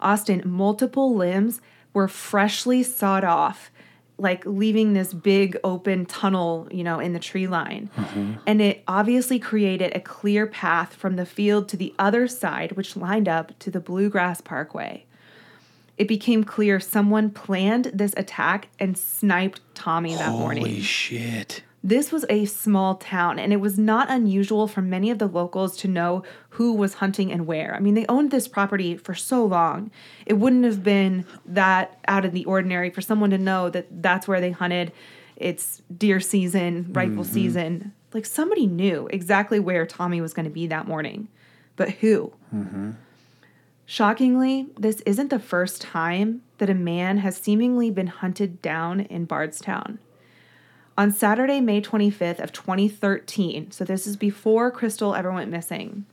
Austin, 0.00 0.40
multiple 0.46 1.14
limbs 1.14 1.60
were 1.92 2.08
freshly 2.08 2.82
sawed 2.82 3.22
off, 3.22 3.70
like 4.16 4.46
leaving 4.46 4.94
this 4.94 5.12
big 5.12 5.58
open 5.62 6.06
tunnel, 6.06 6.68
you 6.70 6.82
know, 6.82 7.00
in 7.00 7.12
the 7.12 7.18
tree 7.18 7.46
line. 7.46 7.90
Mm-hmm. 7.98 8.32
And 8.46 8.62
it 8.62 8.82
obviously 8.88 9.38
created 9.38 9.94
a 9.94 10.00
clear 10.00 10.46
path 10.46 10.94
from 10.94 11.16
the 11.16 11.26
field 11.26 11.68
to 11.68 11.76
the 11.76 11.94
other 11.98 12.26
side, 12.26 12.72
which 12.72 12.96
lined 12.96 13.28
up 13.28 13.58
to 13.58 13.70
the 13.70 13.78
Bluegrass 13.78 14.40
Parkway. 14.40 15.04
It 15.98 16.08
became 16.08 16.44
clear 16.44 16.80
someone 16.80 17.28
planned 17.28 17.90
this 17.92 18.14
attack 18.16 18.68
and 18.80 18.96
sniped 18.96 19.60
Tommy 19.74 20.14
that 20.14 20.30
morning. 20.30 20.64
Holy 20.64 20.80
shit. 20.80 21.62
This 21.84 22.12
was 22.12 22.24
a 22.28 22.44
small 22.44 22.94
town, 22.94 23.40
and 23.40 23.52
it 23.52 23.56
was 23.56 23.76
not 23.76 24.08
unusual 24.08 24.68
for 24.68 24.80
many 24.80 25.10
of 25.10 25.18
the 25.18 25.26
locals 25.26 25.76
to 25.78 25.88
know 25.88 26.22
who 26.50 26.72
was 26.72 26.94
hunting 26.94 27.32
and 27.32 27.46
where. 27.46 27.74
I 27.74 27.80
mean, 27.80 27.94
they 27.94 28.06
owned 28.08 28.30
this 28.30 28.46
property 28.46 28.96
for 28.96 29.14
so 29.14 29.44
long. 29.44 29.90
It 30.24 30.34
wouldn't 30.34 30.64
have 30.64 30.84
been 30.84 31.26
that 31.44 31.98
out 32.06 32.24
of 32.24 32.32
the 32.32 32.44
ordinary 32.44 32.90
for 32.90 33.00
someone 33.00 33.30
to 33.30 33.38
know 33.38 33.68
that 33.70 33.88
that's 34.02 34.28
where 34.28 34.40
they 34.40 34.52
hunted. 34.52 34.92
It's 35.34 35.82
deer 35.96 36.20
season, 36.20 36.92
rifle 36.92 37.24
mm-hmm. 37.24 37.32
season. 37.32 37.92
Like 38.12 38.26
somebody 38.26 38.66
knew 38.66 39.08
exactly 39.10 39.58
where 39.58 39.84
Tommy 39.84 40.20
was 40.20 40.34
going 40.34 40.44
to 40.44 40.50
be 40.50 40.68
that 40.68 40.86
morning. 40.86 41.26
But 41.74 41.90
who? 41.90 42.32
Mm-hmm. 42.54 42.92
Shockingly, 43.86 44.68
this 44.78 45.00
isn't 45.00 45.30
the 45.30 45.40
first 45.40 45.82
time 45.82 46.42
that 46.58 46.70
a 46.70 46.74
man 46.74 47.18
has 47.18 47.36
seemingly 47.36 47.90
been 47.90 48.06
hunted 48.06 48.62
down 48.62 49.00
in 49.00 49.24
Bardstown. 49.24 49.98
On 50.98 51.10
Saturday, 51.10 51.58
May 51.58 51.80
25th 51.80 52.38
of 52.38 52.52
2013, 52.52 53.70
so 53.70 53.82
this 53.82 54.06
is 54.06 54.14
before 54.14 54.70
Crystal 54.70 55.14
ever 55.14 55.32
went 55.32 55.50
missing, 55.50 56.04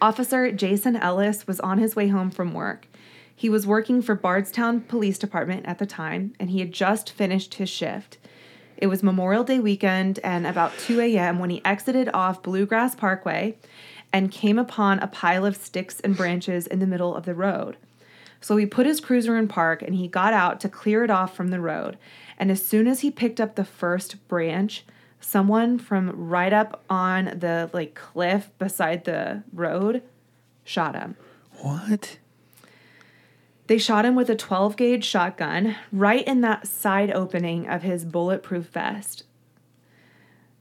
Officer 0.00 0.50
Jason 0.50 0.96
Ellis 0.96 1.46
was 1.46 1.60
on 1.60 1.76
his 1.76 1.94
way 1.94 2.08
home 2.08 2.30
from 2.30 2.54
work. 2.54 2.86
He 3.34 3.50
was 3.50 3.66
working 3.66 4.00
for 4.00 4.14
Bardstown 4.14 4.80
Police 4.80 5.18
Department 5.18 5.66
at 5.66 5.78
the 5.78 5.84
time, 5.84 6.32
and 6.40 6.48
he 6.48 6.60
had 6.60 6.72
just 6.72 7.10
finished 7.10 7.56
his 7.56 7.68
shift. 7.68 8.16
It 8.78 8.86
was 8.86 9.02
Memorial 9.02 9.44
Day 9.44 9.60
weekend, 9.60 10.20
and 10.24 10.46
about 10.46 10.78
2 10.78 10.98
a.m., 11.00 11.38
when 11.38 11.50
he 11.50 11.62
exited 11.62 12.08
off 12.14 12.42
Bluegrass 12.42 12.94
Parkway 12.94 13.58
and 14.10 14.32
came 14.32 14.58
upon 14.58 15.00
a 15.00 15.06
pile 15.06 15.44
of 15.44 15.54
sticks 15.54 16.00
and 16.00 16.16
branches 16.16 16.66
in 16.66 16.78
the 16.78 16.86
middle 16.86 17.14
of 17.14 17.26
the 17.26 17.34
road. 17.34 17.76
So 18.40 18.56
he 18.56 18.64
put 18.64 18.86
his 18.86 19.00
cruiser 19.00 19.36
in 19.36 19.48
park 19.48 19.82
and 19.82 19.94
he 19.94 20.08
got 20.08 20.32
out 20.32 20.60
to 20.60 20.68
clear 20.68 21.04
it 21.04 21.10
off 21.10 21.34
from 21.34 21.48
the 21.48 21.60
road. 21.60 21.98
And 22.38 22.50
as 22.50 22.64
soon 22.64 22.86
as 22.86 23.00
he 23.00 23.10
picked 23.10 23.40
up 23.40 23.54
the 23.54 23.64
first 23.64 24.26
branch, 24.28 24.84
someone 25.20 25.78
from 25.78 26.10
right 26.28 26.52
up 26.52 26.82
on 26.88 27.24
the 27.26 27.70
like 27.72 27.94
cliff 27.94 28.50
beside 28.58 29.04
the 29.04 29.42
road 29.52 30.02
shot 30.64 30.94
him. 30.94 31.16
What? 31.60 32.18
They 33.66 33.78
shot 33.78 34.04
him 34.04 34.14
with 34.14 34.30
a 34.30 34.36
12 34.36 34.76
gauge 34.76 35.04
shotgun 35.04 35.76
right 35.90 36.26
in 36.26 36.40
that 36.42 36.66
side 36.66 37.10
opening 37.10 37.68
of 37.68 37.82
his 37.82 38.04
bulletproof 38.04 38.66
vest. 38.66 39.24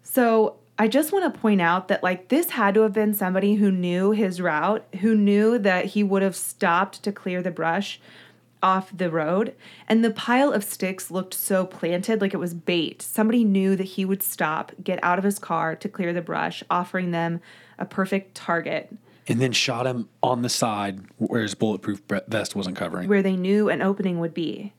So 0.02 0.56
I 0.78 0.88
just 0.88 1.12
want 1.12 1.32
to 1.32 1.40
point 1.40 1.62
out 1.62 1.88
that, 1.88 2.04
like, 2.04 2.28
this 2.28 2.52
had 2.52 2.74
to 2.74 2.82
have 2.82 2.94
been 2.94 3.14
somebody 3.14 3.56
who 3.56 3.72
knew 3.72 4.12
his 4.12 4.42
route, 4.42 4.86
who 5.02 5.16
knew 5.16 5.58
that 5.60 5.86
he 5.86 6.04
would 6.04 6.22
have 6.22 6.36
stopped 6.36 7.04
to 7.04 7.12
clear 7.12 7.42
the 7.42 7.52
brush 7.52 8.00
off 8.66 8.90
the 8.98 9.12
road. 9.12 9.54
And 9.88 10.04
the 10.04 10.10
pile 10.10 10.52
of 10.52 10.64
sticks 10.64 11.12
looked 11.12 11.36
so 11.36 11.66
planted, 11.68 12.20
like 12.20 12.34
it 12.34 12.38
was 12.38 12.56
bait. 12.56 13.00
Somebody 13.02 13.44
knew 13.44 13.76
that 13.76 13.84
he 13.84 14.06
would 14.06 14.24
stop, 14.24 14.72
get 14.84 15.00
out 15.04 15.20
of 15.20 15.24
his 15.24 15.38
car 15.38 15.76
to 15.76 15.88
clear 15.88 16.12
the 16.12 16.22
brush, 16.22 16.64
offering 16.70 17.12
them 17.12 17.42
a 17.78 17.86
perfect 17.86 18.34
target 18.34 18.92
And 19.28 19.40
then 19.40 19.52
shot 19.52 19.86
him 19.86 20.10
on 20.24 20.42
the 20.42 20.50
side 20.50 21.02
where 21.18 21.44
his 21.44 21.54
bulletproof 21.54 22.02
vest 22.28 22.56
wasn't 22.56 22.76
covering. 22.76 23.08
where 23.08 23.22
they 23.22 23.36
knew 23.36 23.70
an 23.70 23.82
opening 23.84 24.20
would 24.20 24.34
be. 24.34 24.74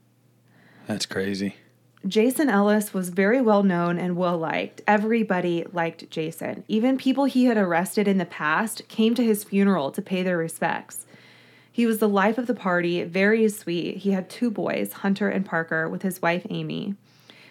That's 0.88 1.06
crazy. 1.06 1.54
Jason 2.06 2.48
Ellis 2.48 2.94
was 2.94 3.08
very 3.08 3.40
well 3.40 3.62
known 3.64 3.98
and 3.98 4.16
well 4.16 4.38
liked. 4.38 4.80
Everybody 4.86 5.64
liked 5.72 6.10
Jason. 6.10 6.64
Even 6.68 6.96
people 6.96 7.24
he 7.24 7.46
had 7.46 7.56
arrested 7.56 8.06
in 8.06 8.18
the 8.18 8.24
past 8.24 8.86
came 8.88 9.14
to 9.16 9.24
his 9.24 9.42
funeral 9.44 9.90
to 9.90 10.02
pay 10.02 10.22
their 10.22 10.38
respects. 10.38 11.05
He 11.76 11.84
was 11.84 11.98
the 11.98 12.08
life 12.08 12.38
of 12.38 12.46
the 12.46 12.54
party, 12.54 13.04
very 13.04 13.46
sweet. 13.50 13.98
He 13.98 14.12
had 14.12 14.30
two 14.30 14.50
boys, 14.50 14.94
Hunter 14.94 15.28
and 15.28 15.44
Parker, 15.44 15.90
with 15.90 16.00
his 16.00 16.22
wife 16.22 16.46
Amy. 16.48 16.94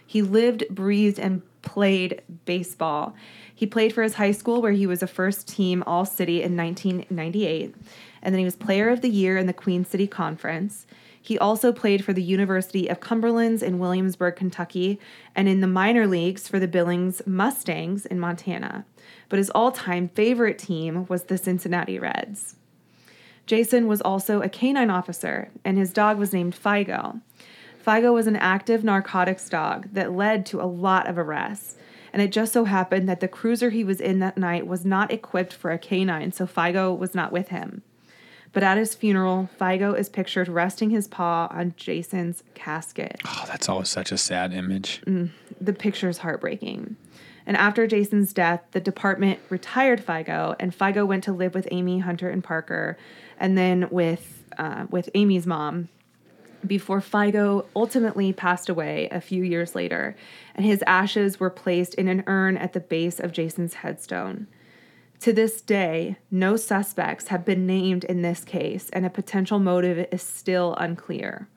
He 0.03 0.23
lived, 0.23 0.63
breathed, 0.71 1.19
and 1.19 1.43
played 1.61 2.23
baseball. 2.45 3.13
He 3.53 3.67
played 3.67 3.93
for 3.93 4.01
his 4.01 4.15
high 4.15 4.31
school, 4.31 4.63
where 4.63 4.71
he 4.71 4.87
was 4.87 5.03
a 5.03 5.07
first 5.07 5.47
team 5.47 5.83
All 5.85 6.05
City 6.05 6.41
in 6.41 6.57
1998, 6.57 7.75
and 8.23 8.33
then 8.33 8.39
he 8.39 8.45
was 8.45 8.55
Player 8.55 8.89
of 8.89 9.01
the 9.01 9.11
Year 9.11 9.37
in 9.37 9.45
the 9.45 9.53
Queen 9.53 9.85
City 9.85 10.07
Conference. 10.07 10.87
He 11.21 11.37
also 11.37 11.71
played 11.71 12.03
for 12.03 12.11
the 12.11 12.23
University 12.23 12.87
of 12.87 13.01
Cumberlands 13.01 13.61
in 13.61 13.77
Williamsburg, 13.77 14.37
Kentucky, 14.37 14.99
and 15.35 15.47
in 15.47 15.61
the 15.61 15.67
minor 15.67 16.07
leagues 16.07 16.47
for 16.47 16.59
the 16.59 16.67
Billings 16.67 17.21
Mustangs 17.27 18.07
in 18.07 18.19
Montana. 18.19 18.87
But 19.29 19.37
his 19.37 19.51
all 19.51 19.71
time 19.71 20.09
favorite 20.09 20.57
team 20.57 21.05
was 21.05 21.25
the 21.25 21.37
Cincinnati 21.37 21.99
Reds. 21.99 22.55
Jason 23.45 23.87
was 23.87 24.01
also 24.01 24.41
a 24.41 24.49
canine 24.49 24.89
officer, 24.89 25.49
and 25.63 25.77
his 25.77 25.93
dog 25.93 26.17
was 26.17 26.33
named 26.33 26.55
Figo. 26.55 27.21
Figo 27.85 28.13
was 28.13 28.27
an 28.27 28.35
active 28.35 28.83
narcotics 28.83 29.47
dog 29.47 29.87
that 29.93 30.11
led 30.11 30.45
to 30.47 30.61
a 30.61 30.65
lot 30.65 31.07
of 31.07 31.17
arrests. 31.17 31.75
And 32.11 32.21
it 32.21 32.31
just 32.31 32.53
so 32.53 32.63
happened 32.63 33.07
that 33.09 33.19
the 33.19 33.27
cruiser 33.27 33.69
he 33.69 33.83
was 33.83 33.99
in 33.99 34.19
that 34.19 34.37
night 34.37 34.65
was 34.65 34.85
not 34.85 35.11
equipped 35.11 35.53
for 35.53 35.71
a 35.71 35.77
canine, 35.77 36.31
so 36.31 36.47
Figo 36.47 36.97
was 36.97 37.13
not 37.13 37.31
with 37.31 37.49
him. 37.49 37.83
But 38.53 38.63
at 38.63 38.77
his 38.77 38.95
funeral, 38.95 39.49
Figo 39.59 39.99
is 39.99 40.07
pictured 40.07 40.47
resting 40.47 40.89
his 40.89 41.09
paw 41.09 41.49
on 41.51 41.73
Jason's 41.75 42.41
casket. 42.53 43.19
Oh, 43.25 43.43
that's 43.47 43.67
always 43.67 43.89
such 43.89 44.13
a 44.13 44.17
sad 44.17 44.53
image. 44.53 45.01
Mm, 45.05 45.31
the 45.59 45.73
picture 45.73 46.07
is 46.07 46.19
heartbreaking. 46.19 46.95
And 47.45 47.57
after 47.57 47.85
Jason's 47.85 48.33
death, 48.33 48.61
the 48.71 48.79
department 48.79 49.39
retired 49.49 50.03
Figo, 50.03 50.55
and 50.57 50.75
Figo 50.75 51.05
went 51.05 51.25
to 51.25 51.33
live 51.33 51.53
with 51.53 51.67
Amy, 51.69 51.99
Hunter, 51.99 52.29
and 52.29 52.43
Parker, 52.43 52.97
and 53.39 53.57
then 53.57 53.87
with 53.89 54.43
uh, 54.57 54.85
with 54.89 55.09
Amy's 55.13 55.45
mom. 55.45 55.89
Before 56.65 56.99
Figo 56.99 57.65
ultimately 57.75 58.33
passed 58.33 58.69
away 58.69 59.07
a 59.11 59.21
few 59.21 59.43
years 59.43 59.75
later, 59.75 60.15
and 60.55 60.65
his 60.65 60.83
ashes 60.87 61.39
were 61.39 61.51
placed 61.51 61.93
in 61.93 62.07
an 62.07 62.23
urn 62.25 62.57
at 62.57 62.73
the 62.73 62.79
base 62.79 63.19
of 63.19 63.31
Jason's 63.31 63.75
headstone. 63.75 64.47
To 65.21 65.31
this 65.31 65.61
day, 65.61 66.17
no 66.31 66.55
suspects 66.55 67.27
have 67.27 67.45
been 67.45 67.67
named 67.67 68.03
in 68.03 68.21
this 68.21 68.43
case, 68.43 68.89
and 68.91 69.05
a 69.05 69.09
potential 69.09 69.59
motive 69.59 70.07
is 70.11 70.23
still 70.23 70.75
unclear. 70.77 71.47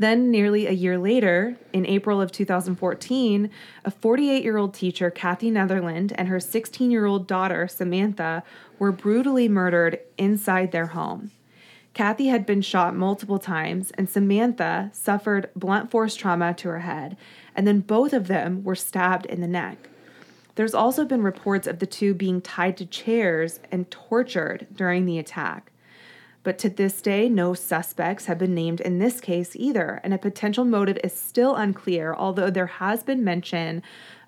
Then, 0.00 0.30
nearly 0.30 0.66
a 0.66 0.72
year 0.72 0.96
later, 0.96 1.58
in 1.74 1.84
April 1.84 2.22
of 2.22 2.32
2014, 2.32 3.50
a 3.84 3.90
48 3.90 4.42
year 4.42 4.56
old 4.56 4.72
teacher, 4.72 5.10
Kathy 5.10 5.50
Netherland, 5.50 6.14
and 6.16 6.26
her 6.26 6.40
16 6.40 6.90
year 6.90 7.04
old 7.04 7.26
daughter, 7.26 7.68
Samantha, 7.68 8.42
were 8.78 8.92
brutally 8.92 9.46
murdered 9.46 9.98
inside 10.16 10.72
their 10.72 10.86
home. 10.86 11.32
Kathy 11.92 12.28
had 12.28 12.46
been 12.46 12.62
shot 12.62 12.96
multiple 12.96 13.38
times, 13.38 13.90
and 13.90 14.08
Samantha 14.08 14.88
suffered 14.94 15.50
blunt 15.54 15.90
force 15.90 16.14
trauma 16.14 16.54
to 16.54 16.68
her 16.68 16.80
head, 16.80 17.18
and 17.54 17.66
then 17.66 17.80
both 17.80 18.14
of 18.14 18.26
them 18.26 18.64
were 18.64 18.74
stabbed 18.74 19.26
in 19.26 19.42
the 19.42 19.46
neck. 19.46 19.90
There's 20.54 20.72
also 20.72 21.04
been 21.04 21.22
reports 21.22 21.66
of 21.66 21.78
the 21.78 21.84
two 21.84 22.14
being 22.14 22.40
tied 22.40 22.78
to 22.78 22.86
chairs 22.86 23.60
and 23.70 23.90
tortured 23.90 24.66
during 24.74 25.04
the 25.04 25.18
attack. 25.18 25.69
But 26.42 26.58
to 26.60 26.70
this 26.70 27.02
day, 27.02 27.28
no 27.28 27.52
suspects 27.52 28.24
have 28.24 28.38
been 28.38 28.54
named 28.54 28.80
in 28.80 28.98
this 28.98 29.20
case 29.20 29.54
either, 29.54 30.00
and 30.02 30.14
a 30.14 30.18
potential 30.18 30.64
motive 30.64 30.98
is 31.04 31.14
still 31.14 31.54
unclear, 31.54 32.14
although 32.14 32.48
there 32.50 32.66
has 32.66 33.02
been 33.02 33.22
mention 33.22 33.82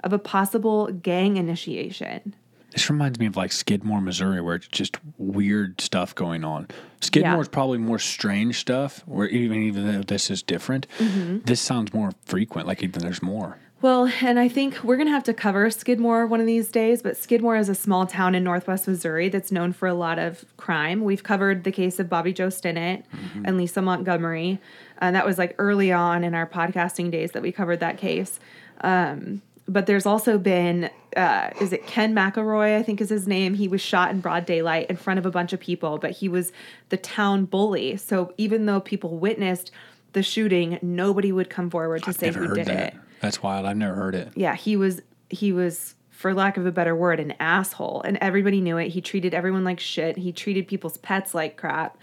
of 0.04 0.12
a 0.12 0.18
possible 0.18 0.88
gang 0.88 1.36
initiation. 1.38 2.34
This 2.72 2.88
reminds 2.88 3.18
me 3.18 3.26
of 3.26 3.36
like 3.36 3.52
Skidmore, 3.52 4.00
Missouri, 4.00 4.40
where 4.40 4.56
it's 4.56 4.68
just 4.68 4.96
weird 5.18 5.80
stuff 5.80 6.14
going 6.14 6.42
on. 6.44 6.68
Skidmore 7.00 7.34
Yeah. 7.34 7.40
is 7.40 7.48
probably 7.48 7.78
more 7.78 7.98
strange 7.98 8.58
stuff, 8.58 9.02
where 9.06 9.28
even 9.28 9.62
even 9.62 9.86
though 9.86 10.02
this 10.02 10.30
is 10.30 10.42
different, 10.42 10.86
mm-hmm. 10.98 11.38
this 11.44 11.60
sounds 11.60 11.92
more 11.92 12.12
frequent. 12.24 12.66
Like 12.66 12.82
even 12.82 13.02
there's 13.02 13.22
more. 13.22 13.58
Well, 13.82 14.08
and 14.22 14.38
I 14.38 14.46
think 14.46 14.84
we're 14.84 14.96
going 14.96 15.08
to 15.08 15.12
have 15.12 15.24
to 15.24 15.34
cover 15.34 15.68
Skidmore 15.68 16.24
one 16.24 16.38
of 16.38 16.46
these 16.46 16.68
days, 16.68 17.02
but 17.02 17.16
Skidmore 17.16 17.56
is 17.56 17.68
a 17.68 17.74
small 17.74 18.06
town 18.06 18.36
in 18.36 18.44
northwest 18.44 18.86
Missouri 18.86 19.28
that's 19.28 19.50
known 19.50 19.72
for 19.72 19.88
a 19.88 19.94
lot 19.94 20.20
of 20.20 20.44
crime. 20.56 21.02
We've 21.02 21.24
covered 21.24 21.64
the 21.64 21.72
case 21.72 21.98
of 21.98 22.08
Bobby 22.08 22.32
Joe 22.32 22.46
Stinnett 22.46 23.02
and 23.44 23.56
Lisa 23.56 23.82
Montgomery. 23.82 24.60
And 24.98 25.16
that 25.16 25.26
was 25.26 25.36
like 25.36 25.56
early 25.58 25.90
on 25.90 26.22
in 26.22 26.32
our 26.32 26.46
podcasting 26.46 27.10
days 27.10 27.32
that 27.32 27.42
we 27.42 27.50
covered 27.50 27.80
that 27.80 27.98
case. 27.98 28.38
Um, 28.82 29.42
but 29.66 29.86
there's 29.86 30.06
also 30.06 30.38
been, 30.38 30.88
uh, 31.16 31.50
is 31.60 31.72
it 31.72 31.84
Ken 31.84 32.14
McElroy, 32.14 32.78
I 32.78 32.84
think 32.84 33.00
is 33.00 33.08
his 33.08 33.26
name? 33.26 33.54
He 33.54 33.66
was 33.66 33.80
shot 33.80 34.12
in 34.12 34.20
broad 34.20 34.46
daylight 34.46 34.90
in 34.90 34.96
front 34.96 35.18
of 35.18 35.26
a 35.26 35.30
bunch 35.32 35.52
of 35.52 35.58
people, 35.58 35.98
but 35.98 36.12
he 36.12 36.28
was 36.28 36.52
the 36.90 36.96
town 36.96 37.46
bully. 37.46 37.96
So 37.96 38.32
even 38.36 38.66
though 38.66 38.80
people 38.80 39.18
witnessed 39.18 39.72
the 40.12 40.22
shooting, 40.22 40.78
nobody 40.82 41.32
would 41.32 41.50
come 41.50 41.68
forward 41.68 42.04
to 42.04 42.10
I've 42.10 42.16
say 42.16 42.30
who 42.30 42.54
did 42.54 42.66
that. 42.66 42.94
it 42.94 43.00
That's 43.22 43.42
wild. 43.42 43.64
I've 43.64 43.76
never 43.76 43.94
heard 43.94 44.14
it. 44.14 44.32
yeah, 44.36 44.54
he 44.54 44.76
was 44.76 45.00
he 45.30 45.52
was 45.52 45.94
for 46.10 46.34
lack 46.34 46.56
of 46.56 46.66
a 46.66 46.70
better 46.70 46.94
word 46.94 47.18
an 47.18 47.32
asshole 47.40 48.02
and 48.04 48.18
everybody 48.20 48.60
knew 48.60 48.76
it. 48.76 48.88
He 48.88 49.00
treated 49.00 49.32
everyone 49.32 49.64
like 49.64 49.80
shit. 49.80 50.18
He 50.18 50.30
treated 50.30 50.68
people's 50.68 50.98
pets 50.98 51.34
like 51.34 51.56
crap. 51.56 51.96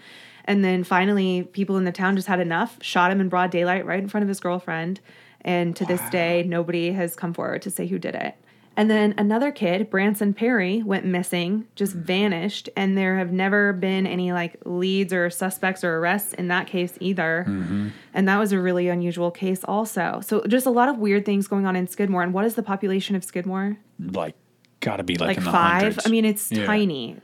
And 0.46 0.64
then 0.64 0.82
finally 0.82 1.44
people 1.44 1.76
in 1.76 1.84
the 1.84 1.92
town 1.92 2.16
just 2.16 2.26
had 2.26 2.40
enough, 2.40 2.76
shot 2.82 3.12
him 3.12 3.20
in 3.20 3.28
broad 3.28 3.50
daylight 3.50 3.86
right 3.86 4.00
in 4.00 4.08
front 4.08 4.22
of 4.22 4.28
his 4.28 4.40
girlfriend. 4.40 5.00
And 5.42 5.76
to 5.76 5.86
this 5.86 6.02
day 6.10 6.42
nobody 6.42 6.90
has 6.92 7.14
come 7.14 7.32
forward 7.32 7.62
to 7.62 7.70
say 7.70 7.86
who 7.86 7.98
did 7.98 8.14
it. 8.14 8.34
And 8.80 8.90
then 8.90 9.12
another 9.18 9.52
kid, 9.52 9.90
Branson 9.90 10.32
Perry, 10.32 10.82
went 10.82 11.04
missing, 11.04 11.66
just 11.74 11.92
vanished, 11.94 12.70
and 12.78 12.96
there 12.96 13.18
have 13.18 13.30
never 13.30 13.74
been 13.74 14.06
any 14.06 14.32
like 14.32 14.56
leads 14.64 15.12
or 15.12 15.28
suspects 15.28 15.84
or 15.84 15.98
arrests 15.98 16.32
in 16.32 16.48
that 16.48 16.66
case 16.66 16.96
either. 16.98 17.44
And 18.14 18.26
that 18.26 18.38
was 18.38 18.52
a 18.52 18.58
really 18.58 18.88
unusual 18.88 19.30
case, 19.30 19.62
also. 19.64 20.20
So 20.24 20.42
just 20.48 20.64
a 20.64 20.70
lot 20.70 20.88
of 20.88 20.96
weird 20.96 21.26
things 21.26 21.46
going 21.46 21.66
on 21.66 21.76
in 21.76 21.88
Skidmore. 21.88 22.22
And 22.22 22.32
what 22.32 22.46
is 22.46 22.54
the 22.54 22.62
population 22.62 23.16
of 23.16 23.22
Skidmore? 23.22 23.76
Like, 23.98 24.34
gotta 24.80 25.02
be 25.02 25.16
like, 25.16 25.28
Like 25.28 25.36
in 25.38 25.44
the 25.44 25.52
five? 25.52 25.82
hundreds. 25.82 26.06
I 26.06 26.08
mean, 26.10 26.24
it's 26.24 26.50
Yeah. 26.50 26.64
tiny. 26.64 27.16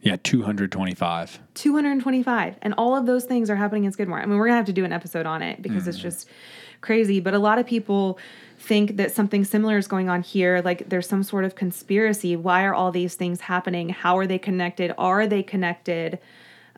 Yeah, 0.00 0.14
two 0.22 0.42
hundred 0.44 0.70
twenty-five. 0.70 1.40
225 1.54 2.54
and 2.62 2.72
all 2.78 2.94
of 2.96 3.04
those 3.06 3.24
things 3.24 3.50
are 3.50 3.56
happening 3.56 3.82
in 3.82 3.90
skidmore 3.90 4.20
i 4.20 4.24
mean 4.26 4.38
we're 4.38 4.46
gonna 4.46 4.56
have 4.56 4.66
to 4.66 4.72
do 4.72 4.84
an 4.84 4.92
episode 4.92 5.26
on 5.26 5.42
it 5.42 5.60
because 5.60 5.80
Mm-hmm. 5.82 5.88
it's 5.90 5.98
just 5.98 6.28
crazy 6.80 7.20
but 7.20 7.34
a 7.34 7.38
lot 7.38 7.58
of 7.58 7.66
people 7.66 8.18
think 8.58 8.96
that 8.96 9.12
something 9.12 9.44
similar 9.44 9.78
is 9.78 9.86
going 9.86 10.08
on 10.08 10.22
here 10.22 10.60
like 10.64 10.88
there's 10.88 11.08
some 11.08 11.22
sort 11.22 11.44
of 11.44 11.54
conspiracy 11.54 12.36
why 12.36 12.64
are 12.64 12.74
all 12.74 12.90
these 12.90 13.14
things 13.14 13.42
happening 13.42 13.88
how 13.88 14.16
are 14.18 14.26
they 14.26 14.38
connected 14.38 14.92
are 14.98 15.26
they 15.26 15.42
connected 15.42 16.18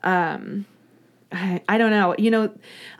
um 0.03 0.65
I, 1.31 1.61
I 1.69 1.77
don't 1.77 1.91
know. 1.91 2.15
You 2.17 2.31
know, 2.31 2.53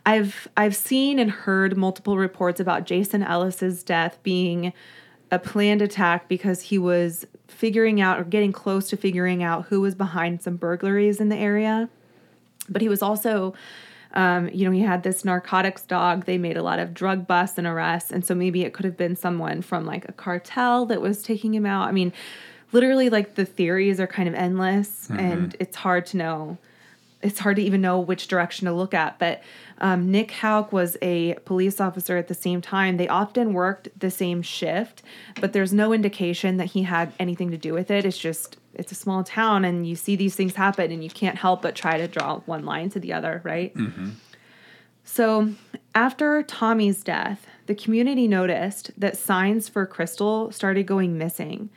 I've 0.06 0.48
I've 0.56 0.74
seen 0.74 1.18
and 1.18 1.30
heard 1.30 1.76
multiple 1.76 2.16
reports 2.16 2.60
about 2.60 2.86
Jason 2.86 3.22
Ellis's 3.22 3.82
death 3.82 4.18
being 4.22 4.72
a 5.30 5.38
planned 5.38 5.82
attack 5.82 6.28
because 6.28 6.62
he 6.62 6.78
was 6.78 7.26
figuring 7.48 8.00
out 8.00 8.20
or 8.20 8.24
getting 8.24 8.52
close 8.52 8.88
to 8.90 8.96
figuring 8.96 9.42
out 9.42 9.66
who 9.66 9.80
was 9.80 9.94
behind 9.94 10.42
some 10.42 10.56
burglaries 10.56 11.20
in 11.20 11.28
the 11.28 11.36
area. 11.36 11.88
But 12.68 12.82
he 12.82 12.88
was 12.88 13.02
also, 13.02 13.54
um, 14.14 14.48
you 14.52 14.64
know, 14.64 14.70
he 14.70 14.80
had 14.82 15.02
this 15.02 15.24
narcotics 15.24 15.82
dog. 15.82 16.24
They 16.26 16.38
made 16.38 16.56
a 16.56 16.62
lot 16.62 16.78
of 16.78 16.92
drug 16.92 17.26
busts 17.26 17.58
and 17.58 17.66
arrests. 17.66 18.10
And 18.10 18.24
so 18.24 18.34
maybe 18.34 18.62
it 18.62 18.72
could 18.72 18.84
have 18.84 18.96
been 18.96 19.16
someone 19.16 19.62
from 19.62 19.86
like 19.86 20.08
a 20.08 20.12
cartel 20.12 20.86
that 20.86 21.00
was 21.00 21.22
taking 21.22 21.54
him 21.54 21.66
out. 21.66 21.88
I 21.88 21.92
mean, 21.92 22.12
literally, 22.72 23.08
like 23.10 23.34
the 23.34 23.44
theories 23.44 24.00
are 24.00 24.06
kind 24.06 24.28
of 24.28 24.34
endless 24.34 25.08
and 25.10 25.56
it's 25.58 25.76
hard 25.76 26.06
to 26.06 26.16
know. 26.16 26.58
It's 27.22 27.38
hard 27.38 27.56
to 27.56 27.62
even 27.62 27.80
know 27.80 28.00
which 28.00 28.26
direction 28.26 28.66
to 28.66 28.72
look 28.72 28.94
at. 28.94 29.18
But 29.18 29.42
um, 29.80 30.10
Nick 30.10 30.32
Houck 30.32 30.72
was 30.72 30.96
a 31.00 31.34
police 31.44 31.80
officer 31.80 32.16
at 32.16 32.28
the 32.28 32.34
same 32.34 32.60
time. 32.60 32.96
They 32.96 33.08
often 33.08 33.52
worked 33.52 33.88
the 33.98 34.10
same 34.10 34.42
shift, 34.42 35.02
but 35.40 35.52
there's 35.52 35.72
no 35.72 35.92
indication 35.92 36.56
that 36.56 36.66
he 36.66 36.82
had 36.82 37.12
anything 37.20 37.50
to 37.52 37.56
do 37.56 37.72
with 37.72 37.90
it. 37.90 38.04
It's 38.04 38.18
just, 38.18 38.56
it's 38.74 38.92
a 38.92 38.96
small 38.96 39.22
town 39.22 39.64
and 39.64 39.86
you 39.86 39.94
see 39.94 40.16
these 40.16 40.34
things 40.34 40.54
happen 40.54 40.90
and 40.90 41.02
you 41.02 41.10
can't 41.10 41.36
help 41.38 41.62
but 41.62 41.74
try 41.74 41.98
to 41.98 42.08
draw 42.08 42.40
one 42.40 42.64
line 42.64 42.90
to 42.90 43.00
the 43.00 43.12
other, 43.12 43.40
right? 43.44 43.74
Mm-hmm. 43.74 44.10
So, 45.04 45.52
after 45.94 46.42
Tommy's 46.42 47.02
death, 47.02 47.46
the 47.66 47.74
community 47.74 48.28
noticed 48.28 48.92
that 48.96 49.16
signs 49.16 49.68
for 49.68 49.84
Crystal 49.84 50.50
started 50.52 50.86
going 50.86 51.18
missing. 51.18 51.70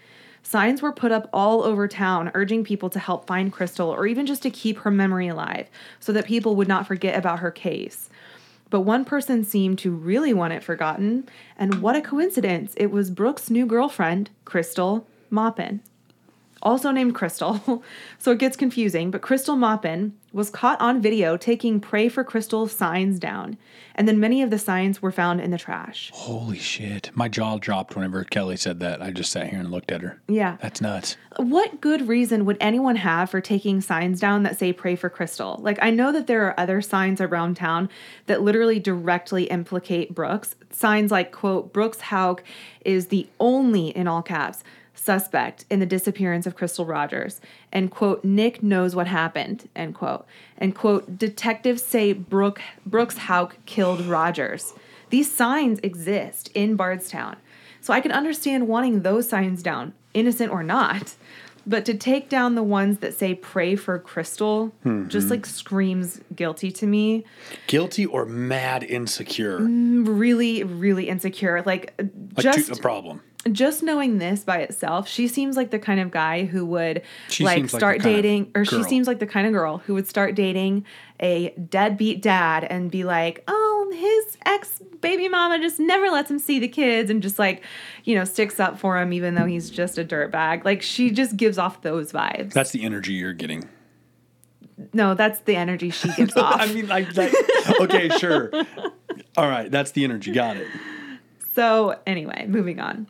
Signs 0.44 0.82
were 0.82 0.94
put 0.94 1.12
up 1.12 1.28
all 1.34 1.64
over 1.64 1.88
town 1.88 2.32
urging 2.36 2.64
people 2.64 2.90
to 2.92 3.00
help 3.00 3.26
find 3.26 3.52
Crystal 3.52 3.90
or 3.90 4.06
even 4.06 4.28
just 4.28 4.44
to 4.44 4.52
keep 4.52 4.78
her 4.80 4.92
memory 4.92 5.28
alive 5.28 5.68
so 6.00 6.14
that 6.14 6.26
people 6.26 6.56
would 6.56 6.68
not 6.68 6.86
forget 6.86 7.18
about 7.18 7.40
her 7.40 7.52
case. 7.52 8.10
But 8.70 8.82
one 8.82 9.06
person 9.06 9.44
seemed 9.44 9.80
to 9.80 9.92
really 9.92 10.34
want 10.34 10.54
it 10.54 10.64
forgotten, 10.64 11.28
and 11.58 11.82
what 11.82 11.96
a 11.96 12.02
coincidence! 12.02 12.74
It 12.78 12.92
was 12.92 13.10
Brooke's 13.10 13.50
new 13.50 13.66
girlfriend, 13.66 14.30
Crystal 14.44 15.08
Maupin 15.32 15.82
also 16.66 16.92
named 16.92 17.16
Crystal. 17.16 17.84
so 18.18 18.32
it 18.32 18.40
gets 18.40 18.58
confusing, 18.58 19.12
but 19.12 19.22
Crystal 19.22 19.56
Maupin 19.56 20.14
was 20.34 20.50
caught 20.50 20.82
on 20.82 21.02
video 21.02 21.38
taking 21.38 21.80
Pray 21.80 22.10
for 22.10 22.24
Crystal 22.24 22.68
signs 22.68 23.20
down. 23.20 23.58
And 23.94 24.06
then 24.06 24.20
many 24.20 24.42
of 24.42 24.50
the 24.50 24.60
signs 24.60 25.02
were 25.02 25.12
found 25.12 25.40
in 25.40 25.52
the 25.52 25.58
trash. 25.58 26.12
Holy 26.14 26.58
shit. 26.58 27.10
My 27.14 27.30
jaw 27.30 27.58
dropped 27.58 27.96
whenever 27.96 28.26
Kelly 28.26 28.58
said 28.58 28.82
that. 28.82 29.02
I 29.02 29.12
just 29.12 29.32
sat 29.32 29.48
here 29.48 29.60
and 29.60 29.72
looked 29.72 29.94
at 29.94 30.02
her. 30.02 30.20
Yeah. 30.28 30.58
That's 30.62 30.82
nuts. 30.82 31.16
What 31.38 31.80
good 31.80 32.10
reason 32.10 32.44
would 32.44 32.58
anyone 32.60 32.98
have 32.98 33.30
for 33.30 33.40
taking 33.40 33.80
signs 33.80 34.20
down 34.20 34.44
that 34.44 34.60
say 34.60 34.74
pray 34.74 34.98
for 34.98 35.10
Crystal? 35.10 35.58
Like, 35.62 35.80
I 35.82 35.92
know 35.92 36.12
that 36.12 36.28
there 36.28 36.46
are 36.48 36.60
other 36.60 36.82
signs 36.82 37.22
around 37.22 37.56
town 37.56 37.90
that 38.26 38.42
literally 38.42 38.80
directly 38.80 39.46
implicate 39.46 40.14
Brooks. 40.14 40.56
Signs 40.72 41.12
like, 41.12 41.32
quote, 41.32 41.72
Brooks 41.72 42.02
Houck 42.02 42.44
is 42.84 43.08
the 43.08 43.28
only, 43.40 43.90
in 43.90 44.08
all 44.08 44.22
caps, 44.22 44.64
suspect 45.06 45.66
in 45.70 45.80
the 45.80 45.86
disappearance 45.86 46.46
of 46.46 46.56
Crystal 46.56 46.86
Rogers. 46.86 47.40
And, 47.72 47.92
quote, 47.92 48.24
Nick 48.24 48.64
knows 48.64 48.96
what 48.96 49.08
happened, 49.08 49.70
end 49.76 49.96
quote. 49.96 50.26
And, 50.58 50.76
quote, 50.76 51.18
detectives 51.18 51.84
say 51.84 52.12
Brooke, 52.14 52.62
Brooks 52.86 53.18
Houck 53.18 53.58
killed 53.66 54.02
Rogers. 54.02 54.74
These 55.12 55.32
signs 55.34 55.80
exist 55.80 56.50
in 56.54 56.76
Bardstown. 56.76 57.38
So 57.80 57.94
I 57.94 58.02
can 58.02 58.12
understand 58.12 58.68
wanting 58.68 59.04
those 59.04 59.30
signs 59.30 59.62
down, 59.62 59.94
innocent 60.14 60.52
or 60.52 60.64
not. 60.64 61.16
But 61.68 61.86
to 61.86 61.96
take 61.96 62.30
down 62.30 62.56
the 62.56 62.64
ones 62.64 63.00
that 63.00 63.16
say 63.16 63.34
pray 63.34 63.76
for 63.76 63.98
Crystal 63.98 64.68
just 64.84 65.26
mm-hmm. 65.26 65.30
like 65.30 65.46
screams 65.46 66.22
guilty 66.36 66.72
to 66.72 66.86
me. 66.86 67.26
Guilty 67.68 68.06
or 68.06 68.26
mad 68.26 68.84
insecure? 68.84 69.60
Mm, 69.60 70.06
really, 70.08 70.64
really 70.64 71.10
insecure. 71.10 71.64
Like, 71.64 71.94
Like 71.98 72.44
just 72.44 72.70
a 72.70 72.76
problem. 72.76 73.22
Just 73.52 73.84
knowing 73.84 74.18
this 74.18 74.44
by 74.44 74.58
itself, 74.60 75.08
she 75.08 75.28
seems 75.28 75.56
like 75.56 75.70
the 75.70 75.80
kind 75.80 76.00
of 76.00 76.10
guy 76.12 76.46
who 76.46 76.66
would 76.66 77.04
She 77.30 77.44
like 77.44 77.62
like 77.62 77.70
start 77.70 77.98
of 77.98 78.04
dating, 78.04 78.52
or 78.56 78.66
she 78.66 78.82
seems 78.84 79.08
like 79.08 79.20
the 79.20 79.28
kind 79.28 79.46
of 79.46 79.54
girl 79.54 79.78
who 79.80 79.94
would 79.94 80.08
start 80.08 80.36
dating 80.36 80.86
a 81.20 81.50
deadbeat 81.52 82.22
dad 82.22 82.64
and 82.64 82.90
be 82.90 83.04
like, 83.04 83.44
oh, 83.48 83.92
his 83.96 84.38
ex 84.46 84.82
baby 85.00 85.30
mama 85.30 85.60
just 85.60 85.80
never 85.80 86.10
lets 86.10 86.30
him 86.32 86.40
see 86.40 86.60
the 86.60 86.68
kids 86.68 87.10
and 87.12 87.22
just 87.22 87.38
like, 87.38 87.64
you 88.04 88.16
know, 88.16 88.24
sticks 88.24 88.60
up 88.60 88.80
for 88.80 89.00
him 89.00 89.14
even 89.14 89.36
though 89.36 89.46
he's 89.46 89.70
just 89.70 89.98
a 89.98 90.04
dirtbag. 90.04 90.66
Like 90.66 90.82
she 90.82 91.12
just 91.12 91.38
gives 91.38 91.58
off 91.58 91.82
those 91.82 92.12
vibes. 92.12 92.52
That's 92.54 92.72
the 92.72 92.84
energy 92.84 93.14
you're 93.14 93.34
getting. 93.34 93.70
no, 94.94 95.14
that's 95.14 95.40
the 95.42 95.56
energy 95.56 95.92
she 95.92 96.12
gives 96.14 96.36
off. 96.38 96.60
I 96.60 96.66
mean, 96.74 96.88
like, 96.88 97.14
that, 97.14 97.78
okay, 97.82 98.10
sure. 98.18 98.52
All 99.38 99.48
right, 99.48 99.70
that's 99.70 99.92
the 99.92 100.04
energy. 100.04 100.32
Got 100.32 100.58
it. 100.58 100.68
So, 101.56 101.98
anyway, 102.06 102.46
moving 102.48 102.82
on. 102.82 103.08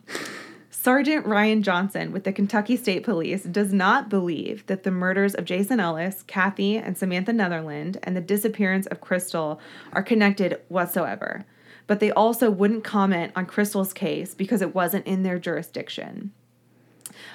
Sergeant 0.70 1.26
Ryan 1.26 1.64
Johnson 1.64 2.12
with 2.12 2.22
the 2.22 2.32
Kentucky 2.32 2.76
State 2.76 3.02
Police 3.02 3.42
does 3.42 3.72
not 3.72 4.08
believe 4.08 4.64
that 4.66 4.84
the 4.84 4.92
murders 4.92 5.34
of 5.34 5.44
Jason 5.44 5.80
Ellis, 5.80 6.22
Kathy, 6.22 6.76
and 6.76 6.96
Samantha 6.96 7.32
Netherland 7.32 7.98
and 8.04 8.16
the 8.16 8.20
disappearance 8.20 8.86
of 8.86 9.00
Crystal 9.00 9.58
are 9.92 10.02
connected 10.04 10.60
whatsoever. 10.68 11.44
But 11.88 11.98
they 11.98 12.12
also 12.12 12.48
wouldn't 12.48 12.84
comment 12.84 13.32
on 13.34 13.46
Crystal's 13.46 13.92
case 13.92 14.32
because 14.32 14.62
it 14.62 14.76
wasn't 14.76 15.08
in 15.08 15.24
their 15.24 15.40
jurisdiction. 15.40 16.30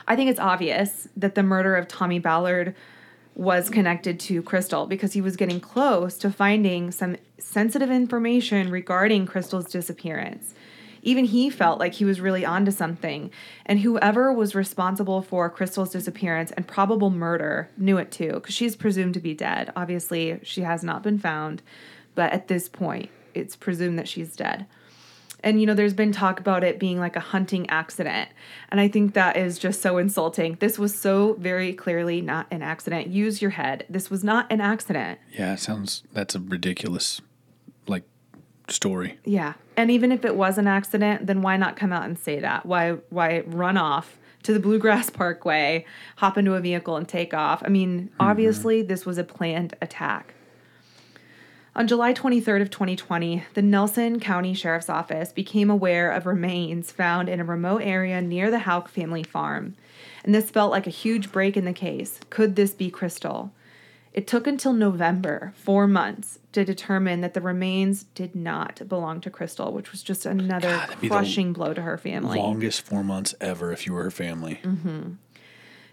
I 0.07 0.16
think 0.16 0.30
it's 0.30 0.39
obvious 0.39 1.09
that 1.18 1.36
the 1.36 1.43
murder 1.43 1.76
of 1.76 1.89
Tommy 1.89 2.20
Ballard 2.20 2.74
was 3.36 3.70
connected 3.70 4.18
to 4.22 4.41
Crystal 4.41 4.86
because 4.86 5.12
he 5.12 5.22
was 5.22 5.36
getting 5.36 5.59
close 5.59 6.18
to 6.20 6.32
finding 6.32 6.89
some 6.89 7.18
sensitive 7.38 7.91
information 7.91 8.72
regarding 8.72 9.26
Crystal's 9.26 9.66
disappearance. 9.66 10.53
Even 11.02 11.26
he 11.26 11.49
felt 11.49 11.80
like 11.80 11.93
he 11.93 12.06
was 12.06 12.22
really 12.22 12.45
onto 12.45 12.72
something, 12.72 13.32
and 13.66 13.80
whoever 13.80 14.32
was 14.32 14.56
responsible 14.56 15.22
for 15.22 15.49
Crystal's 15.49 15.91
disappearance 15.91 16.52
and 16.52 16.68
probable 16.68 17.10
murder 17.10 17.70
knew 17.78 17.97
it 17.97 18.12
too, 18.12 18.34
because 18.34 18.54
she's 18.54 18.76
presumed 18.76 19.14
to 19.16 19.20
be 19.20 19.34
dead. 19.34 19.72
Obviously, 19.76 20.39
she 20.43 20.62
has 20.62 20.84
not 20.84 21.04
been 21.04 21.18
found, 21.18 21.62
but 22.16 22.32
at 22.32 22.47
this 22.47 22.70
point, 22.70 23.10
it's 23.34 23.56
presumed 23.56 23.97
that 23.97 24.08
she's 24.08 24.36
dead. 24.36 24.66
And 25.43 25.60
you 25.60 25.66
know, 25.66 25.74
there's 25.74 25.95
been 25.95 26.12
talk 26.12 26.39
about 26.39 26.64
it 26.64 26.80
being 26.80 26.99
like 26.99 27.16
a 27.16 27.20
hunting 27.20 27.68
accident. 27.70 28.30
And 28.70 28.80
I 28.80 28.88
think 28.88 29.16
that 29.16 29.38
is 29.38 29.58
just 29.58 29.82
so 29.82 29.97
insulting. 29.97 30.58
This 30.60 30.78
was 30.78 30.93
so 30.93 31.34
very 31.39 31.74
clearly 31.74 32.22
not 32.22 32.45
an 32.52 32.62
accident. 32.62 33.08
Use 33.08 33.41
your 33.41 33.52
head. 33.52 33.86
This 33.89 34.12
was 34.12 34.24
not 34.24 34.52
an 34.52 34.62
accident. 34.62 35.20
Yeah, 35.32 35.54
it 35.54 35.60
sounds, 35.60 36.04
that's 36.14 36.36
a 36.36 36.39
ridiculous, 36.39 37.22
story. 38.68 39.18
Yeah. 39.26 39.53
And 39.78 39.91
even 39.91 40.12
if 40.12 40.26
it 40.26 40.36
was 40.36 40.57
an 40.57 40.68
accident, 40.68 41.28
then 41.28 41.41
why 41.41 41.57
not 41.57 41.76
come 41.76 41.91
out 41.91 42.05
and 42.05 42.18
say 42.18 42.39
that? 42.39 42.66
Why 42.66 42.91
why 43.09 43.41
run 43.45 43.78
off 43.78 44.18
to 44.43 44.53
the 44.53 44.59
Bluegrass 44.59 45.09
Parkway, 45.12 45.86
hop 46.18 46.38
into 46.38 46.53
a 46.53 46.62
vehicle 46.62 46.97
and 46.97 47.07
take 47.07 47.34
off? 47.34 47.64
I 47.66 47.70
mean, 47.70 48.01
mm-hmm. 48.01 48.16
obviously 48.20 48.82
this 48.82 49.05
was 49.05 49.18
a 49.18 49.24
planned 49.24 49.76
attack. 49.82 50.34
On 51.74 51.88
July 51.88 52.14
23rd 52.14 52.64
of 52.64 52.70
2020, 52.70 53.45
the 53.53 53.62
Nelson 53.62 54.20
County 54.20 54.53
Sheriff's 54.53 54.89
Office 54.89 55.32
became 55.32 55.70
aware 55.70 56.12
of 56.12 56.26
remains 56.26 56.91
found 56.91 57.30
in 57.30 57.39
a 57.39 57.45
remote 57.45 57.82
area 57.82 58.22
near 58.22 58.51
the 58.51 58.59
Houck 58.59 58.89
family 58.89 59.24
farm. 59.24 59.76
And 60.26 60.36
this 60.36 60.51
felt 60.51 60.72
like 60.72 60.86
a 60.86 60.91
huge 60.91 61.32
break 61.32 61.55
in 61.55 61.64
the 61.64 61.72
case. 61.72 62.20
Could 62.30 62.57
this 62.57 62.74
be 62.74 62.89
Crystal? 62.89 63.53
It 64.14 64.28
took 64.28 64.45
until 64.45 64.74
November, 64.74 65.53
four 65.55 65.88
months, 65.88 66.39
to 66.51 66.66
determine 66.66 67.22
that 67.22 67.34
the 67.34 67.39
remains 67.39 68.03
did 68.16 68.36
not 68.36 68.88
belong 68.89 69.22
to 69.22 69.30
Crystal, 69.30 69.72
which 69.72 69.91
was 69.91 70.03
just 70.03 70.26
another 70.26 70.68
God, 70.68 70.97
crushing 71.07 71.53
blow 71.53 71.74
to 71.74 71.82
her 71.82 71.97
family. 71.97 72.38
Longest 72.38 72.82
four 72.82 73.03
months 73.03 73.34
ever 73.39 73.72
if 73.72 73.88
you 73.88 73.93
were 73.93 74.03
her 74.03 74.12
family. 74.12 74.59
Mm-hmm. 74.64 75.14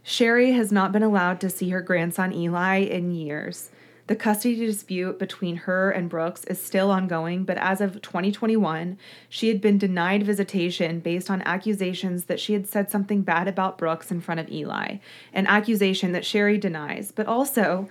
Sherry 0.03 0.53
has 0.53 0.73
not 0.73 0.91
been 0.91 1.03
allowed 1.03 1.41
to 1.43 1.51
see 1.51 1.69
her 1.69 1.81
grandson 1.81 2.33
Eli 2.33 2.79
in 2.79 3.12
years. 3.12 3.71
The 4.09 4.17
custody 4.17 4.57
dispute 4.57 5.19
between 5.19 5.57
her 5.57 5.91
and 5.91 6.09
Brooks 6.09 6.43
is 6.45 6.61
still 6.61 6.91
ongoing, 6.91 7.45
but 7.45 7.59
as 7.59 7.83
of 7.83 8.01
2021, 8.01 8.97
she 9.29 9.49
had 9.49 9.61
been 9.61 9.77
denied 9.77 10.23
visitation 10.23 11.01
based 11.01 11.31
on 11.31 11.43
accusations 11.43 12.25
that 12.25 12.41
she 12.41 12.55
had 12.55 12.67
said 12.67 12.91
something 12.91 13.21
bad 13.21 13.49
about 13.49 13.77
Brooks 13.77 14.11
in 14.11 14.23
front 14.23 14.41
of 14.41 14.51
Eli, 14.51 14.97
an 15.35 15.47
accusation 15.47 16.13
that 16.13 16.25
Sherry 16.25 16.57
denies. 16.57 17.13
But 17.13 17.27
also, 17.27 17.87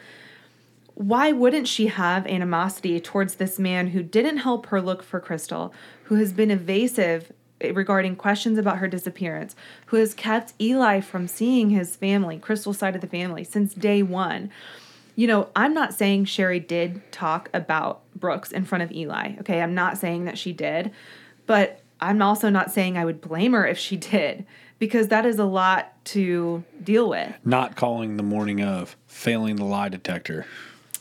why 0.96 1.32
wouldn't 1.32 1.68
she 1.68 1.86
have 1.86 2.26
animosity 2.26 3.00
towards 3.00 3.36
this 3.36 3.60
man 3.60 3.90
who 3.90 4.02
didn't 4.02 4.38
help 4.38 4.66
her 4.66 4.82
look 4.82 5.04
for 5.04 5.20
Crystal, 5.20 5.72
who 6.06 6.16
has 6.16 6.34
been 6.34 6.50
evasive 6.50 7.32
regarding 7.62 8.16
questions 8.16 8.58
about 8.58 8.80
her 8.80 8.88
disappearance, 8.88 9.56
who 9.88 9.98
has 9.98 10.16
kept 10.16 10.54
Eli 10.60 11.00
from 11.00 11.28
seeing 11.28 11.70
his 11.70 11.96
family, 11.96 12.40
Crystal's 12.40 12.80
side 12.80 12.96
of 12.96 13.02
the 13.02 13.08
family, 13.08 13.44
since 13.44 13.76
day 13.76 14.02
one? 14.02 14.50
You 15.18 15.26
know, 15.26 15.50
I'm 15.56 15.74
not 15.74 15.96
saying 15.96 16.26
Sherry 16.26 16.60
did 16.60 17.02
talk 17.12 17.50
about 17.52 18.02
Brooks 18.16 18.52
in 18.52 18.66
front 18.66 18.84
of 18.84 18.92
Eli. 18.92 19.36
Okay, 19.40 19.62
I'm 19.62 19.74
not 19.74 19.98
saying 19.98 20.26
that 20.26 20.38
she 20.38 20.54
did, 20.54 20.92
but 21.48 21.82
I'm 22.00 22.22
also 22.22 22.50
not 22.50 22.72
saying 22.72 22.98
I 22.98 23.04
would 23.04 23.20
blame 23.20 23.54
her 23.54 23.66
if 23.66 23.80
she 23.80 23.98
did, 23.98 24.46
because 24.78 25.08
that 25.08 25.26
is 25.26 25.40
a 25.40 25.44
lot 25.46 25.92
to 26.06 26.64
deal 26.84 27.10
with. 27.10 27.34
Not 27.44 27.76
calling 27.76 28.18
the 28.18 28.24
morning 28.24 28.62
of, 28.62 28.96
failing 29.08 29.56
the 29.56 29.66
lie 29.66 29.90
detector. 29.90 30.46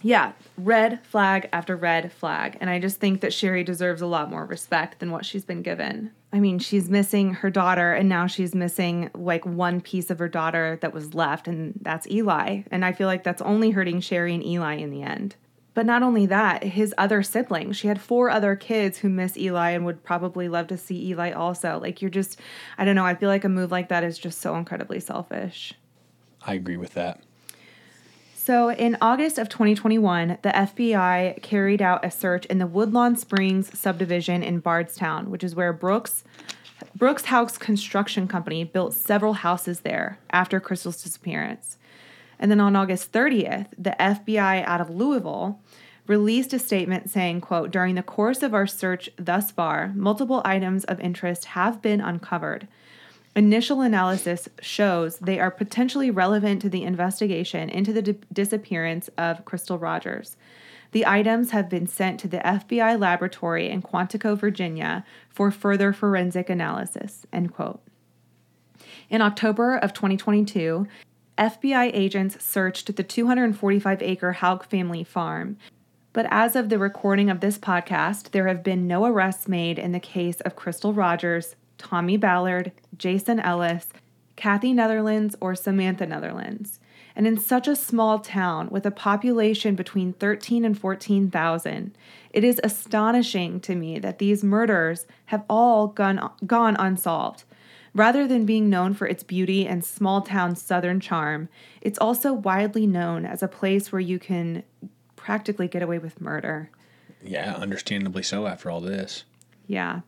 yeah, 0.02 0.32
red 0.56 1.04
flag 1.04 1.48
after 1.52 1.76
red 1.76 2.10
flag. 2.10 2.56
And 2.60 2.70
I 2.70 2.78
just 2.78 2.98
think 2.98 3.20
that 3.20 3.34
Sherry 3.34 3.64
deserves 3.64 4.00
a 4.00 4.06
lot 4.06 4.30
more 4.30 4.46
respect 4.46 4.98
than 4.98 5.10
what 5.10 5.26
she's 5.26 5.44
been 5.44 5.60
given. 5.60 6.12
I 6.36 6.40
mean, 6.40 6.58
she's 6.58 6.90
missing 6.90 7.32
her 7.32 7.48
daughter, 7.48 7.94
and 7.94 8.10
now 8.10 8.26
she's 8.26 8.54
missing 8.54 9.08
like 9.14 9.46
one 9.46 9.80
piece 9.80 10.10
of 10.10 10.18
her 10.18 10.28
daughter 10.28 10.78
that 10.82 10.92
was 10.92 11.14
left, 11.14 11.48
and 11.48 11.72
that's 11.80 12.06
Eli. 12.08 12.64
And 12.70 12.84
I 12.84 12.92
feel 12.92 13.06
like 13.06 13.24
that's 13.24 13.40
only 13.40 13.70
hurting 13.70 14.00
Sherry 14.02 14.34
and 14.34 14.44
Eli 14.44 14.74
in 14.74 14.90
the 14.90 15.02
end. 15.02 15.36
but 15.76 15.84
not 15.84 16.02
only 16.02 16.24
that, 16.24 16.64
his 16.64 16.94
other 16.96 17.22
siblings. 17.22 17.76
She 17.76 17.86
had 17.86 18.00
four 18.00 18.30
other 18.30 18.56
kids 18.56 18.96
who 18.96 19.10
miss 19.10 19.36
Eli 19.36 19.72
and 19.72 19.84
would 19.84 20.02
probably 20.02 20.48
love 20.48 20.68
to 20.68 20.78
see 20.78 21.10
Eli 21.10 21.32
also. 21.32 21.78
Like, 21.78 22.00
you're 22.00 22.10
just, 22.10 22.40
I 22.78 22.86
don't 22.86 22.96
know, 22.96 23.04
I 23.04 23.14
feel 23.14 23.28
like 23.28 23.44
a 23.44 23.50
move 23.50 23.70
like 23.70 23.90
that 23.90 24.02
is 24.02 24.18
just 24.18 24.40
so 24.40 24.56
incredibly 24.56 25.00
selfish. 25.00 25.74
I 26.46 26.54
agree 26.54 26.78
with 26.78 26.94
that. 26.94 27.20
So, 28.46 28.70
in 28.70 28.96
August 29.00 29.38
of 29.38 29.48
2021, 29.48 30.38
the 30.42 30.50
FBI 30.50 31.42
carried 31.42 31.82
out 31.82 32.04
a 32.04 32.12
search 32.12 32.46
in 32.46 32.58
the 32.58 32.66
Woodlawn 32.68 33.16
Springs 33.16 33.76
subdivision 33.76 34.44
in 34.44 34.60
Bardstown, 34.60 35.30
which 35.30 35.42
is 35.42 35.56
where 35.56 35.72
Brooks 35.72 36.22
Brooks 36.94 37.24
Houck 37.24 37.58
Construction 37.58 38.28
Company 38.28 38.62
built 38.62 38.94
several 38.94 39.32
houses 39.32 39.80
there 39.80 40.20
after 40.30 40.60
Crystal's 40.60 41.02
disappearance. 41.02 41.76
And 42.38 42.48
then 42.48 42.60
on 42.60 42.76
August 42.76 43.10
30th, 43.10 43.66
the 43.76 43.96
FBI 43.98 44.64
out 44.64 44.80
of 44.80 44.90
Louisville 44.90 45.58
released 46.06 46.52
a 46.52 46.60
statement 46.60 47.10
saying, 47.10 47.40
quote, 47.40 47.72
"During 47.72 47.96
the 47.96 48.02
course 48.04 48.44
of 48.44 48.54
our 48.54 48.68
search 48.68 49.10
thus 49.16 49.50
far, 49.50 49.90
multiple 49.96 50.40
items 50.44 50.84
of 50.84 51.00
interest 51.00 51.46
have 51.46 51.82
been 51.82 52.00
uncovered." 52.00 52.68
Initial 53.36 53.82
analysis 53.82 54.48
shows 54.62 55.18
they 55.18 55.38
are 55.38 55.50
potentially 55.50 56.10
relevant 56.10 56.62
to 56.62 56.70
the 56.70 56.84
investigation 56.84 57.68
into 57.68 57.92
the 57.92 58.00
di- 58.00 58.18
disappearance 58.32 59.10
of 59.18 59.44
Crystal 59.44 59.78
Rogers. 59.78 60.38
The 60.92 61.04
items 61.04 61.50
have 61.50 61.68
been 61.68 61.86
sent 61.86 62.18
to 62.20 62.28
the 62.28 62.38
FBI 62.38 62.98
laboratory 62.98 63.68
in 63.68 63.82
Quantico, 63.82 64.38
Virginia, 64.38 65.04
for 65.28 65.50
further 65.50 65.92
forensic 65.92 66.48
analysis. 66.48 67.26
End 67.30 67.52
quote. 67.52 67.82
In 69.10 69.20
October 69.20 69.76
of 69.76 69.92
2022, 69.92 70.86
FBI 71.36 71.90
agents 71.92 72.42
searched 72.42 72.96
the 72.96 73.02
245 73.02 74.00
acre 74.00 74.32
Houck 74.32 74.64
family 74.64 75.04
farm. 75.04 75.58
But 76.14 76.26
as 76.30 76.56
of 76.56 76.70
the 76.70 76.78
recording 76.78 77.28
of 77.28 77.40
this 77.40 77.58
podcast, 77.58 78.30
there 78.30 78.46
have 78.46 78.62
been 78.62 78.86
no 78.86 79.04
arrests 79.04 79.46
made 79.46 79.78
in 79.78 79.92
the 79.92 80.00
case 80.00 80.40
of 80.40 80.56
Crystal 80.56 80.94
Rogers, 80.94 81.54
Tommy 81.78 82.16
Ballard, 82.16 82.72
Jason 82.96 83.40
Ellis, 83.40 83.88
Kathy 84.36 84.72
Netherlands, 84.72 85.36
or 85.40 85.54
Samantha 85.54 86.06
Netherlands. 86.06 86.78
And 87.14 87.26
in 87.26 87.38
such 87.38 87.66
a 87.66 87.74
small 87.74 88.18
town 88.18 88.68
with 88.70 88.84
a 88.84 88.90
population 88.90 89.74
between 89.74 90.12
13 90.12 90.64
and 90.64 90.78
14,000, 90.78 91.96
it 92.30 92.44
is 92.44 92.60
astonishing 92.62 93.60
to 93.60 93.74
me 93.74 93.98
that 93.98 94.18
these 94.18 94.44
murders 94.44 95.06
have 95.26 95.44
all 95.48 95.86
gone, 95.86 96.30
gone 96.46 96.76
unsolved. 96.78 97.44
Rather 97.94 98.28
than 98.28 98.44
being 98.44 98.68
known 98.68 98.92
for 98.92 99.06
its 99.06 99.22
beauty 99.22 99.66
and 99.66 99.82
small 99.82 100.20
town 100.20 100.54
southern 100.54 101.00
charm, 101.00 101.48
it's 101.80 101.98
also 101.98 102.34
widely 102.34 102.86
known 102.86 103.24
as 103.24 103.42
a 103.42 103.48
place 103.48 103.90
where 103.90 104.00
you 104.00 104.18
can 104.18 104.62
practically 105.16 105.66
get 105.66 105.82
away 105.82 105.98
with 105.98 106.20
murder. 106.20 106.70
Yeah, 107.24 107.54
understandably 107.54 108.22
so 108.22 108.46
after 108.46 108.70
all 108.70 108.82
this. 108.82 109.24
Yeah. 109.66 110.00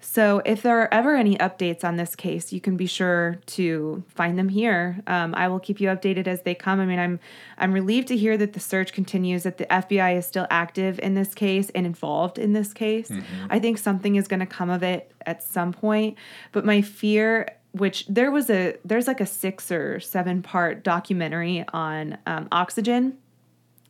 So, 0.00 0.40
if 0.44 0.62
there 0.62 0.80
are 0.80 0.92
ever 0.94 1.16
any 1.16 1.36
updates 1.38 1.82
on 1.82 1.96
this 1.96 2.14
case, 2.14 2.52
you 2.52 2.60
can 2.60 2.76
be 2.76 2.86
sure 2.86 3.40
to 3.46 4.04
find 4.08 4.38
them 4.38 4.48
here. 4.48 5.02
Um, 5.08 5.34
I 5.34 5.48
will 5.48 5.58
keep 5.58 5.80
you 5.80 5.88
updated 5.88 6.28
as 6.28 6.42
they 6.42 6.54
come. 6.54 6.78
I 6.78 6.86
mean, 6.86 7.00
I'm 7.00 7.18
I'm 7.56 7.72
relieved 7.72 8.06
to 8.08 8.16
hear 8.16 8.36
that 8.36 8.52
the 8.52 8.60
search 8.60 8.92
continues, 8.92 9.42
that 9.42 9.58
the 9.58 9.66
FBI 9.66 10.16
is 10.16 10.24
still 10.24 10.46
active 10.50 11.00
in 11.00 11.14
this 11.14 11.34
case 11.34 11.70
and 11.70 11.84
involved 11.84 12.38
in 12.38 12.52
this 12.52 12.72
case. 12.72 13.10
I 13.50 13.58
think 13.58 13.78
something 13.78 14.14
is 14.14 14.28
going 14.28 14.40
to 14.40 14.46
come 14.46 14.70
of 14.70 14.84
it 14.84 15.10
at 15.26 15.42
some 15.42 15.72
point. 15.72 16.16
But 16.52 16.64
my 16.64 16.80
fear, 16.80 17.48
which 17.72 18.06
there 18.06 18.30
was 18.30 18.50
a 18.50 18.76
there's 18.84 19.08
like 19.08 19.20
a 19.20 19.26
six 19.26 19.72
or 19.72 19.98
seven 19.98 20.42
part 20.42 20.84
documentary 20.84 21.64
on 21.72 22.18
um, 22.24 22.46
oxygen 22.52 23.18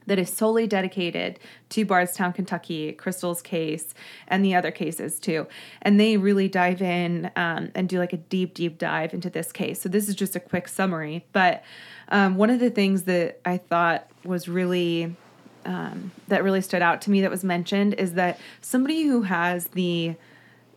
that 0.09 0.18
is 0.18 0.32
solely 0.32 0.66
dedicated 0.66 1.38
to 1.70 1.84
Bardstown, 1.84 2.32
Kentucky, 2.32 2.92
Crystal's 2.92 3.40
case, 3.40 3.94
and 4.26 4.44
the 4.44 4.54
other 4.54 4.70
cases 4.70 5.20
too. 5.20 5.46
And 5.82 6.00
they 6.00 6.16
really 6.16 6.48
dive 6.48 6.82
in 6.82 7.30
um, 7.36 7.70
and 7.74 7.88
do 7.88 7.98
like 7.98 8.12
a 8.12 8.18
deep, 8.18 8.54
deep 8.54 8.78
dive 8.78 9.14
into 9.14 9.30
this 9.30 9.52
case. 9.52 9.80
So 9.80 9.88
this 9.88 10.09
is 10.09 10.14
just 10.14 10.34
a 10.34 10.40
quick 10.40 10.68
summary. 10.68 11.24
But 11.32 11.62
um, 12.09 12.36
one 12.36 12.50
of 12.50 12.61
the 12.61 12.70
things 12.70 13.04
that 13.04 13.40
I 13.44 13.59
thought 13.59 14.09
was 14.24 14.48
really 14.48 15.14
um, 15.64 16.12
that 16.28 16.42
really 16.42 16.62
stood 16.62 16.82
out 16.82 17.02
to 17.02 17.11
me 17.11 17.20
that 17.20 17.30
was 17.30 17.44
mentioned 17.44 17.94
is 17.94 18.14
that 18.14 18.40
somebody 18.61 19.02
who 19.04 19.22
has 19.22 19.68
the 19.68 20.16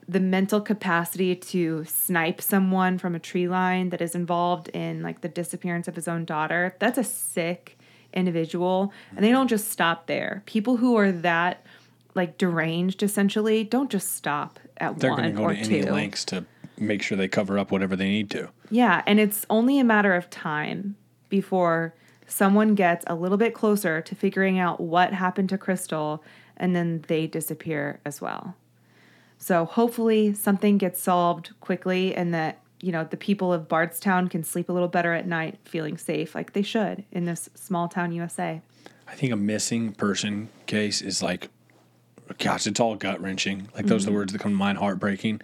the 0.07 0.19
mental 0.19 0.59
capacity 0.59 1.35
to 1.35 1.85
snipe 1.85 2.41
someone 2.41 2.97
from 2.97 3.15
a 3.15 3.19
tree 3.19 3.47
line 3.47 3.89
that 3.89 4.01
is 4.01 4.15
involved 4.15 4.67
in 4.69 5.01
like 5.01 5.21
the 5.21 5.29
disappearance 5.29 5.87
of 5.87 5.95
his 5.95 6.07
own 6.07 6.25
daughter 6.25 6.75
that's 6.79 6.97
a 6.97 7.03
sick 7.03 7.77
individual 8.13 8.91
and 9.15 9.23
they 9.25 9.31
don't 9.31 9.47
just 9.47 9.69
stop 9.69 10.07
there. 10.07 10.43
People 10.45 10.77
who 10.77 10.95
are 10.97 11.11
that 11.11 11.65
like 12.13 12.37
deranged 12.37 13.03
essentially 13.03 13.63
don't 13.63 13.89
just 13.89 14.15
stop 14.15 14.59
at 14.77 14.99
They're 14.99 15.11
one 15.11 15.21
going 15.21 15.31
to 15.33 15.37
go 15.37 15.43
or 15.45 15.53
to 15.53 15.59
any 15.59 15.81
two. 15.83 15.91
lengths 15.91 16.25
to 16.25 16.45
make 16.77 17.01
sure 17.01 17.17
they 17.17 17.27
cover 17.27 17.57
up 17.59 17.71
whatever 17.71 17.95
they 17.95 18.09
need 18.09 18.29
to. 18.31 18.49
yeah 18.69 19.01
and 19.05 19.19
it's 19.19 19.45
only 19.49 19.79
a 19.79 19.83
matter 19.83 20.13
of 20.15 20.29
time 20.29 20.95
before 21.29 21.93
someone 22.27 22.75
gets 22.75 23.03
a 23.07 23.15
little 23.15 23.37
bit 23.37 23.53
closer 23.53 24.01
to 24.01 24.15
figuring 24.15 24.57
out 24.57 24.79
what 24.81 25.13
happened 25.13 25.49
to 25.49 25.57
crystal 25.57 26.23
and 26.57 26.75
then 26.75 27.03
they 27.07 27.27
disappear 27.27 27.99
as 28.05 28.19
well. 28.21 28.55
So 29.37 29.65
hopefully 29.65 30.33
something 30.33 30.77
gets 30.77 31.01
solved 31.01 31.51
quickly 31.59 32.15
and 32.15 32.33
that 32.33 32.60
you 32.81 32.91
know 32.91 33.03
the 33.03 33.17
people 33.17 33.53
of 33.53 33.67
Bardstown 33.67 34.27
can 34.27 34.43
sleep 34.43 34.69
a 34.69 34.71
little 34.71 34.87
better 34.87 35.13
at 35.13 35.27
night 35.27 35.59
feeling 35.65 35.97
safe 35.97 36.35
like 36.35 36.53
they 36.53 36.61
should 36.61 37.03
in 37.11 37.25
this 37.25 37.49
small 37.55 37.87
town 37.87 38.11
USA. 38.11 38.61
I 39.07 39.13
think 39.13 39.33
a 39.33 39.37
missing 39.37 39.91
person 39.93 40.49
case 40.65 41.01
is 41.01 41.21
like, 41.21 41.49
gosh, 42.37 42.65
it's 42.65 42.79
all 42.79 42.95
gut 42.95 43.21
wrenching. 43.21 43.69
Like 43.75 43.85
those 43.85 44.03
are 44.03 44.05
the 44.05 44.11
mm-hmm. 44.11 44.17
words 44.19 44.33
that 44.33 44.39
come 44.39 44.51
to 44.51 44.57
mind, 44.57 44.77
heartbreaking. 44.77 45.41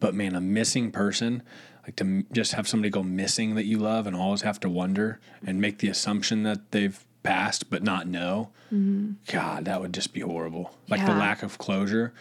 But 0.00 0.14
man, 0.14 0.34
a 0.34 0.40
missing 0.40 0.90
person, 0.90 1.42
like 1.84 1.96
to 1.96 2.24
just 2.32 2.54
have 2.54 2.66
somebody 2.66 2.90
go 2.90 3.02
missing 3.02 3.54
that 3.54 3.66
you 3.66 3.78
love 3.78 4.06
and 4.06 4.16
always 4.16 4.42
have 4.42 4.58
to 4.60 4.68
wonder 4.68 5.20
and 5.46 5.60
make 5.60 5.78
the 5.78 5.88
assumption 5.88 6.42
that 6.44 6.72
they've 6.72 7.04
passed 7.22 7.70
but 7.70 7.82
not 7.82 8.06
know. 8.06 8.50
Mm-hmm. 8.72 9.12
God, 9.30 9.66
that 9.66 9.80
would 9.80 9.92
just 9.92 10.12
be 10.12 10.20
horrible. 10.20 10.74
Like 10.88 11.04
the 11.04 11.12
lack 11.12 11.42
of 11.42 11.58
closure 11.58 12.12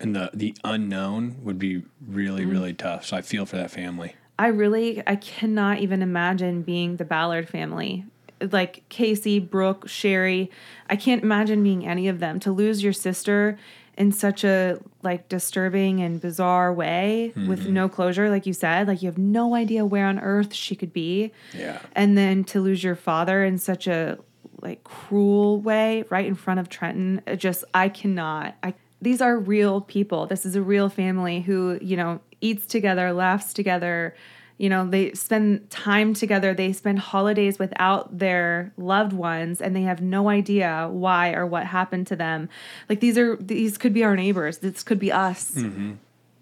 and 0.00 0.14
the 0.14 0.30
the 0.34 0.54
unknown 0.64 1.36
would 1.42 1.58
be 1.58 1.82
really 2.06 2.44
mm. 2.44 2.50
really 2.50 2.74
tough. 2.74 3.06
So 3.06 3.16
I 3.16 3.22
feel 3.22 3.46
for 3.46 3.56
that 3.56 3.70
family. 3.70 4.14
I 4.38 4.48
really 4.48 5.02
I 5.06 5.16
cannot 5.16 5.78
even 5.78 6.02
imagine 6.02 6.62
being 6.62 6.96
the 6.96 7.04
Ballard 7.04 7.48
family. 7.48 8.04
Like 8.40 8.86
Casey, 8.90 9.38
Brooke, 9.38 9.88
Sherry, 9.88 10.50
I 10.90 10.96
can't 10.96 11.22
imagine 11.22 11.62
being 11.62 11.86
any 11.86 12.08
of 12.08 12.20
them. 12.20 12.38
To 12.40 12.52
lose 12.52 12.82
your 12.82 12.92
sister 12.92 13.58
in 13.96 14.12
such 14.12 14.44
a 14.44 14.78
like 15.02 15.28
disturbing 15.30 16.02
and 16.02 16.20
bizarre 16.20 16.70
way 16.70 17.32
with 17.34 17.60
mm-hmm. 17.60 17.72
no 17.72 17.88
closure, 17.88 18.28
like 18.28 18.44
you 18.44 18.52
said, 18.52 18.88
like 18.88 19.00
you 19.00 19.08
have 19.08 19.16
no 19.16 19.54
idea 19.54 19.86
where 19.86 20.06
on 20.06 20.18
earth 20.18 20.52
she 20.52 20.76
could 20.76 20.92
be. 20.92 21.32
Yeah. 21.54 21.80
and 21.92 22.18
then 22.18 22.44
to 22.44 22.60
lose 22.60 22.84
your 22.84 22.96
father 22.96 23.42
in 23.42 23.56
such 23.56 23.86
a 23.86 24.18
like 24.62 24.84
cruel 24.84 25.60
way 25.60 26.04
right 26.10 26.26
in 26.26 26.34
front 26.34 26.60
of 26.60 26.68
Trenton 26.68 27.22
just 27.36 27.64
I 27.74 27.88
cannot 27.88 28.56
I 28.62 28.74
these 29.06 29.20
are 29.20 29.38
real 29.38 29.80
people. 29.82 30.26
This 30.26 30.44
is 30.44 30.56
a 30.56 30.62
real 30.62 30.88
family 30.88 31.40
who 31.40 31.78
you 31.80 31.96
know 31.96 32.20
eats 32.40 32.66
together 32.66 33.12
laughs 33.12 33.54
together. 33.54 34.16
You 34.58 34.68
know 34.68 34.84
they 34.84 35.12
spend 35.12 35.70
time 35.70 36.12
together. 36.12 36.52
They 36.54 36.72
spend 36.72 36.98
holidays 36.98 37.56
without 37.56 38.18
their 38.18 38.72
loved 38.76 39.12
ones 39.12 39.60
and 39.60 39.76
they 39.76 39.82
have 39.82 40.02
no 40.02 40.28
idea 40.28 40.88
why 40.90 41.34
or 41.34 41.46
what 41.46 41.66
happened 41.66 42.08
to 42.08 42.16
them. 42.16 42.48
Like 42.88 42.98
these 42.98 43.16
are 43.16 43.36
these 43.36 43.78
could 43.78 43.94
be 43.94 44.02
our 44.02 44.16
neighbors. 44.16 44.58
This 44.58 44.82
could 44.82 44.98
be 44.98 45.12
us. 45.12 45.52
Mm-hmm. 45.52 45.92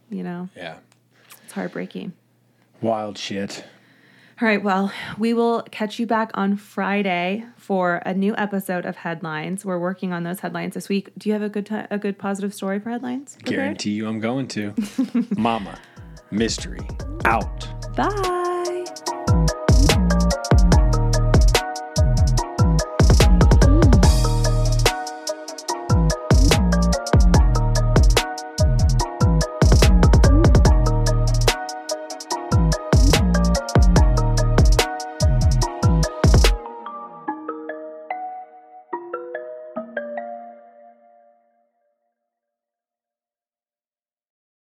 You 0.09 0.23
know? 0.23 0.49
Yeah. 0.57 0.77
it's 1.43 1.53
heartbreaking. 1.53 2.15
Wild 2.81 3.19
shit. 3.19 3.65
All 4.41 4.49
right, 4.49 4.63
well, 4.63 4.93
we 5.19 5.33
will 5.33 5.63
catch 5.71 5.99
you 5.99 6.07
back 6.07 6.33
on 6.35 6.57
Friday 6.57 7.45
for 7.57 8.03
a 8.05 8.13
new 8.13 8.35
episode 8.37 8.85
of 8.85 8.97
headlines. 8.97 9.65
We're 9.65 9.79
working 9.79 10.13
on 10.13 10.25
those 10.25 10.41
headlines 10.41 10.75
this 10.75 10.89
week. 10.89 11.13
Do 11.17 11.29
you 11.29 11.35
have 11.35 11.43
a 11.43 11.49
good 11.49 11.67
ti 11.67 11.83
a 11.91 11.99
good 11.99 12.19
positive 12.19 12.53
story 12.53 12.81
for 12.81 12.91
headlines? 12.91 13.37
prepared? 13.37 13.57
Guarantee 13.57 13.93
you 13.93 14.09
I'm 14.09 14.19
going 14.21 14.49
to. 14.49 14.75
Mama, 15.37 15.79
mystery, 16.31 16.81
out. 17.25 17.69
Bye. 17.97 18.74